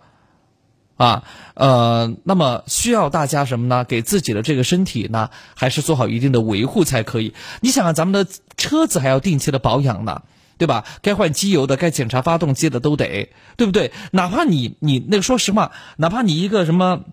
[0.96, 1.24] 啊，
[1.54, 3.84] 呃，那么需要大家什么呢？
[3.84, 7.34] 给自己的这个身体呢，还是做好一定的维护才可以。
[7.60, 10.22] 你想啊，咱们的车子还要定期的保养呢，
[10.58, 10.84] 对吧？
[11.02, 13.92] 该换机油的，该检查发动机的都得，对不对？
[14.10, 17.04] 哪怕你你那个，说实话，哪怕你一个什么。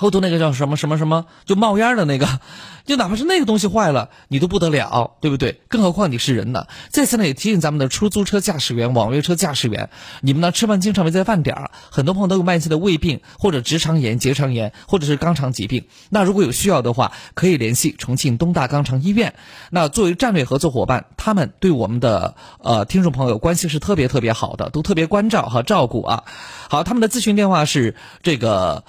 [0.00, 2.26] 后头那个叫什么什么什么，就冒烟的那个，
[2.86, 5.60] 就哪怕是那个东西坏了，你都不得了，对不对？
[5.68, 6.66] 更何况你是人呢。
[6.88, 9.90] 在此呢，也提醒咱们的出租车驾驶员、网约车驾驶员，
[10.22, 15.84] 你们呢吃饭经常没在饭点儿，很多朋友都有慢性的胃病或者直肠炎、结肠炎或者是肛肠疾病。
[16.08, 19.34] 那如果有需要的话，可以联系重庆东大肛肠医院。
[19.70, 26.24] 那作为战略合作伙伴，他们对我们的呃听众朋友关系是特别特别好的，都特别关照和照顾啊。
[26.70, 28.82] 好，他们的咨询电话是这个。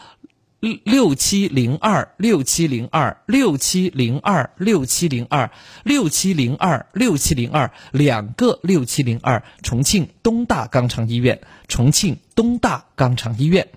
[0.61, 5.49] 六七零二六七零二六七零二六七零二
[5.83, 13.69] 六七零二六七零二两个六七零二，重庆东大肛肠医院，重庆东大肛肠医院，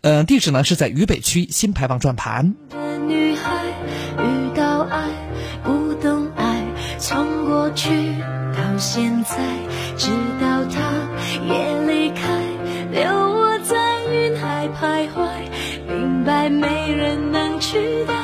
[0.00, 2.54] 呃，地址呢是在渝北区新牌坊转盘。
[3.06, 3.66] 女孩
[4.18, 5.10] 遇到爱，
[5.62, 6.64] 不懂爱，
[6.98, 7.90] 从过去
[8.56, 9.36] 到现在，
[9.98, 10.08] 直
[10.40, 10.79] 到他
[16.30, 18.14] 白没人能取代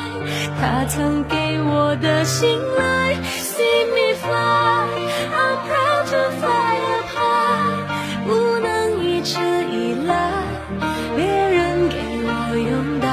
[0.61, 3.17] 他曾给我的信赖。
[3.43, 4.87] See me fly,
[5.35, 7.83] I'm proud to fly up high，
[8.25, 8.31] 不
[8.61, 9.41] 能一直
[9.73, 9.75] 依
[10.07, 10.15] 赖
[11.17, 12.31] 别人给我
[12.71, 13.09] 拥戴。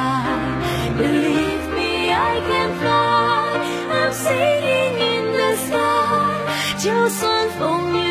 [1.02, 6.38] Believe me, I can fly, I'm singing in the sky。
[6.78, 8.03] 就算风雨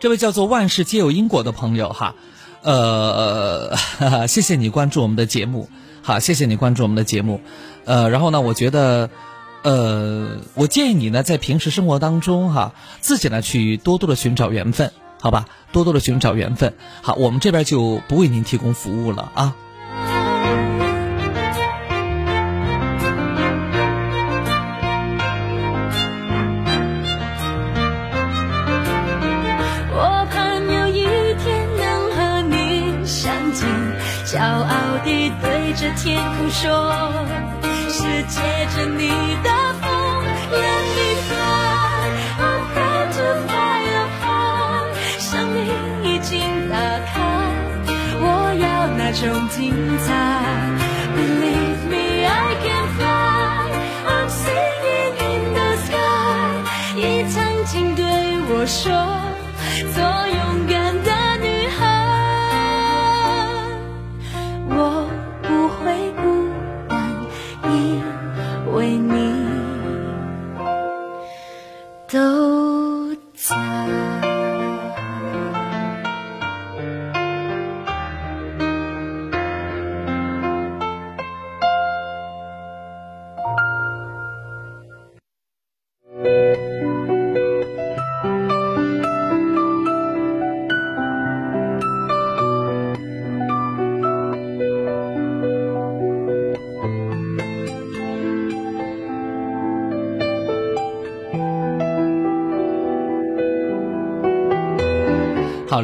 [0.00, 2.14] 这位叫做万事皆有因果的朋友哈，
[2.62, 3.76] 呃，
[4.28, 5.68] 谢谢你关注我们的节目，
[6.02, 7.40] 好，谢谢你关注我们的节目，
[7.84, 9.10] 呃，然后呢，我觉得，
[9.62, 16.74] 呃，我建议你呢，在平时生活当中哈，自己呢去多多的寻找缘分，好吧，多多的寻找缘分。
[17.02, 19.56] 好，我们这边就不为您提供服务了啊。
[36.50, 37.57] 说，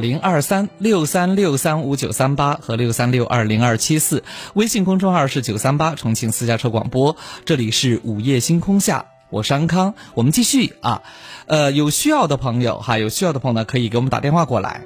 [0.05, 4.23] 零二三六三六三五九三八和六三六二零二七四，
[4.53, 7.17] 微信公众号是九三八重庆私家车广播，
[7.47, 11.01] 这里是午夜星空下，我是安康，我们继续啊，
[11.47, 14.83] 呃，有需要的朋友哈，有需要的朋友呢，可以给我们打电话过来。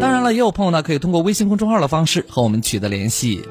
[0.00, 3.42] 当然了，也有朋友呢，可以通过微信公众号的方式和我们取得联系。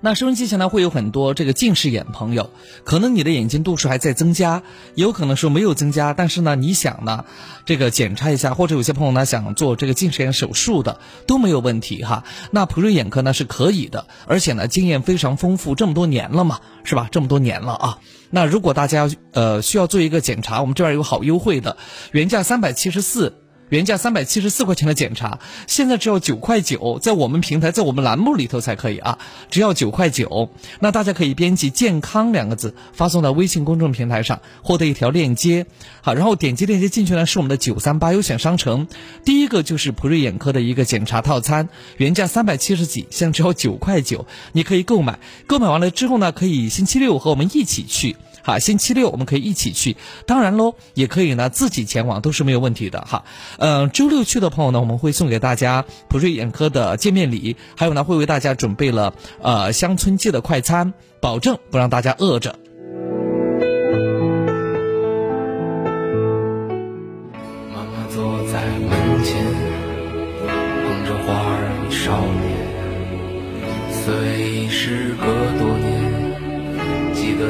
[0.00, 2.50] 那收音机前呢会有很多这个近视眼朋友，
[2.84, 4.62] 可能你的眼睛度数还在增加，
[4.94, 7.24] 也有可能说没有增加，但是呢你想呢
[7.64, 12.24] 这个检查一下，或者有些朋友呢想做这个近视眼手术的都没有问题哈。
[12.52, 17.08] 那普瑞眼科呢是可以的，而且呢经验非常丰富，这么多年了嘛，是吧？
[17.10, 17.98] 这么多年了啊。
[18.30, 21.76] 那如果大家呃需要做一个检查，我们这边有好优惠的，
[22.12, 23.34] 原价三百七十四。
[23.68, 29.18] 原价三百七十四块钱的检查，现在只要九块九，在我们平台，在我们栏目里头才可以啊，
[29.50, 30.50] 只要九块九。
[30.80, 35.66] 那大家可以编辑“健康”两个字发送到微信公众平台上，获得一条链接。
[36.00, 38.88] 好，然后点击链接进去呢，是我们的九三八优选商城。
[39.24, 45.18] 第一个就是普瑞眼科的一个检查套餐，原价三百七十几，现在只要九块九，你可以购买。
[45.46, 48.16] 购买完了之后呢，可以星期六和我们一起去。
[48.48, 49.94] 啊，星期六我们可以一起去，
[50.24, 53.24] 当然喽，也可以呢自己前往，都是没有问题的哈。
[53.58, 59.12] 嗯，周六去的朋友呢，我们会送给大家普瑞眼科的见面礼，还有呢会为大家准备了
[59.42, 62.58] 呃乡村界的快餐，保证不让大家饿着。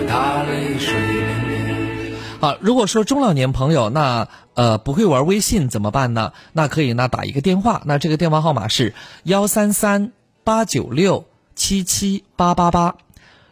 [0.09, 2.15] 他泪水涟涟。
[2.41, 6.33] 好，如果说中老年朋友那呃不会玩微信怎么办呢？
[6.53, 8.95] 那可以呢打一个电话，那这个电话号码是
[9.25, 10.13] 幺三三
[10.45, 12.95] 八九六七七八八八，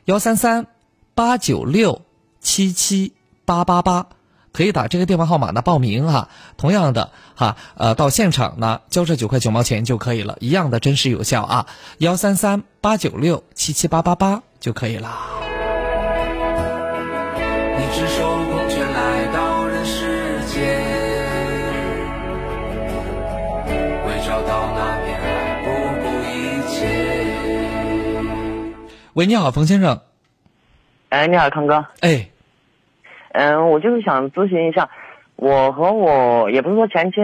[0.04, 0.66] 幺三三
[1.14, 2.02] 八九六
[2.40, 3.12] 七七
[3.44, 4.06] 八八八。
[4.52, 11.66] 可以打这个电话号码呢报名哈，同样的哈，呃，到现场呢交这九块九毛钱就可以了，一样的真实有效啊，
[11.98, 15.14] 幺三三八九六七七八八八就可以了。
[17.96, 20.04] 你赤手空拳来到人世
[20.48, 20.62] 间，
[24.04, 25.24] 为找到那片海
[25.64, 25.70] 不
[26.02, 26.84] 顾一切。
[29.14, 29.98] 喂，你好，冯先生。
[31.08, 31.86] 哎，你好，康哥。
[32.02, 32.28] 哎，
[33.32, 34.90] 嗯，我就是想咨询一下，
[35.36, 37.16] 我和我也不是说前妻，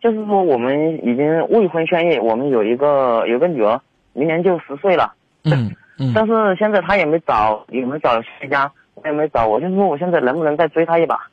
[0.00, 3.78] 就是说我们已经未婚先孕，我们有一个有个女儿，
[4.14, 5.12] 明年就十岁了。
[5.42, 6.12] 嗯嗯。
[6.14, 8.72] 但是现在她也没找，也没找回家，我
[9.04, 11.28] 也没找，我就是说我现在能不能再追她一把？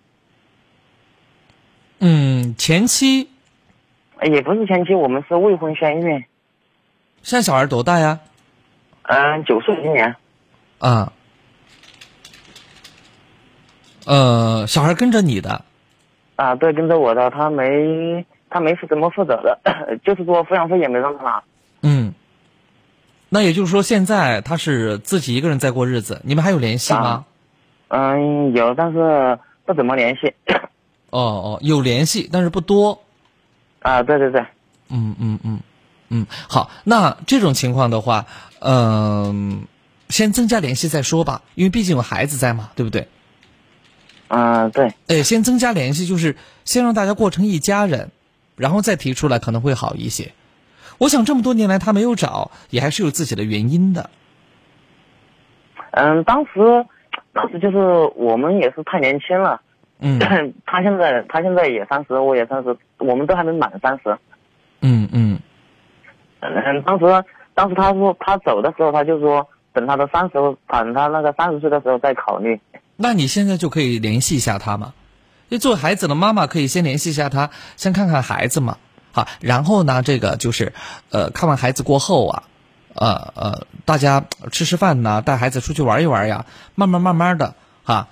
[2.00, 3.30] 嗯，前妻
[4.18, 6.24] 哎也不是前妻，我们是未婚先孕。
[7.22, 8.20] 现在小孩多大呀？
[9.04, 10.16] 嗯，九岁今年。
[10.80, 11.12] 啊。
[14.08, 15.64] 呃，小孩跟着你的，
[16.36, 21.44] 啊，对，跟着我的，他没他没负怎么负责的，就是说抚养费也没让他拿。
[21.84, 22.12] 嗯，
[23.30, 27.26] 那也就是说，现在他是自己一个人在过日子，你们还有联系吗？
[27.94, 30.34] 嗯，有，但是不怎么联系。
[31.12, 33.02] 哦哦，有联系，但是不多。
[33.82, 34.42] 啊，对对对。
[34.88, 35.60] 嗯嗯嗯
[36.08, 38.28] 嗯，好，那这种情况的话，
[38.60, 39.68] 嗯、
[40.08, 43.10] 先增加联系再说吧，因为毕竟有孩子在嘛，对不对？
[44.30, 44.94] 啊，对。
[45.08, 48.12] 哎，先增加联系，就是先让大家过成一家人，
[48.56, 50.32] 然后再提出来可能会好一些。
[50.98, 54.10] 我想这么多年来他没有找，也还是有自己的原因的。
[55.92, 56.86] 嗯，当时
[57.34, 57.78] 当时就是
[58.16, 59.62] 我们也是太年轻了。
[60.00, 60.20] 嗯。
[60.66, 64.18] 他现在他现在也三十，我也三十，我们都还没满三十。
[64.82, 65.40] 嗯嗯。
[66.40, 67.06] 嗯，当时
[67.54, 70.34] 当时他说他走的时候，他就说等他的三十，
[70.68, 72.60] 等他那个三十岁的时候再考虑。
[72.98, 74.94] 那你现在就可以联系一下他嘛？
[75.50, 78.78] 就做孩子的妈妈可以先联系一下他，先看看孩子嘛。
[79.12, 80.72] 好，然后呢，这个就是，
[81.12, 82.44] 呃，看完孩子过后啊，
[82.96, 86.46] 呃呃，大家吃吃饭呐，带孩子出去玩一玩呀，
[86.76, 88.08] 慢慢慢慢的哈，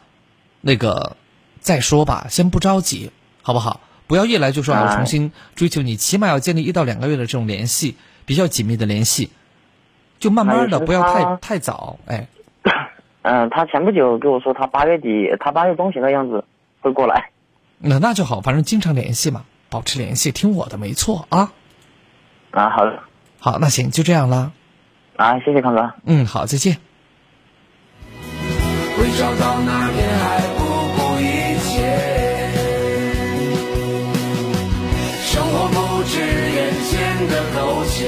[0.61, 1.15] 那个
[1.60, 3.11] 再说吧，先不着急，
[3.41, 3.81] 好不好？
[4.07, 7.95] 不要一来就说要重新追求你，起码要建立一到两个月的这种联系，
[8.26, 9.30] 比较紧密的联系，
[10.19, 12.27] 就慢慢的，不要太太早，哎。
[13.22, 16.45] 嗯，他前不久跟我说，他八月底，他八月中旬的样子
[16.80, 17.31] 会过来。
[17.77, 21.51] 那那就好，反正经常联系嘛，保持联系，听我的，没错啊。
[22.51, 22.99] 啊，好的。
[23.39, 24.53] 好，那行，就这样了。
[25.19, 25.93] 啊，谢谢康哥。
[26.05, 26.77] 嗯，好，再见。
[28.95, 30.63] 会找到那片海，不
[30.95, 31.75] 顾一切。
[35.25, 38.07] 生活不止眼前的苟且，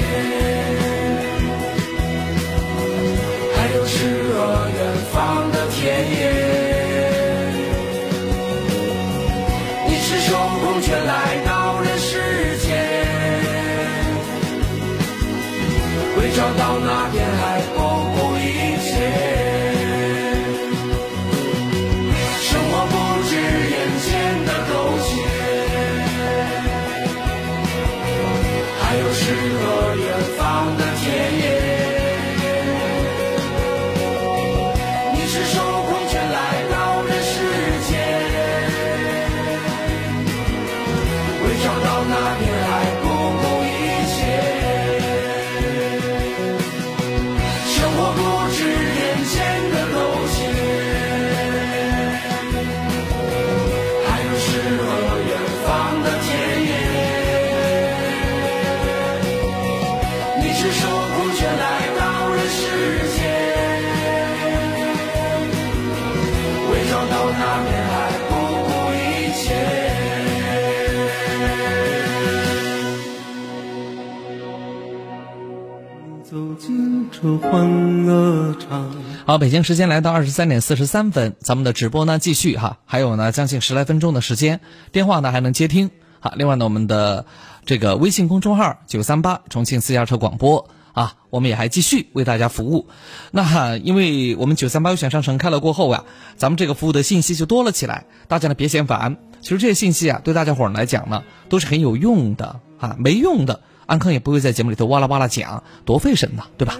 [79.23, 84.61] 好，北京时间来到二十三点四十三分，咱们的直播呢继续哈，还有呢将近十来分钟的时间，
[84.91, 85.91] 电话呢还能接听。
[86.19, 87.25] 好，另外呢我们的
[87.65, 92.87] 这个微信公众号九三八重庆私家车广播啊，我们也还继续为大家服务。
[93.29, 96.03] 那因为我们九三八优选商城开了过后呀，
[96.35, 99.17] 咱们这个服务的信息就多了起来，大家呢别嫌烦。
[99.41, 106.79] 其实这些信息啊，对大家伙儿来讲呢，都是很有用的啊，没用的，安康也不会在节目里头哇啦哇啦讲，多费神呐，对吧？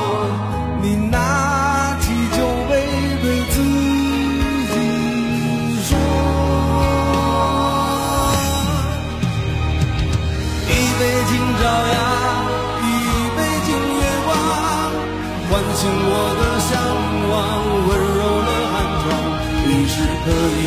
[15.87, 16.71] 我的向
[17.31, 17.35] 往，
[17.87, 19.05] 温柔了寒窗。
[19.65, 20.27] 你是可
[20.59, 20.60] 以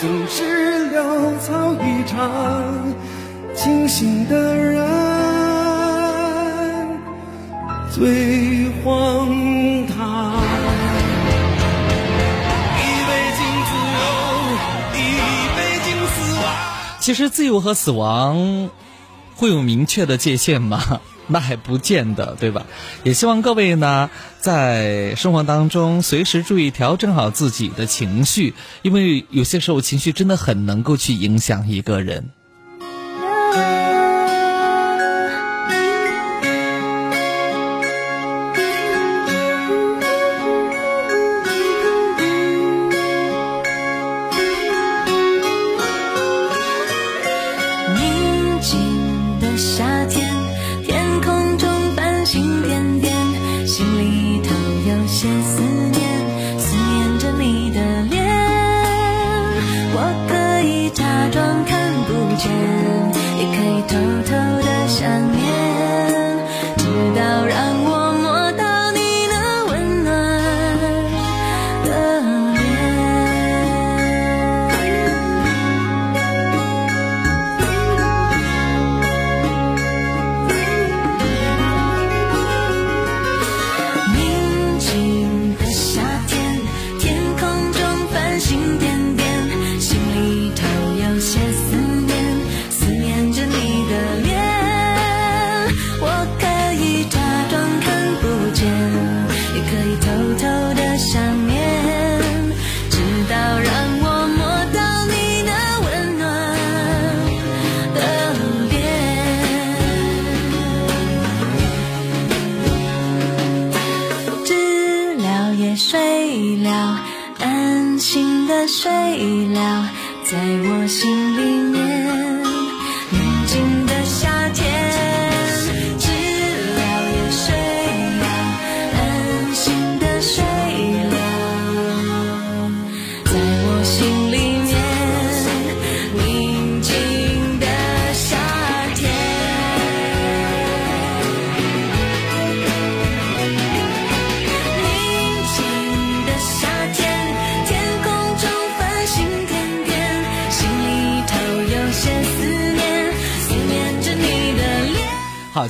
[0.00, 2.30] 总是潦草一场，
[3.52, 4.78] 清醒的人
[7.90, 9.26] 最荒
[9.88, 10.36] 唐。
[12.76, 13.98] 一杯敬自由，
[14.94, 14.96] 一
[15.56, 16.46] 杯敬死亡。
[17.00, 18.70] 其实自由和死亡
[19.34, 21.00] 会有明确的界限吗？
[21.30, 22.66] 那还不见得，对吧？
[23.04, 24.10] 也希望各位呢，
[24.40, 32.30] 在生活当中随时注意调整好自己的情绪，因为有些时候情绪真的很能够去影响一个人。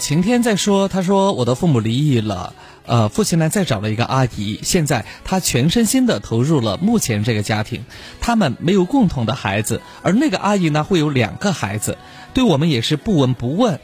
[0.08, 2.54] 晴天在说，他说我的父母离异了，
[2.86, 7.84] 呃，父亲呢再找了一个阿姨，现在他全身心的投入了目前这个家庭，
[8.18, 11.98] 他们没有共同的孩子，而那个阿姨呢会有两个孩子，
[12.32, 13.80] 对我们也是不闻不问。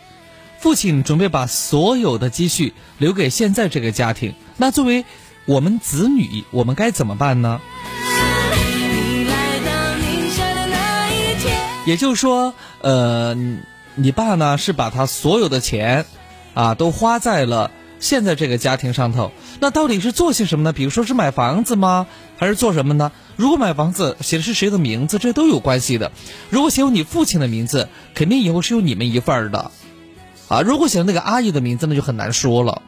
[0.59, 5.05] 父亲准备把所有的积蓄留给现在这个家庭，那作为
[5.45, 7.61] 我们子女，我们该怎么办呢？
[11.85, 13.37] 也就是说，呃，
[13.97, 16.07] 你爸呢是把他所有的钱，
[16.55, 19.31] 啊，都花在了现在这个家庭上头，
[19.61, 20.73] 那到底是做些什么呢？
[20.73, 22.07] 比如说是买房子吗？
[22.37, 23.13] 还是做什么呢？
[23.37, 26.13] 如果买房子写的是谁的名字，这都有关系的。
[26.51, 29.71] 如果写有你父亲的名字，肯定以后是有你们一份儿的，
[30.49, 32.83] 啊，如果写那个阿姨的名字，那就很难说了，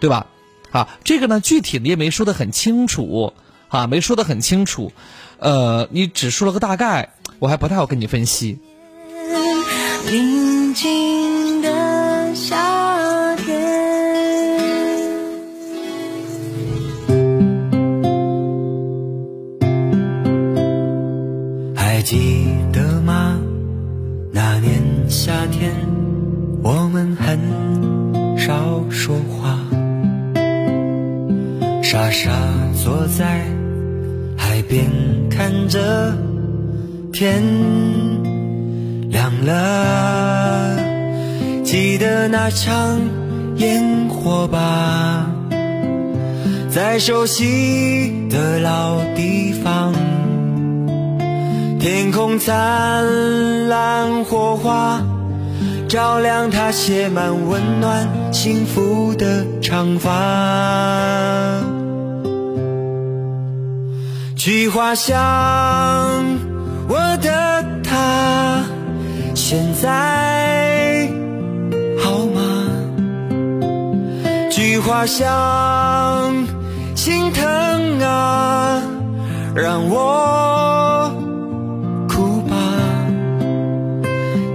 [0.00, 0.26] 对吧？
[0.70, 3.34] 啊，这个呢，具体的也没说的很清楚，
[3.68, 4.92] 啊，没说的很清楚，
[5.38, 8.58] 呃，你只说了个大概，我还不太好跟你分析。
[10.08, 12.56] 宁静的夏
[13.36, 13.60] 天，
[21.74, 23.38] 还记得吗？
[24.32, 25.72] 那年夏天，
[26.62, 27.38] 我们很
[28.36, 29.60] 少说话，
[31.82, 32.30] 傻傻
[32.82, 33.44] 坐在
[34.36, 34.90] 海边，
[35.30, 36.16] 看着
[37.12, 37.42] 天
[39.10, 40.76] 亮了。
[41.62, 43.00] 记得那场
[43.56, 45.26] 烟火吧，
[46.70, 49.92] 在熟悉的老地方。
[51.78, 55.02] 天空灿烂火花，
[55.88, 60.10] 照亮她写满温暖幸福的长发。
[64.36, 65.18] 菊花香，
[66.88, 68.64] 我的他，
[69.50, 71.08] 现在
[71.98, 72.40] 好吗？
[74.48, 76.46] 菊花香，
[76.94, 78.80] 心疼啊，
[79.56, 81.12] 让我。
[82.08, 82.54] 哭吧。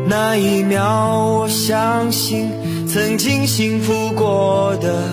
[0.07, 2.49] 那一秒，我相信
[2.87, 5.09] 曾经幸福过的，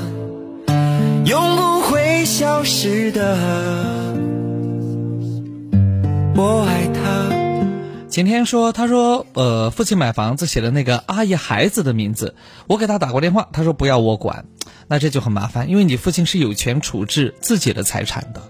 [1.24, 3.36] 永不会消失的。
[6.36, 6.91] 我爱。
[8.12, 12.34] 前天说：“他说，呃，父亲买房子写的那个阿姨孩子的名字，
[12.66, 14.44] 我给他打过电话，他说不要我管，
[14.86, 18.42] 那这就很麻烦，因为你父亲是有权处置自己的财产的。”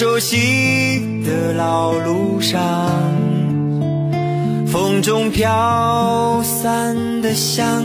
[0.00, 2.58] 熟悉的老路上。
[4.66, 7.84] 风中飘散的香，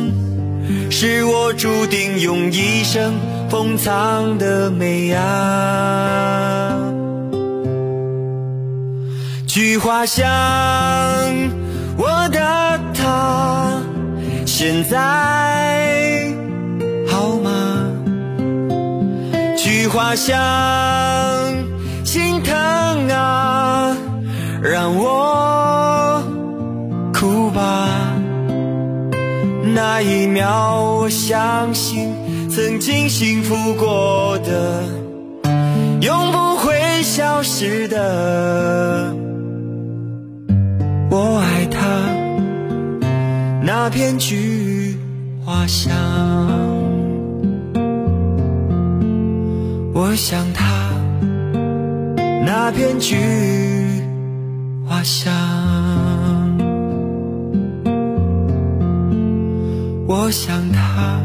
[0.89, 3.15] 是我注定用一生
[3.49, 6.77] 封藏的美啊。
[9.45, 10.25] 菊花香，
[11.97, 13.81] 我的他，
[14.45, 16.33] 现在
[17.09, 17.91] 好吗？
[19.57, 20.33] 菊花香，
[24.71, 26.23] 让我。
[27.13, 27.87] 哭吧，
[29.73, 32.13] 那一秒，我相信
[32.49, 34.83] 曾经幸福过的，
[36.01, 39.15] 永不会消失的。
[41.09, 41.79] 我爱他，
[43.63, 44.97] 那片菊
[45.45, 45.95] 花香，
[49.93, 50.65] 我想他，
[52.45, 53.15] 那片菊
[55.06, 55.32] 想。
[60.07, 61.22] 我想他。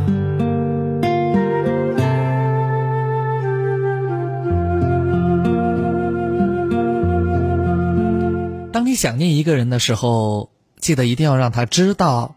[8.70, 12.36] 当你想念一个人的时候，记得一定要让他知道，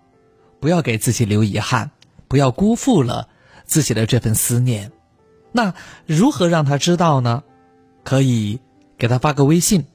[0.61, 1.91] 不要给自己留遗憾，
[2.27, 3.27] 不要辜负了
[3.65, 4.91] 自己的这份思念。
[5.51, 5.73] 那
[6.05, 7.43] 如何让他知道呢？
[8.03, 8.59] 可以
[8.97, 9.85] 给他发个微信，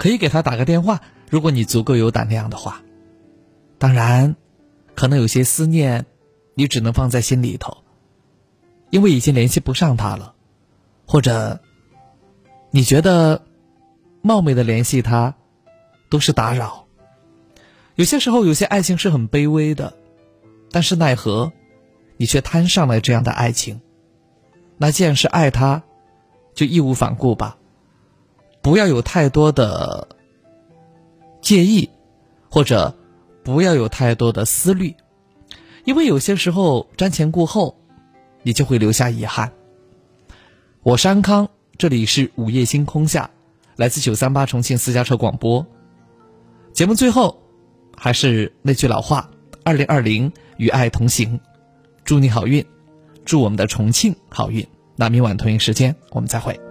[0.00, 2.80] 可以给他打个电话，如果你足够有胆量的话。
[3.76, 4.34] 当然。
[4.92, 6.04] 可能有些思念，
[6.52, 7.84] 你只能放在心里头，
[8.90, 10.34] 因为已经联系不上他了，
[11.06, 11.58] 或者
[12.70, 13.40] 你觉得
[14.20, 15.34] 冒昧的联系他
[16.10, 16.86] 都是打扰。
[17.94, 19.96] 有些时候，有些爱情是很卑微的，
[20.70, 21.50] 但是奈何
[22.18, 23.80] 你却摊上了这样的爱情。
[24.76, 25.82] 那既然是爱他，
[26.52, 27.56] 就义无反顾吧，
[28.62, 30.08] 不要有太多的
[31.40, 31.90] 介意，
[32.48, 32.94] 或者。
[33.42, 34.94] 不要有太多的思虑，
[35.84, 37.74] 因为有些时候瞻前顾后，
[38.42, 39.50] 你就会留下遗憾。
[40.82, 43.30] 我是安康，这里是午夜星空下，
[43.76, 45.66] 来自九三八重庆私家车广播。
[46.74, 47.42] 节目最后，
[47.96, 49.30] 还是那句老话：
[49.64, 51.40] 二零二零与爱同行，
[52.04, 52.64] 祝你好运，
[53.24, 54.64] 祝我们的重庆好运。
[54.96, 56.69] 那明晚同一时间，我们再会。